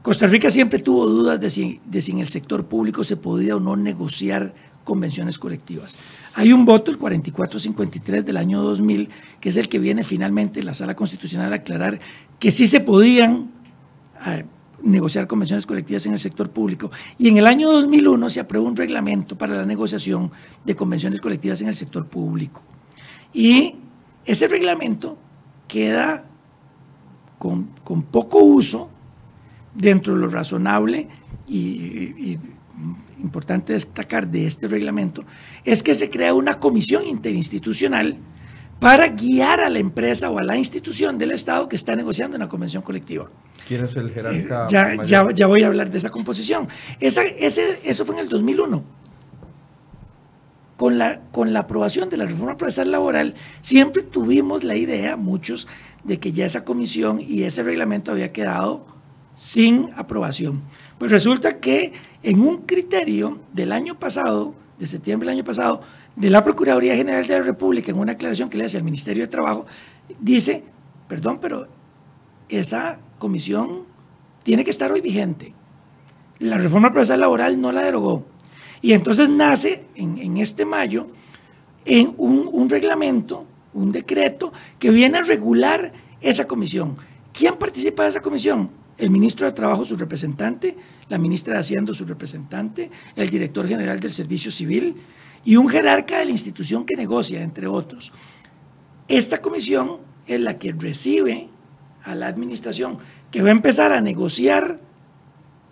Costa 0.03 0.28
Rica 0.28 0.51
siempre 0.51 0.78
tuvo 0.78 1.07
dudas 1.07 1.39
de 1.39 1.49
si, 1.49 1.82
de 1.84 1.99
si 1.99 2.11
en 2.11 2.20
el 2.20 2.28
sector 2.28 2.66
público 2.66 3.03
se 3.03 3.18
podía 3.18 3.55
o 3.55 3.59
no 3.59 3.76
negociar 3.76 4.53
convenciones 4.86 5.38
colectivas. 5.38 5.97
Hay 6.36 6.53
un 6.53 6.63
voto, 6.63 6.91
el 6.91 6.97
4453 6.97 8.25
del 8.25 8.38
año 8.38 8.61
2000, 8.61 9.09
que 9.41 9.49
es 9.49 9.57
el 9.57 9.67
que 9.67 9.79
viene 9.79 10.03
finalmente 10.03 10.63
la 10.63 10.73
Sala 10.73 10.95
Constitucional 10.95 11.51
a 11.51 11.57
aclarar 11.57 11.99
que 12.39 12.51
sí 12.51 12.67
se 12.67 12.79
podían 12.79 13.49
eh, 14.25 14.45
negociar 14.83 15.27
convenciones 15.27 15.65
colectivas 15.65 16.05
en 16.05 16.13
el 16.13 16.19
sector 16.19 16.51
público. 16.51 16.91
Y 17.17 17.27
en 17.27 17.38
el 17.38 17.47
año 17.47 17.69
2001 17.71 18.29
se 18.29 18.39
aprobó 18.39 18.67
un 18.67 18.77
reglamento 18.77 19.38
para 19.38 19.55
la 19.55 19.65
negociación 19.65 20.31
de 20.63 20.75
convenciones 20.75 21.19
colectivas 21.19 21.59
en 21.61 21.67
el 21.67 21.75
sector 21.75 22.07
público. 22.07 22.61
Y 23.33 23.75
ese 24.23 24.47
reglamento 24.47 25.17
queda 25.67 26.25
con, 27.39 27.65
poco 28.11 28.38
uso 28.38 28.89
dentro 29.73 30.13
de 30.13 30.21
lo 30.21 30.29
razonable 30.29 31.07
y 31.47 32.38
importante 33.21 33.73
destacar 33.73 34.28
de 34.28 34.45
este 34.45 34.67
reglamento 34.67 35.23
es 35.63 35.84
que 35.84 35.93
se 35.93 36.09
crea 36.09 36.34
una 36.34 36.59
comisión 36.59 37.05
interinstitucional 37.05 38.17
para 38.80 39.07
guiar 39.07 39.61
a 39.61 39.69
la 39.69 39.80
empresa 39.80 40.30
o 40.30 40.38
a 40.38 40.43
la 40.43 40.57
institución 40.57 41.17
del 41.17 41.32
Estado 41.32 41.69
que 41.69 41.76
está 41.76 41.95
negociando 41.95 42.36
una 42.36 42.49
convención 42.49 42.84
colectiva. 42.84 43.30
¿Quién 43.67 43.86
es 43.86 43.95
el 43.95 44.11
jerarca? 44.11 44.67
ya, 44.69 45.03
ya, 45.03 45.28
ya, 45.34 45.47
voy 45.47 45.63
a 45.63 45.67
hablar 45.67 45.89
de 45.89 45.97
esa 45.97 46.09
composición. 46.09 46.67
Esa, 46.99 47.23
ese, 47.23 47.80
eso 47.84 48.05
fue 48.05 48.15
en 48.15 48.21
el 48.21 48.30
2001. 48.30 48.84
Con 50.78 50.97
la, 50.97 51.21
con 51.32 51.53
la 51.53 51.61
aprobación 51.61 52.09
de 52.09 52.17
la 52.17 52.26
reforma 52.26 52.57
procesal 52.57 52.91
laboral, 52.91 53.34
siempre 53.61 54.03
tuvimos 54.03 54.65
la 54.65 54.76
idea, 54.76 55.15
muchos, 55.15 55.69
de 56.03 56.19
que 56.19 56.34
ya 56.34 56.45
esa 56.45 56.65
comisión 56.65 57.21
y 57.21 57.43
ese 57.43 57.63
reglamento 57.63 58.11
había 58.11 58.34
quedado 58.34 58.86
sin 59.36 59.89
aprobación. 59.95 60.63
Pues 60.97 61.11
resulta 61.11 61.59
que 61.59 61.93
en 62.26 62.41
un 62.41 62.63
criterio 62.63 63.38
del 63.53 63.71
año 63.71 63.99
pasado, 63.99 64.55
de 64.80 64.88
septiembre 64.88 65.28
del 65.28 65.38
año 65.38 65.45
pasado, 65.45 65.82
de 66.15 66.32
la 66.32 66.43
Procuraduría 66.43 66.95
General 66.95 67.26
de 67.26 67.38
la 67.38 67.43
República, 67.43 67.91
en 67.91 67.99
una 67.99 68.13
aclaración 68.13 68.49
que 68.49 68.57
le 68.57 68.65
hace 68.65 68.78
al 68.78 68.84
Ministerio 68.84 69.23
de 69.23 69.28
Trabajo, 69.28 69.67
dice, 70.19 70.63
perdón, 71.07 71.38
pero 71.39 71.67
esa 72.49 72.97
comisión 73.19 73.84
tiene 74.41 74.63
que 74.63 74.71
estar 74.71 74.91
hoy 74.91 75.01
vigente. 75.01 75.53
La 76.39 76.57
reforma 76.57 76.91
procesal 76.91 77.19
laboral 77.19 77.61
no 77.61 77.71
la 77.71 77.84
derogó. 77.84 78.26
Y 78.82 78.93
entonces 78.93 79.30
nace 79.30 79.86
en, 79.93 80.38
este 80.38 80.65
mayo 80.65 81.07
en 81.86 82.15
un, 82.17 82.49
un 82.51 82.69
reglamento, 82.71 83.45
un 83.76 83.91
decreto 83.91 84.51
que 84.80 84.89
viene 84.89 85.19
a 85.19 85.21
regular 85.21 85.93
esa 86.21 86.47
comisión. 86.47 86.97
¿Quién 87.32 87.55
participa 87.55 88.01
de 88.03 88.09
esa 88.09 88.21
comisión? 88.21 88.71
El 88.97 89.09
ministro 89.09 89.45
de 89.45 89.53
Trabajo, 89.53 89.85
su 89.85 89.95
representante, 89.95 90.77
la 91.09 91.17
ministra 91.17 91.53
de 91.53 91.59
Hacienda, 91.59 91.93
su 91.93 92.05
representante, 92.05 92.89
el 93.15 93.29
director 93.29 93.67
general 93.67 93.99
del 93.99 94.13
Servicio 94.13 94.51
Civil 94.51 94.95
y 95.43 95.57
un 95.57 95.69
jerarca 95.69 96.19
de 96.19 96.25
la 96.25 96.31
institución 96.31 96.85
que 96.85 96.95
negocia, 96.95 97.41
entre 97.41 97.67
otros. 97.67 98.11
Esta 99.07 99.39
comisión 99.39 99.99
es 100.25 100.39
la 100.39 100.57
que 100.57 100.71
recibe 100.71 101.49
a 102.03 102.15
la 102.15 102.27
administración 102.27 102.97
que 103.31 103.41
va 103.41 103.49
a 103.49 103.51
empezar 103.51 103.91
a 103.91 104.01
negociar 104.01 104.79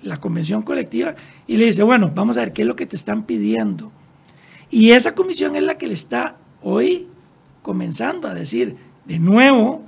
la 0.01 0.19
convención 0.19 0.61
colectiva 0.63 1.15
y 1.47 1.57
le 1.57 1.65
dice, 1.65 1.83
bueno, 1.83 2.11
vamos 2.13 2.37
a 2.37 2.41
ver 2.41 2.53
qué 2.53 2.63
es 2.63 2.67
lo 2.67 2.75
que 2.75 2.85
te 2.85 2.95
están 2.95 3.23
pidiendo. 3.23 3.91
Y 4.69 4.91
esa 4.91 5.15
comisión 5.15 5.55
es 5.55 5.63
la 5.63 5.77
que 5.77 5.87
le 5.87 5.93
está 5.93 6.35
hoy 6.61 7.07
comenzando 7.61 8.27
a 8.27 8.33
decir 8.33 8.75
de 9.05 9.19
nuevo 9.19 9.83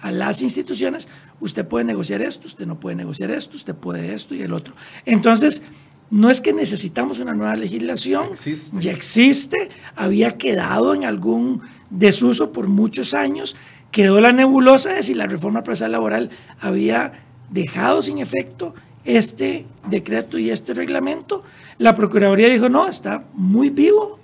a 0.00 0.10
las 0.10 0.42
instituciones, 0.42 1.08
usted 1.40 1.66
puede 1.66 1.84
negociar 1.84 2.22
esto, 2.22 2.46
usted 2.46 2.66
no 2.66 2.80
puede 2.80 2.96
negociar 2.96 3.30
esto, 3.30 3.56
usted 3.56 3.74
puede 3.74 4.14
esto 4.14 4.34
y 4.34 4.42
el 4.42 4.52
otro. 4.52 4.74
Entonces, 5.04 5.62
no 6.10 6.30
es 6.30 6.40
que 6.40 6.52
necesitamos 6.52 7.18
una 7.18 7.34
nueva 7.34 7.56
legislación, 7.56 8.28
ya 8.72 8.92
existe, 8.92 9.70
había 9.96 10.36
quedado 10.36 10.94
en 10.94 11.04
algún 11.04 11.62
desuso 11.90 12.52
por 12.52 12.68
muchos 12.68 13.14
años, 13.14 13.56
quedó 13.90 14.20
la 14.20 14.32
nebulosa 14.32 14.92
de 14.92 15.02
si 15.02 15.14
la 15.14 15.26
reforma 15.26 15.62
procesal 15.62 15.92
laboral 15.92 16.30
había 16.60 17.24
dejado 17.50 18.02
sin 18.02 18.18
efecto 18.18 18.74
este 19.04 19.66
decreto 19.88 20.38
y 20.38 20.50
este 20.50 20.74
reglamento. 20.74 21.44
La 21.78 21.94
Procuraduría 21.94 22.48
dijo, 22.48 22.68
no, 22.68 22.88
está 22.88 23.24
muy 23.34 23.70
vivo, 23.70 24.18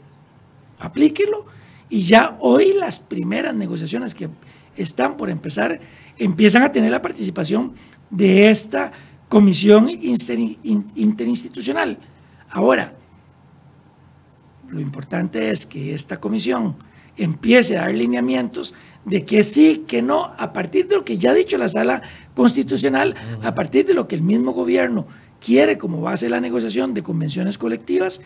aplíquelo. 0.79 1.47
Y 1.89 2.03
ya 2.03 2.37
hoy 2.41 2.73
las 2.75 2.99
primeras 2.99 3.55
negociaciones 3.55 4.15
que 4.15 4.29
están 4.77 5.17
por 5.17 5.29
empezar 5.29 5.81
empiezan 6.21 6.63
a 6.63 6.71
tener 6.71 6.91
la 6.91 7.03
participación 7.03 7.73
de 8.11 8.51
esta 8.51 8.93
comisión 9.29 9.89
interinstitucional. 9.89 11.99
Ahora, 12.51 12.95
lo 14.69 14.81
importante 14.81 15.51
es 15.51 15.67
que 15.67 15.95
esta 15.95 16.21
comisión 16.21 16.77
empiece 17.17 17.77
a 17.77 17.83
dar 17.83 17.95
lineamientos 17.95 18.75
de 19.05 19.25
que 19.25 19.43
sí, 19.43 19.85
que 19.87 20.03
no, 20.03 20.33
a 20.39 20.53
partir 20.53 20.89
de 20.89 20.97
lo 20.97 21.05
que 21.05 21.17
ya 21.17 21.31
ha 21.31 21.35
dicho 21.35 21.59
la 21.59 21.69
sala 21.69 22.03
constitucional, 22.35 23.15
a 23.43 23.55
partir 23.55 23.87
de 23.87 23.95
lo 23.95 24.07
que 24.07 24.15
el 24.15 24.23
mismo 24.23 24.53
gobierno 24.53 25.07
quiere 25.41 25.79
como 25.79 26.03
base 26.03 26.27
de 26.27 26.31
la 26.31 26.41
negociación 26.41 26.93
de 26.93 27.03
convenciones 27.03 27.57
colectivas, 27.57 28.21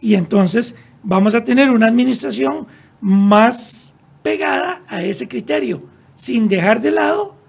y 0.00 0.14
entonces 0.14 0.76
vamos 1.02 1.34
a 1.34 1.44
tener 1.44 1.70
una 1.70 1.88
administración 1.88 2.66
más 3.00 3.94
pegada 4.22 4.82
a 4.88 5.02
ese 5.02 5.26
criterio, 5.26 5.82
sin 6.14 6.48
dejar 6.48 6.80
de 6.80 6.92
lado 6.92 7.39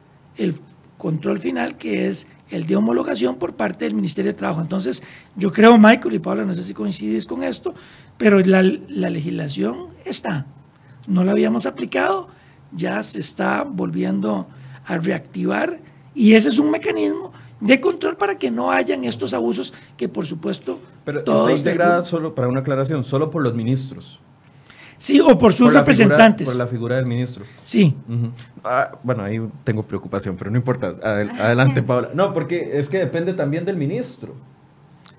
el 0.43 0.59
control 0.97 1.39
final 1.39 1.77
que 1.77 2.07
es 2.07 2.27
el 2.49 2.65
de 2.65 2.75
homologación 2.75 3.37
por 3.37 3.55
parte 3.55 3.85
del 3.85 3.95
Ministerio 3.95 4.31
de 4.33 4.37
Trabajo. 4.37 4.61
Entonces, 4.61 5.01
yo 5.35 5.51
creo, 5.51 5.77
Michael 5.77 6.15
y 6.15 6.19
Paula, 6.19 6.43
no 6.43 6.53
sé 6.53 6.63
si 6.63 6.73
coincidís 6.73 7.25
con 7.25 7.43
esto, 7.43 7.73
pero 8.17 8.39
la, 8.41 8.61
la 8.61 9.09
legislación 9.09 9.87
está. 10.05 10.45
No 11.07 11.23
la 11.23 11.31
habíamos 11.31 11.65
aplicado, 11.65 12.27
ya 12.71 13.01
se 13.03 13.19
está 13.19 13.63
volviendo 13.63 14.47
a 14.85 14.97
reactivar 14.97 15.79
y 16.13 16.33
ese 16.33 16.49
es 16.49 16.59
un 16.59 16.71
mecanismo 16.71 17.31
de 17.59 17.79
control 17.79 18.17
para 18.17 18.37
que 18.37 18.51
no 18.51 18.71
hayan 18.71 19.03
estos 19.03 19.33
abusos 19.33 19.73
que 19.95 20.09
por 20.09 20.25
supuesto 20.25 20.79
pero 21.05 21.19
está 21.19 21.51
integrada 21.51 22.03
solo 22.03 22.33
para 22.33 22.47
una 22.47 22.61
aclaración 22.61 23.03
solo 23.03 23.29
por 23.29 23.43
los 23.43 23.53
ministros 23.53 24.19
Sí, 25.01 25.19
o 25.19 25.35
por 25.35 25.51
sus 25.51 25.73
representantes. 25.73 26.47
por 26.47 26.57
la 26.57 26.67
figura 26.67 26.97
del 26.97 27.07
ministro. 27.07 27.43
Sí. 27.63 27.97
Ah, 28.63 28.91
bueno, 29.01 29.23
ahí 29.23 29.41
tengo 29.63 29.81
preocupación, 29.81 30.35
pero 30.37 30.51
no 30.51 30.57
importa. 30.57 30.93
adelante, 31.01 31.81
Paula. 31.87 32.09
No, 32.13 32.33
porque 32.33 32.73
es 32.73 32.87
que 32.87 32.99
depende 32.99 33.33
también 33.33 33.65
del 33.65 33.77
ministro. 33.77 34.35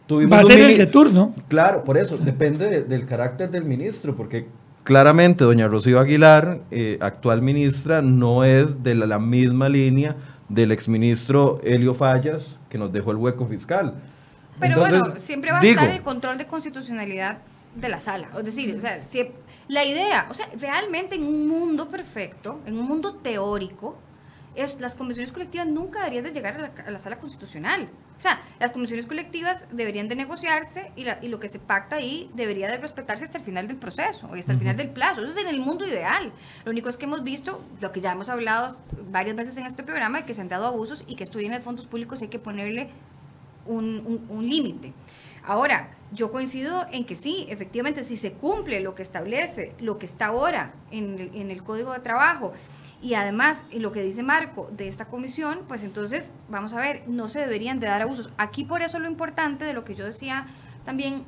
Va 0.08 0.38
a 0.38 0.44
ser 0.44 0.60
el 0.60 0.78
de 0.78 0.86
turno. 0.86 1.34
Claro, 1.48 1.82
por 1.82 1.98
eso, 1.98 2.16
depende 2.16 2.82
del 2.82 3.06
carácter 3.06 3.50
del 3.50 3.64
ministro, 3.64 4.14
porque 4.14 4.46
claramente 4.84 5.42
doña 5.42 5.66
Rocío 5.66 5.98
Aguilar, 5.98 6.60
eh, 6.70 6.98
actual 7.00 7.42
ministra, 7.42 8.02
no 8.02 8.44
es 8.44 8.84
de 8.84 8.94
la, 8.94 9.18
misma 9.18 9.68
línea 9.68 10.14
del 10.48 10.70
exministro 10.70 11.60
Helio 11.64 11.94
Fallas, 11.94 12.60
que 12.68 12.78
nos 12.78 12.92
dejó 12.92 13.10
el 13.10 13.16
hueco 13.16 13.48
fiscal. 13.48 13.94
Pero 14.60 14.78
bueno, 14.78 15.02
siempre 15.16 15.50
va 15.50 15.58
a 15.58 15.64
estar 15.64 15.90
el 15.90 16.02
control 16.02 16.38
de 16.38 16.46
constitucionalidad 16.46 17.38
de 17.74 17.88
la 17.88 17.98
sala. 17.98 18.28
Es 18.38 18.44
decir, 18.44 18.76
o 18.76 18.80
sea, 18.80 19.02
la 19.72 19.86
idea, 19.86 20.26
o 20.28 20.34
sea, 20.34 20.50
realmente 20.60 21.14
en 21.14 21.22
un 21.22 21.48
mundo 21.48 21.88
perfecto, 21.88 22.60
en 22.66 22.78
un 22.78 22.84
mundo 22.84 23.14
teórico, 23.14 23.96
es, 24.54 24.78
las 24.78 24.94
convenciones 24.94 25.32
colectivas 25.32 25.66
nunca 25.66 26.00
deberían 26.00 26.24
de 26.24 26.32
llegar 26.32 26.74
a 26.86 26.90
la, 26.90 26.98
sala 26.98 27.18
constitucional. 27.18 27.88
O 28.18 28.20
sea, 28.20 28.38
las 28.60 28.70
convenciones 28.70 29.06
colectivas 29.06 29.66
deberían 29.72 30.08
de 30.08 30.14
negociarse 30.14 30.92
y, 30.94 31.28
lo 31.28 31.40
que 31.40 31.48
se 31.48 31.58
pacta 31.58 31.96
ahí 31.96 32.30
debería 32.34 32.70
de 32.70 32.76
respetarse 32.76 33.24
hasta 33.24 33.38
el 33.38 33.44
final 33.44 33.66
del 33.66 33.78
proceso 33.78 34.26
o 34.26 34.34
hasta 34.34 34.52
el 34.52 34.58
final 34.58 34.76
del 34.76 34.90
plazo. 34.90 35.22
Eso 35.22 35.30
es 35.30 35.42
en 35.42 35.48
el 35.48 35.58
mundo 35.58 35.86
ideal. 35.86 36.32
Lo 36.66 36.70
único 36.70 36.90
es 36.90 36.98
que 36.98 37.06
hemos 37.06 37.24
visto, 37.24 37.64
lo 37.80 37.92
que 37.92 38.02
ya 38.02 38.12
hemos 38.12 38.28
hablado 38.28 38.76
varias 39.10 39.36
veces 39.36 39.56
en 39.56 39.64
este 39.64 39.82
programa, 39.82 40.18
de 40.18 40.26
que 40.26 40.34
se 40.34 40.42
han 40.42 40.50
dado 40.50 40.66
abusos 40.66 41.02
y 41.06 41.16
que 41.16 41.24
esto 41.24 41.38
viene 41.38 41.56
de 41.56 41.64
fondos 41.64 41.86
públicos 41.86 42.20
y 42.20 42.24
hay 42.24 42.30
que 42.30 42.38
ponerle 42.38 42.90
un, 43.64 44.26
un 44.28 44.46
límite. 44.46 44.92
Ahora, 45.44 45.90
yo 46.12 46.30
coincido 46.30 46.86
en 46.92 47.04
que 47.04 47.14
sí, 47.14 47.46
efectivamente, 47.48 48.02
si 48.02 48.16
se 48.16 48.32
cumple 48.32 48.80
lo 48.80 48.94
que 48.94 49.02
establece, 49.02 49.74
lo 49.80 49.98
que 49.98 50.06
está 50.06 50.26
ahora 50.26 50.74
en 50.90 51.50
el, 51.50 51.62
Código 51.62 51.92
de 51.92 52.00
Trabajo, 52.00 52.52
y 53.00 53.14
además 53.14 53.64
en 53.70 53.82
lo 53.82 53.90
que 53.90 54.02
dice 54.02 54.22
Marco 54.22 54.68
de 54.70 54.88
esta 54.88 55.06
comisión, 55.06 55.60
pues 55.66 55.84
entonces, 55.84 56.32
vamos 56.48 56.74
a 56.74 56.78
ver, 56.78 57.02
no 57.08 57.28
se 57.28 57.40
deberían 57.40 57.80
de 57.80 57.88
dar 57.88 58.02
abusos. 58.02 58.30
Aquí 58.36 58.64
por 58.64 58.82
eso 58.82 58.98
lo 58.98 59.08
importante 59.08 59.64
de 59.64 59.72
lo 59.72 59.84
que 59.84 59.94
yo 59.94 60.04
decía 60.04 60.46
también 60.84 61.24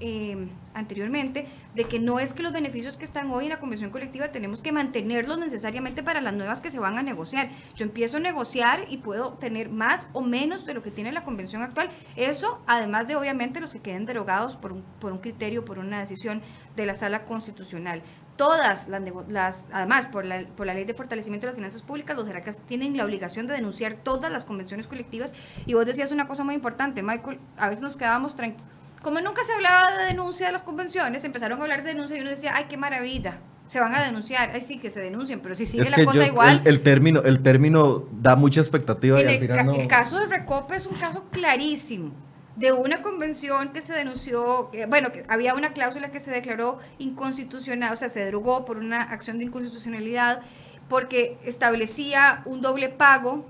eh, 0.00 0.48
anteriormente, 0.74 1.46
de 1.74 1.84
que 1.84 1.98
no 1.98 2.18
es 2.18 2.34
que 2.34 2.42
los 2.42 2.52
beneficios 2.52 2.96
que 2.96 3.04
están 3.04 3.30
hoy 3.30 3.44
en 3.44 3.50
la 3.50 3.60
convención 3.60 3.90
colectiva 3.90 4.28
tenemos 4.28 4.60
que 4.60 4.72
mantenerlos 4.72 5.38
necesariamente 5.38 6.02
para 6.02 6.20
las 6.20 6.34
nuevas 6.34 6.60
que 6.60 6.70
se 6.70 6.78
van 6.78 6.98
a 6.98 7.02
negociar. 7.02 7.48
Yo 7.76 7.84
empiezo 7.84 8.18
a 8.18 8.20
negociar 8.20 8.86
y 8.88 8.98
puedo 8.98 9.34
tener 9.34 9.70
más 9.70 10.06
o 10.12 10.22
menos 10.22 10.66
de 10.66 10.74
lo 10.74 10.82
que 10.82 10.90
tiene 10.90 11.12
la 11.12 11.24
convención 11.24 11.62
actual. 11.62 11.90
Eso, 12.16 12.60
además 12.66 13.08
de 13.08 13.16
obviamente 13.16 13.60
los 13.60 13.72
que 13.72 13.80
queden 13.80 14.04
derogados 14.04 14.56
por 14.56 14.72
un, 14.72 14.82
por 15.00 15.12
un 15.12 15.18
criterio, 15.18 15.64
por 15.64 15.78
una 15.78 16.00
decisión 16.00 16.42
de 16.76 16.86
la 16.86 16.94
sala 16.94 17.24
constitucional 17.24 18.02
todas 18.36 18.88
las, 18.88 19.02
las, 19.28 19.66
además 19.72 20.06
por 20.06 20.24
la, 20.24 20.44
por 20.56 20.66
la 20.66 20.74
ley 20.74 20.84
de 20.84 20.94
fortalecimiento 20.94 21.46
de 21.46 21.52
las 21.52 21.56
finanzas 21.56 21.82
públicas, 21.82 22.16
los 22.16 22.26
jerarcas 22.26 22.58
tienen 22.66 22.96
la 22.96 23.04
obligación 23.04 23.46
de 23.46 23.54
denunciar 23.54 23.94
todas 23.94 24.30
las 24.32 24.44
convenciones 24.44 24.86
colectivas. 24.86 25.32
Y 25.66 25.74
vos 25.74 25.86
decías 25.86 26.10
una 26.10 26.26
cosa 26.26 26.42
muy 26.42 26.56
importante, 26.56 27.02
Michael, 27.02 27.38
a 27.56 27.68
veces 27.68 27.82
nos 27.82 27.96
quedábamos 27.96 28.34
tranquilos 28.34 28.74
como 29.04 29.20
nunca 29.20 29.44
se 29.44 29.52
hablaba 29.52 29.98
de 29.98 30.06
denuncia 30.06 30.46
de 30.46 30.52
las 30.52 30.62
convenciones, 30.62 31.22
empezaron 31.24 31.60
a 31.60 31.62
hablar 31.62 31.84
de 31.84 31.92
denuncia 31.92 32.16
y 32.16 32.20
uno 32.22 32.30
decía, 32.30 32.52
ay, 32.56 32.64
qué 32.68 32.76
maravilla, 32.78 33.38
se 33.68 33.78
van 33.78 33.94
a 33.94 34.02
denunciar, 34.02 34.50
ay 34.52 34.62
sí, 34.62 34.78
que 34.78 34.88
se 34.90 35.00
denuncien, 35.00 35.40
pero 35.40 35.54
si 35.54 35.66
sigue 35.66 35.88
la 35.90 36.04
cosa 36.04 36.26
igual. 36.26 36.62
El, 36.64 36.82
término, 36.82 37.22
el 37.22 37.42
término 37.42 38.04
da 38.10 38.34
mucha 38.34 38.60
expectativa 38.60 39.20
y 39.20 39.26
al 39.26 39.38
final 39.38 39.80
el 39.80 39.86
caso 39.86 40.18
de 40.18 40.26
Recope 40.26 40.76
es 40.76 40.86
un 40.86 40.96
caso 40.96 41.24
clarísimo 41.30 42.12
de 42.56 42.72
una 42.72 43.02
convención 43.02 43.72
que 43.72 43.82
se 43.82 43.92
denunció, 43.92 44.70
bueno, 44.88 45.12
que 45.12 45.24
había 45.28 45.54
una 45.54 45.72
cláusula 45.72 46.10
que 46.10 46.18
se 46.18 46.30
declaró 46.30 46.78
inconstitucional, 46.98 47.92
o 47.92 47.96
sea, 47.96 48.08
se 48.08 48.24
derogó 48.24 48.64
por 48.64 48.78
una 48.78 49.02
acción 49.02 49.38
de 49.38 49.44
inconstitucionalidad 49.44 50.40
porque 50.88 51.36
establecía 51.44 52.42
un 52.46 52.62
doble 52.62 52.88
pago 52.88 53.44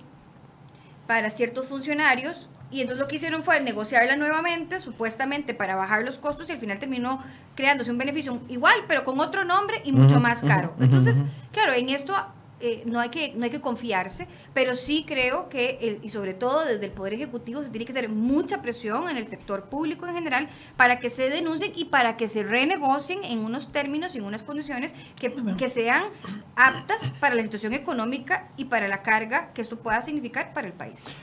para 1.07 1.31
ciertos 1.31 1.67
funcionarios 1.67 2.49
y 2.75 2.81
entonces 2.81 3.01
lo 3.01 3.07
que 3.07 3.17
hicieron 3.17 3.45
fue 3.45 3.61
negociarla 3.61 4.17
nuevamente, 4.17 4.81
supuestamente 4.81 5.55
para 5.55 5.77
bajar 5.77 6.03
los 6.03 6.19
costos, 6.19 6.49
y 6.49 6.53
al 6.53 6.59
final 6.59 6.81
terminó 6.81 7.23
creándose 7.55 7.93
un 7.93 7.99
beneficio 7.99 8.41
igual, 8.49 8.75
pero 8.89 9.05
con 9.05 9.21
otro 9.21 9.45
nombre 9.45 9.81
y 9.85 9.93
mucho 9.93 10.19
más 10.19 10.43
caro. 10.43 10.75
entonces, 10.81 11.23
claro, 11.53 11.73
en 11.73 11.89
esto 11.89 12.13
eh, 12.59 12.83
no, 12.85 12.99
hay 12.99 13.11
que, 13.11 13.33
no 13.37 13.45
hay 13.45 13.51
que 13.51 13.61
confiarse, 13.61 14.27
pero 14.55 14.75
sí 14.75 15.05
creo 15.07 15.49
que, 15.49 16.01
y 16.03 16.09
sobre 16.09 16.35
todo 16.35 16.65
desde 16.65 16.85
el 16.87 16.91
Poder 16.91 17.15
Ejecutivo, 17.15 17.63
se 17.63 17.71
tiene 17.71 17.85
que 17.85 17.93
hacer 17.93 18.09
mucha 18.09 18.61
presión 18.61 19.09
en 19.09 19.19
el 19.19 19.29
sector 19.29 19.69
público 19.69 20.09
en 20.09 20.15
general 20.15 20.49
para 20.77 20.99
que 20.99 21.11
se 21.11 21.31
denuncien 21.31 21.73
y 21.77 21.85
para 21.85 22.17
que 22.17 22.27
se 22.27 22.43
renegocien 22.43 23.23
en 23.23 23.39
unos 23.39 23.71
términos 23.71 24.17
y 24.17 24.19
en 24.19 24.25
unas 24.25 24.43
condiciones 24.43 24.97
que, 25.21 25.33
que 25.57 25.69
sean 25.69 26.07
aptas 26.57 27.13
para 27.21 27.37
la 27.37 27.43
situación 27.43 27.73
económica 27.73 28.49
y 28.57 28.65
para 28.65 28.89
la 28.89 29.03
carga 29.03 29.53
que 29.53 29.63
esto 29.63 29.79
pueda 29.79 30.03
significar 30.03 30.53
para 30.53 30.67
el 30.67 30.73
país. 30.73 31.15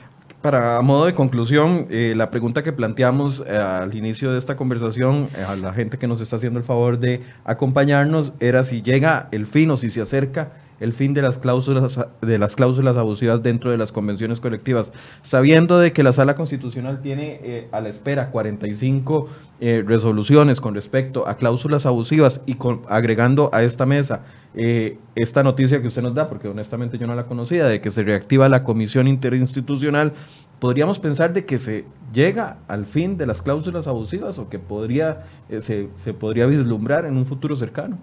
Para 0.42 0.80
modo 0.80 1.06
de 1.06 1.14
conclusión, 1.14 1.86
eh, 1.88 2.14
la 2.16 2.32
pregunta 2.32 2.64
que 2.64 2.72
planteamos 2.72 3.44
eh, 3.46 3.56
al 3.56 3.94
inicio 3.94 4.32
de 4.32 4.38
esta 4.38 4.56
conversación 4.56 5.28
eh, 5.38 5.44
a 5.46 5.54
la 5.54 5.72
gente 5.72 5.98
que 5.98 6.08
nos 6.08 6.20
está 6.20 6.34
haciendo 6.34 6.58
el 6.58 6.64
favor 6.64 6.98
de 6.98 7.22
acompañarnos 7.44 8.32
era 8.40 8.64
si 8.64 8.82
llega 8.82 9.28
el 9.30 9.46
fin 9.46 9.70
o 9.70 9.76
si 9.76 9.88
se 9.88 10.00
acerca 10.00 10.50
el 10.82 10.92
fin 10.92 11.14
de 11.14 11.22
las 11.22 11.38
cláusulas 11.38 11.98
de 12.20 12.38
las 12.38 12.56
cláusulas 12.56 12.96
abusivas 12.96 13.42
dentro 13.42 13.70
de 13.70 13.78
las 13.78 13.92
convenciones 13.92 14.40
colectivas, 14.40 14.92
sabiendo 15.22 15.78
de 15.78 15.92
que 15.92 16.02
la 16.02 16.12
Sala 16.12 16.34
Constitucional 16.34 17.00
tiene 17.00 17.68
a 17.72 17.80
la 17.80 17.88
espera 17.88 18.30
45 18.30 19.28
resoluciones 19.60 20.60
con 20.60 20.74
respecto 20.74 21.28
a 21.28 21.36
cláusulas 21.36 21.86
abusivas 21.86 22.40
y 22.46 22.54
con, 22.54 22.82
agregando 22.88 23.50
a 23.52 23.62
esta 23.62 23.86
mesa 23.86 24.22
eh, 24.54 24.98
esta 25.14 25.42
noticia 25.42 25.80
que 25.80 25.88
usted 25.88 26.02
nos 26.02 26.14
da, 26.14 26.28
porque 26.28 26.48
honestamente 26.48 26.98
yo 26.98 27.06
no 27.06 27.14
la 27.14 27.24
conocía, 27.24 27.64
de 27.66 27.80
que 27.80 27.90
se 27.90 28.02
reactiva 28.02 28.48
la 28.48 28.64
comisión 28.64 29.08
interinstitucional, 29.08 30.12
podríamos 30.58 30.98
pensar 30.98 31.32
de 31.32 31.46
que 31.46 31.58
se 31.58 31.84
llega 32.12 32.58
al 32.68 32.84
fin 32.84 33.16
de 33.16 33.26
las 33.26 33.40
cláusulas 33.40 33.86
abusivas 33.86 34.38
o 34.38 34.48
que 34.48 34.58
podría, 34.58 35.24
eh, 35.48 35.62
se, 35.62 35.88
se 35.96 36.12
podría 36.12 36.46
vislumbrar 36.46 37.06
en 37.06 37.16
un 37.16 37.24
futuro 37.24 37.56
cercano. 37.56 37.98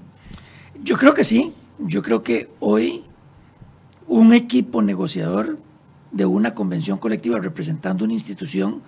Yo 0.83 0.97
creo 0.97 1.13
que 1.13 1.23
sí, 1.23 1.53
yo 1.79 2.01
creo 2.01 2.23
que 2.23 2.49
hoy 2.59 3.03
un 4.07 4.33
equipo 4.33 4.81
negociador 4.81 5.57
de 6.11 6.25
una 6.25 6.53
convención 6.53 6.97
colectiva 6.97 7.39
representando 7.39 8.05
una 8.05 8.13
institución 8.13 8.81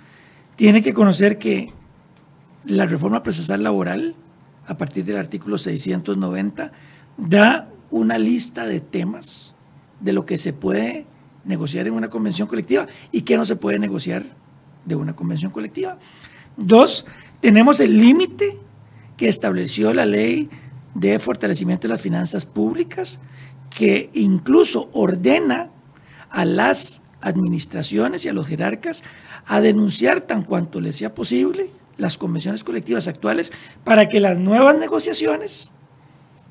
tiene 0.56 0.82
que 0.82 0.94
conocer 0.94 1.38
que 1.38 1.74
la 2.66 2.86
reforma 2.86 3.24
procesal 3.24 3.64
laboral, 3.64 4.16
a 4.68 4.78
partir 4.78 5.06
del 5.06 5.18
artículo 5.18 5.58
690, 5.58 6.72
da 7.18 7.70
una 7.90 8.18
lista 8.18 8.66
de 8.66 8.80
temas 8.80 9.56
de 10.00 10.14
lo 10.14 10.26
que 10.26 10.38
se 10.38 10.54
puede 10.54 11.06
negociar 11.44 11.88
en 11.88 11.94
una 11.94 12.10
convención 12.10 12.48
colectiva 12.48 12.88
y 13.12 13.22
qué 13.22 13.38
no 13.38 13.46
se 13.46 13.56
puede 13.56 13.80
negociar 13.80 14.24
de 14.86 14.96
una 14.96 15.16
convención 15.16 15.52
colectiva. 15.52 15.98
Dos, 16.58 17.06
tenemos 17.40 17.80
el 17.80 18.00
límite 18.00 18.60
que 19.18 19.28
estableció 19.28 19.94
la 19.94 20.06
ley 20.06 20.50
de 20.94 21.20
fortalecimiento 21.20 21.88
de 21.88 21.94
las 21.94 22.02
finanzas 22.02 22.46
públicas, 22.46 23.20
que 23.70 24.10
incluso 24.14 24.90
ordena 24.94 25.70
a 26.30 26.46
las 26.46 27.02
administraciones 27.22 28.26
y 28.26 28.30
a 28.30 28.34
los 28.34 28.48
jerarcas 28.48 29.04
a 29.46 29.62
denunciar 29.62 30.22
tan 30.22 30.44
cuanto 30.44 30.82
les 30.82 30.98
sea 30.98 31.14
posible 31.14 31.70
las 31.98 32.18
convenciones 32.18 32.64
colectivas 32.64 33.08
actuales 33.08 33.54
para 33.84 34.10
que 34.10 34.20
las 34.20 34.38
nuevas 34.38 34.76
negociaciones 34.78 35.72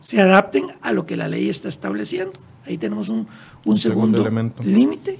se 0.01 0.21
adapten 0.21 0.67
a 0.81 0.93
lo 0.93 1.07
que 1.07 1.17
la 1.17 1.29
ley 1.29 1.49
está 1.49 1.69
estableciendo. 1.69 2.33
Ahí 2.65 2.79
tenemos 2.79 3.09
un, 3.09 3.27
segundo, 3.77 4.23
segundo 4.23 4.55
límite. 4.63 5.19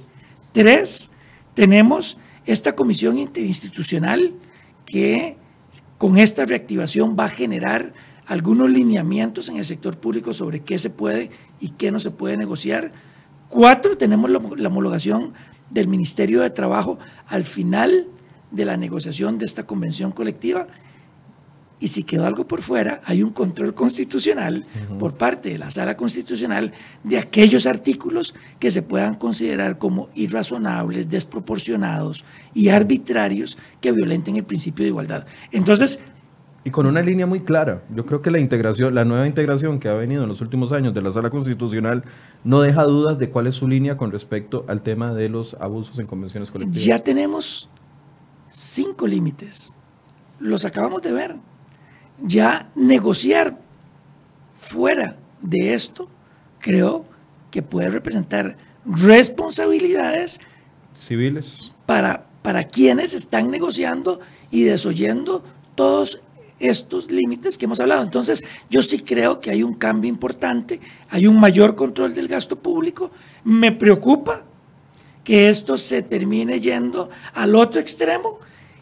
Tres, 0.51 1.11
tenemos 1.53 2.17
esta 2.45 2.75
comisión 2.75 3.17
interinstitucional 3.17 4.33
que 4.85 5.37
con 5.97 6.17
esta 6.17 6.45
reactivación 6.45 7.15
va 7.17 7.25
a 7.25 7.29
generar 7.29 7.93
algunos 8.31 8.71
lineamientos 8.71 9.49
en 9.49 9.57
el 9.57 9.65
sector 9.65 9.97
público 9.97 10.31
sobre 10.31 10.61
qué 10.61 10.79
se 10.79 10.89
puede 10.89 11.31
y 11.59 11.71
qué 11.71 11.91
no 11.91 11.99
se 11.99 12.11
puede 12.11 12.37
negociar. 12.37 12.93
Cuatro, 13.49 13.97
tenemos 13.97 14.29
la, 14.29 14.39
la 14.55 14.69
homologación 14.69 15.33
del 15.69 15.89
Ministerio 15.89 16.39
de 16.39 16.49
Trabajo 16.49 16.97
al 17.27 17.43
final 17.43 18.07
de 18.49 18.63
la 18.63 18.77
negociación 18.77 19.37
de 19.37 19.43
esta 19.43 19.67
convención 19.67 20.13
colectiva 20.13 20.67
y 21.81 21.89
si 21.89 22.03
quedó 22.03 22.25
algo 22.25 22.47
por 22.47 22.61
fuera, 22.61 23.01
hay 23.03 23.21
un 23.21 23.31
control 23.31 23.73
constitucional 23.73 24.65
por 24.97 25.15
parte 25.15 25.49
de 25.49 25.57
la 25.57 25.69
sala 25.69 25.97
constitucional 25.97 26.71
de 27.03 27.17
aquellos 27.17 27.65
artículos 27.65 28.33
que 28.59 28.71
se 28.71 28.81
puedan 28.81 29.15
considerar 29.15 29.77
como 29.77 30.09
irrazonables, 30.15 31.09
desproporcionados 31.09 32.23
y 32.53 32.69
arbitrarios 32.69 33.57
que 33.81 33.91
violenten 33.91 34.37
el 34.37 34.45
principio 34.45 34.83
de 34.83 34.89
igualdad. 34.89 35.25
Entonces, 35.51 35.99
y 36.63 36.69
con 36.69 36.87
una 36.87 37.01
línea 37.01 37.25
muy 37.25 37.41
clara. 37.41 37.83
Yo 37.95 38.05
creo 38.05 38.21
que 38.21 38.29
la 38.29 38.39
integración, 38.39 38.93
la 38.93 39.03
nueva 39.03 39.27
integración 39.27 39.79
que 39.79 39.89
ha 39.89 39.93
venido 39.93 40.23
en 40.23 40.29
los 40.29 40.41
últimos 40.41 40.71
años 40.71 40.93
de 40.93 41.01
la 41.01 41.11
Sala 41.11 41.29
Constitucional 41.29 42.03
no 42.43 42.61
deja 42.61 42.83
dudas 42.83 43.17
de 43.17 43.29
cuál 43.29 43.47
es 43.47 43.55
su 43.55 43.67
línea 43.67 43.97
con 43.97 44.11
respecto 44.11 44.65
al 44.67 44.81
tema 44.81 45.13
de 45.13 45.29
los 45.29 45.55
abusos 45.55 45.97
en 45.99 46.05
convenciones 46.05 46.51
colectivas. 46.51 46.85
Ya 46.85 47.03
tenemos 47.03 47.69
cinco 48.49 49.07
límites. 49.07 49.73
Los 50.39 50.65
acabamos 50.65 51.01
de 51.01 51.11
ver 51.11 51.35
ya 52.23 52.69
negociar 52.75 53.57
fuera 54.53 55.17
de 55.41 55.73
esto, 55.73 56.09
creo 56.59 57.05
que 57.49 57.63
puede 57.63 57.89
representar 57.89 58.57
responsabilidades 58.85 60.39
civiles 60.95 61.71
para, 61.85 62.27
para 62.41 62.65
quienes 62.65 63.13
están 63.13 63.49
negociando 63.49 64.19
y 64.51 64.63
desoyendo 64.63 65.43
todos 65.75 66.21
estos 66.61 67.11
límites 67.11 67.57
que 67.57 67.65
hemos 67.65 67.79
hablado. 67.79 68.03
Entonces, 68.03 68.43
yo 68.69 68.81
sí 68.81 68.99
creo 68.99 69.39
que 69.39 69.51
hay 69.51 69.63
un 69.63 69.73
cambio 69.73 70.09
importante, 70.09 70.79
hay 71.09 71.27
un 71.27 71.39
mayor 71.39 71.75
control 71.75 72.13
del 72.13 72.27
gasto 72.27 72.57
público. 72.57 73.11
Me 73.43 73.71
preocupa 73.71 74.45
que 75.23 75.49
esto 75.49 75.77
se 75.77 76.01
termine 76.01 76.61
yendo 76.61 77.09
al 77.33 77.55
otro 77.55 77.79
extremo 77.79 78.39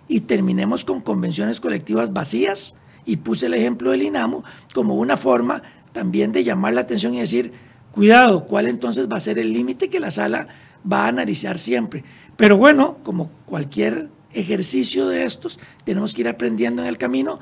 y 0.08 0.22
terminemos 0.22 0.86
con 0.86 1.02
convenciones 1.02 1.60
colectivas 1.60 2.14
vacías, 2.14 2.76
y 3.06 3.18
puse 3.18 3.48
el 3.48 3.56
ejemplo 3.56 3.90
del 3.90 4.04
INAMO 4.04 4.44
como 4.74 4.96
una 4.96 5.18
forma 5.18 5.64
también 5.94 6.32
de 6.32 6.44
llamar 6.44 6.74
la 6.74 6.82
atención 6.82 7.16
y 7.16 7.20
decir, 7.20 7.54
cuidado, 7.92 8.46
¿cuál 8.46 8.68
entonces 8.68 9.08
va 9.12 9.18
a 9.18 9.22
ser 9.22 9.40
el 9.40 9.52
límite 9.52 9.90
que 9.90 10.00
la 10.00 10.12
sala 10.12 10.48
va 10.90 11.06
a 11.06 11.08
analizar 11.08 11.58
siempre? 11.58 12.04
Pero 12.38 12.58
bueno, 12.58 12.98
como 13.04 13.32
cualquier 13.46 14.10
ejercicio 14.32 15.08
de 15.08 15.24
estos, 15.24 15.60
tenemos 15.86 16.14
que 16.14 16.22
ir 16.22 16.28
aprendiendo 16.28 16.84
en 16.84 16.88
el 16.88 17.00
camino, 17.00 17.40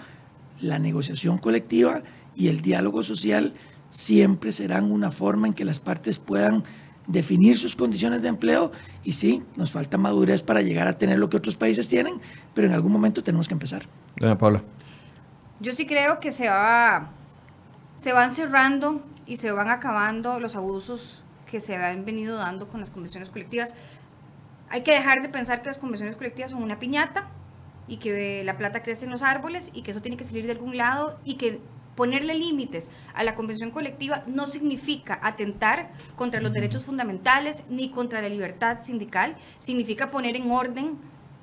la 0.59 0.79
negociación 0.79 1.37
colectiva 1.37 2.01
y 2.35 2.47
el 2.47 2.61
diálogo 2.61 3.03
social 3.03 3.53
siempre 3.89 4.51
serán 4.51 4.91
una 4.91 5.11
forma 5.11 5.47
en 5.47 5.53
que 5.53 5.65
las 5.65 5.79
partes 5.79 6.19
puedan 6.19 6.63
definir 7.07 7.57
sus 7.57 7.75
condiciones 7.75 8.21
de 8.21 8.27
empleo 8.27 8.71
y 9.03 9.13
sí, 9.13 9.43
nos 9.55 9.71
falta 9.71 9.97
madurez 9.97 10.43
para 10.43 10.61
llegar 10.61 10.87
a 10.87 10.93
tener 10.93 11.17
lo 11.17 11.29
que 11.29 11.37
otros 11.37 11.55
países 11.55 11.87
tienen, 11.87 12.19
pero 12.53 12.67
en 12.67 12.73
algún 12.73 12.91
momento 12.91 13.23
tenemos 13.23 13.47
que 13.47 13.53
empezar. 13.53 13.83
Doña 14.17 14.37
Paula. 14.37 14.61
Yo 15.59 15.73
sí 15.73 15.87
creo 15.87 16.19
que 16.19 16.31
se 16.31 16.47
va, 16.49 17.11
se 17.95 18.13
van 18.13 18.31
cerrando 18.31 19.01
y 19.25 19.37
se 19.37 19.51
van 19.51 19.69
acabando 19.69 20.39
los 20.39 20.55
abusos 20.55 21.23
que 21.49 21.59
se 21.59 21.75
han 21.77 22.05
venido 22.05 22.35
dando 22.37 22.67
con 22.67 22.81
las 22.81 22.91
convenciones 22.91 23.29
colectivas. 23.29 23.73
Hay 24.69 24.83
que 24.83 24.91
dejar 24.91 25.21
de 25.21 25.29
pensar 25.29 25.61
que 25.61 25.67
las 25.67 25.77
convenciones 25.77 26.17
colectivas 26.17 26.51
son 26.51 26.61
una 26.61 26.77
piñata 26.77 27.29
y 27.87 27.97
que 27.97 28.43
la 28.43 28.57
plata 28.57 28.83
crece 28.83 29.05
en 29.05 29.11
los 29.11 29.21
árboles 29.21 29.71
y 29.73 29.81
que 29.81 29.91
eso 29.91 30.01
tiene 30.01 30.17
que 30.17 30.23
salir 30.23 30.45
de 30.45 30.51
algún 30.51 30.77
lado 30.77 31.19
y 31.23 31.35
que 31.35 31.59
ponerle 31.95 32.35
límites 32.35 32.91
a 33.13 33.23
la 33.23 33.35
convención 33.35 33.71
colectiva 33.71 34.23
no 34.27 34.45
significa 34.45 35.19
atentar 35.23 35.91
contra 36.15 36.39
los 36.39 36.53
derechos 36.53 36.85
fundamentales 36.85 37.63
ni 37.69 37.89
contra 37.89 38.21
la 38.21 38.29
libertad 38.29 38.81
sindical, 38.81 39.35
significa 39.57 40.11
poner 40.11 40.35
en 40.35 40.51
orden 40.51 40.97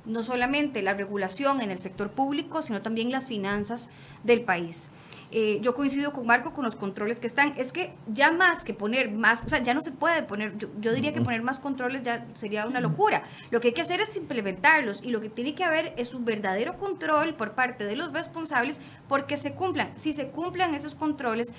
no 0.06 0.22
solamente 0.22 0.82
la 0.82 0.94
regulación 0.94 1.60
en 1.60 1.70
el 1.70 1.78
sector 1.78 2.10
público, 2.12 2.62
sino 2.62 2.82
también 2.82 3.10
las 3.10 3.26
finanzas 3.26 3.90
del 4.22 4.42
país. 4.42 4.90
Eh, 5.36 5.58
yo 5.62 5.74
coincido 5.74 6.12
con 6.12 6.28
Marco 6.28 6.52
con 6.52 6.64
los 6.64 6.76
controles 6.76 7.18
que 7.18 7.26
están. 7.26 7.54
Es 7.56 7.72
que 7.72 7.92
ya 8.06 8.30
más 8.30 8.62
que 8.62 8.72
poner 8.72 9.10
más, 9.10 9.42
o 9.42 9.48
sea, 9.48 9.60
ya 9.60 9.74
no 9.74 9.80
se 9.80 9.90
puede 9.90 10.22
poner, 10.22 10.56
yo, 10.78 10.92
diría 10.92 11.12
que 11.12 11.22
poner 11.22 11.42
más 11.42 11.58
controles 11.58 12.04
ya 12.04 12.24
sería 12.34 12.64
una 12.68 12.80
locura. 12.80 13.24
Lo 13.50 13.60
que 13.60 13.68
hay 13.68 13.74
que 13.74 13.80
hacer 13.80 14.00
es 14.00 14.16
implementarlos 14.16 15.02
y 15.02 15.10
lo 15.10 15.20
que 15.20 15.28
tiene 15.28 15.56
que 15.56 15.64
haber 15.64 15.92
es 15.96 16.14
un 16.14 16.24
verdadero 16.24 16.78
control 16.78 17.34
por 17.34 17.50
parte 17.56 17.84
de 17.84 17.96
los 17.96 18.12
responsables 18.12 18.80
porque 19.08 19.36
se 19.36 19.54
cumplan. 19.54 19.90
Si 19.98 20.12
se 20.12 20.28
cumplan 20.28 20.72
esos 20.72 20.94
controles, 20.94 21.52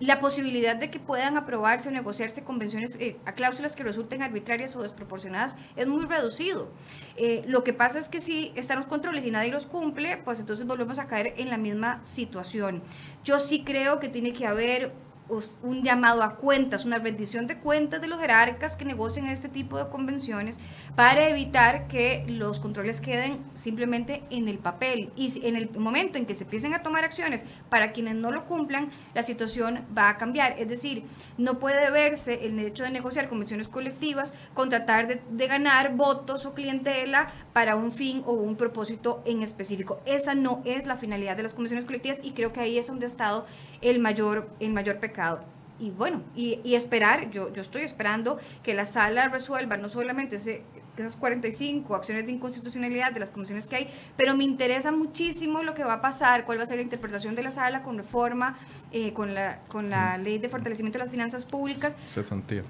la 0.00 0.18
posibilidad 0.18 0.76
de 0.76 0.90
que 0.90 0.98
puedan 0.98 1.36
aprobarse 1.36 1.90
o 1.90 1.92
negociarse 1.92 2.42
convenciones 2.42 2.96
eh, 2.98 3.18
a 3.26 3.34
cláusulas 3.34 3.76
que 3.76 3.84
resulten 3.84 4.22
arbitrarias 4.22 4.74
o 4.74 4.82
desproporcionadas 4.82 5.56
es 5.76 5.86
muy 5.86 6.06
reducido. 6.06 6.72
Eh, 7.16 7.44
lo 7.46 7.62
que 7.64 7.74
pasa 7.74 7.98
es 7.98 8.08
que 8.08 8.20
si 8.20 8.50
están 8.56 8.78
los 8.78 8.86
controles 8.86 9.26
y 9.26 9.30
nadie 9.30 9.52
los 9.52 9.66
cumple, 9.66 10.16
pues 10.16 10.40
entonces 10.40 10.66
volvemos 10.66 10.98
a 10.98 11.06
caer 11.06 11.34
en 11.36 11.50
la 11.50 11.58
misma 11.58 12.02
situación. 12.02 12.82
Yo 13.24 13.38
sí 13.38 13.64
creo 13.64 14.00
que 14.00 14.08
tiene 14.08 14.32
que 14.32 14.46
haber 14.46 14.92
un 15.62 15.82
llamado 15.82 16.22
a 16.22 16.36
cuentas, 16.36 16.84
una 16.84 16.98
rendición 16.98 17.46
de 17.46 17.58
cuentas 17.58 18.00
de 18.00 18.08
los 18.08 18.20
jerarcas 18.20 18.76
que 18.76 18.84
negocian 18.84 19.26
este 19.26 19.48
tipo 19.48 19.78
de 19.78 19.88
convenciones 19.88 20.58
para 20.96 21.28
evitar 21.28 21.86
que 21.86 22.24
los 22.26 22.58
controles 22.58 23.00
queden 23.00 23.38
simplemente 23.54 24.24
en 24.30 24.48
el 24.48 24.58
papel. 24.58 25.12
Y 25.16 25.46
en 25.46 25.56
el 25.56 25.70
momento 25.78 26.18
en 26.18 26.26
que 26.26 26.34
se 26.34 26.44
empiecen 26.44 26.74
a 26.74 26.82
tomar 26.82 27.04
acciones 27.04 27.44
para 27.68 27.92
quienes 27.92 28.16
no 28.16 28.32
lo 28.32 28.44
cumplan, 28.44 28.90
la 29.14 29.22
situación 29.22 29.84
va 29.96 30.08
a 30.08 30.16
cambiar. 30.16 30.56
Es 30.58 30.68
decir, 30.68 31.04
no 31.38 31.58
puede 31.58 31.90
verse 31.90 32.46
el 32.46 32.58
hecho 32.58 32.82
de 32.82 32.90
negociar 32.90 33.28
convenciones 33.28 33.68
colectivas 33.68 34.34
con 34.54 34.68
tratar 34.68 35.06
de, 35.06 35.22
de 35.30 35.46
ganar 35.46 35.94
votos 35.94 36.44
o 36.44 36.54
clientela 36.54 37.28
para 37.52 37.76
un 37.76 37.92
fin 37.92 38.22
o 38.26 38.32
un 38.32 38.56
propósito 38.56 39.22
en 39.24 39.42
específico. 39.42 40.00
Esa 40.06 40.34
no 40.34 40.60
es 40.64 40.86
la 40.86 40.96
finalidad 40.96 41.36
de 41.36 41.44
las 41.44 41.54
convenciones 41.54 41.84
colectivas 41.84 42.18
y 42.22 42.32
creo 42.32 42.52
que 42.52 42.60
ahí 42.60 42.78
es 42.78 42.88
donde 42.88 43.06
ha 43.06 43.08
estado 43.08 43.46
el 43.80 44.00
mayor, 44.00 44.48
el 44.58 44.72
mayor 44.72 44.98
pecado. 44.98 45.19
Y 45.78 45.90
bueno, 45.90 46.22
y, 46.36 46.74
esperar, 46.74 47.30
yo, 47.30 47.50
yo 47.52 47.62
estoy 47.62 47.82
esperando 47.82 48.38
que 48.62 48.74
la 48.74 48.84
sala 48.84 49.28
resuelva 49.28 49.78
no 49.78 49.88
solamente 49.88 50.36
esas 50.36 51.16
45 51.16 51.94
acciones 51.94 52.26
de 52.26 52.32
inconstitucionalidad 52.32 53.12
de 53.12 53.20
las 53.20 53.30
comisiones 53.30 53.66
que 53.66 53.76
hay, 53.76 53.88
pero 54.14 54.36
me 54.36 54.44
interesa 54.44 54.92
muchísimo 54.92 55.62
lo 55.62 55.72
que 55.72 55.82
va 55.82 55.94
a 55.94 56.00
pasar, 56.02 56.44
cuál 56.44 56.58
va 56.58 56.64
a 56.64 56.66
ser 56.66 56.76
la 56.76 56.82
interpretación 56.82 57.34
de 57.34 57.42
la 57.42 57.50
sala 57.50 57.82
con 57.82 57.96
reforma, 57.96 58.58
eh, 58.92 59.14
con, 59.14 59.32
la, 59.32 59.60
con 59.68 59.88
la 59.88 60.18
ley 60.18 60.38
de 60.38 60.50
fortalecimiento 60.50 60.98
de 60.98 61.04
las 61.04 61.10
finanzas 61.10 61.46
públicas. 61.46 61.96
Cesantía. 62.10 62.62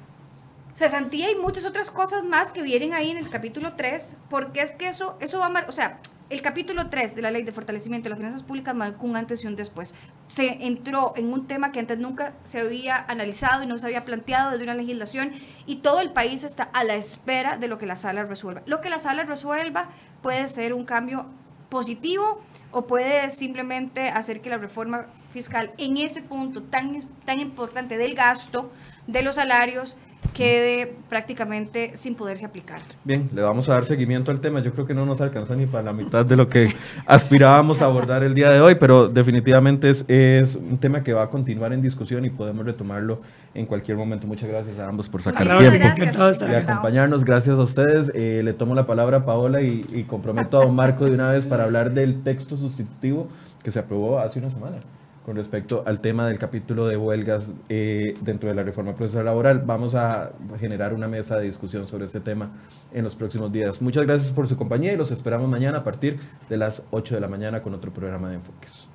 Cesantía 0.74 1.32
y 1.32 1.34
muchas 1.34 1.64
otras 1.64 1.90
cosas 1.90 2.22
más 2.22 2.52
que 2.52 2.62
vienen 2.62 2.94
ahí 2.94 3.10
en 3.10 3.16
el 3.16 3.28
capítulo 3.28 3.72
3, 3.74 4.18
porque 4.28 4.62
es 4.62 4.76
que 4.76 4.86
eso, 4.86 5.16
eso 5.20 5.40
va 5.40 5.46
a... 5.46 5.66
O 5.66 5.72
sea, 5.72 5.98
el 6.30 6.42
capítulo 6.42 6.88
3 6.88 7.16
de 7.16 7.22
la 7.22 7.32
Ley 7.32 7.42
de 7.42 7.50
Fortalecimiento 7.50 8.04
de 8.04 8.10
las 8.10 8.18
Finanzas 8.20 8.44
Públicas 8.44 8.74
marcó 8.74 9.04
un 9.04 9.16
antes 9.16 9.42
y 9.42 9.48
un 9.48 9.56
después. 9.56 9.96
Se 10.28 10.64
entró 10.64 11.12
en 11.16 11.32
un 11.32 11.48
tema 11.48 11.72
que 11.72 11.80
antes 11.80 11.98
nunca 11.98 12.34
se 12.44 12.60
había 12.60 13.04
analizado 13.08 13.64
y 13.64 13.66
no 13.66 13.80
se 13.80 13.86
había 13.86 14.04
planteado 14.04 14.52
desde 14.52 14.62
una 14.62 14.74
legislación 14.74 15.32
y 15.66 15.76
todo 15.76 16.00
el 16.00 16.12
país 16.12 16.44
está 16.44 16.62
a 16.62 16.84
la 16.84 16.94
espera 16.94 17.56
de 17.56 17.66
lo 17.66 17.78
que 17.78 17.86
la 17.86 17.96
sala 17.96 18.22
resuelva. 18.22 18.62
Lo 18.66 18.80
que 18.80 18.90
la 18.90 19.00
sala 19.00 19.24
resuelva 19.24 19.90
puede 20.22 20.46
ser 20.46 20.72
un 20.72 20.84
cambio 20.84 21.26
positivo 21.68 22.40
o 22.70 22.86
puede 22.86 23.28
simplemente 23.30 24.08
hacer 24.08 24.40
que 24.40 24.50
la 24.50 24.58
reforma 24.58 25.06
fiscal 25.32 25.72
en 25.78 25.96
ese 25.96 26.22
punto 26.22 26.62
tan, 26.62 27.00
tan 27.24 27.40
importante 27.40 27.98
del 27.98 28.14
gasto, 28.14 28.70
de 29.08 29.22
los 29.22 29.34
salarios, 29.34 29.96
quede 30.34 30.94
prácticamente 31.08 31.92
sin 31.94 32.14
poderse 32.14 32.46
aplicar. 32.46 32.80
Bien, 33.04 33.28
le 33.34 33.42
vamos 33.42 33.68
a 33.68 33.74
dar 33.74 33.84
seguimiento 33.84 34.30
al 34.30 34.40
tema. 34.40 34.60
Yo 34.60 34.72
creo 34.72 34.86
que 34.86 34.94
no 34.94 35.04
nos 35.04 35.20
alcanzó 35.20 35.54
ni 35.54 35.66
para 35.66 35.84
la 35.84 35.92
mitad 35.92 36.24
de 36.24 36.36
lo 36.36 36.48
que 36.48 36.74
aspirábamos 37.06 37.82
a 37.82 37.86
abordar 37.86 38.22
el 38.22 38.34
día 38.34 38.50
de 38.50 38.60
hoy, 38.60 38.76
pero 38.76 39.08
definitivamente 39.08 39.90
es, 39.90 40.04
es 40.08 40.56
un 40.56 40.78
tema 40.78 41.02
que 41.02 41.12
va 41.12 41.24
a 41.24 41.28
continuar 41.28 41.72
en 41.72 41.82
discusión 41.82 42.24
y 42.24 42.30
podemos 42.30 42.64
retomarlo 42.64 43.20
en 43.54 43.66
cualquier 43.66 43.96
momento. 43.96 44.26
Muchas 44.26 44.48
gracias 44.48 44.78
a 44.78 44.88
ambos 44.88 45.08
por 45.08 45.22
sacar 45.22 45.46
tiempo 45.58 46.28
estar 46.28 46.50
y 46.50 46.54
acompañarnos. 46.54 47.24
Gracias 47.24 47.58
a 47.58 47.62
ustedes. 47.62 48.12
Eh, 48.14 48.42
le 48.44 48.52
tomo 48.52 48.74
la 48.74 48.86
palabra 48.86 49.18
a 49.18 49.24
Paola 49.24 49.62
y, 49.62 49.84
y 49.92 50.04
comprometo 50.04 50.60
a 50.60 50.64
don 50.64 50.74
Marco 50.74 51.04
de 51.04 51.12
una 51.12 51.30
vez 51.32 51.46
para 51.46 51.64
hablar 51.64 51.92
del 51.92 52.22
texto 52.22 52.56
sustitutivo 52.56 53.28
que 53.62 53.70
se 53.70 53.78
aprobó 53.78 54.20
hace 54.20 54.38
una 54.38 54.50
semana 54.50 54.76
con 55.24 55.36
respecto 55.36 55.82
al 55.86 56.00
tema 56.00 56.26
del 56.26 56.38
capítulo 56.38 56.86
de 56.86 56.96
huelgas 56.96 57.52
eh, 57.68 58.14
dentro 58.20 58.48
de 58.48 58.54
la 58.54 58.62
reforma 58.62 58.94
procesal 58.94 59.24
laboral. 59.24 59.62
Vamos 59.64 59.94
a 59.94 60.32
generar 60.58 60.94
una 60.94 61.08
mesa 61.08 61.36
de 61.36 61.44
discusión 61.44 61.86
sobre 61.86 62.04
este 62.04 62.20
tema 62.20 62.50
en 62.92 63.04
los 63.04 63.14
próximos 63.14 63.52
días. 63.52 63.80
Muchas 63.80 64.06
gracias 64.06 64.32
por 64.32 64.46
su 64.46 64.56
compañía 64.56 64.92
y 64.92 64.96
los 64.96 65.10
esperamos 65.10 65.48
mañana 65.48 65.78
a 65.78 65.84
partir 65.84 66.18
de 66.48 66.56
las 66.56 66.82
8 66.90 67.14
de 67.14 67.20
la 67.20 67.28
mañana 67.28 67.62
con 67.62 67.74
otro 67.74 67.92
programa 67.92 68.28
de 68.28 68.36
enfoques. 68.36 68.89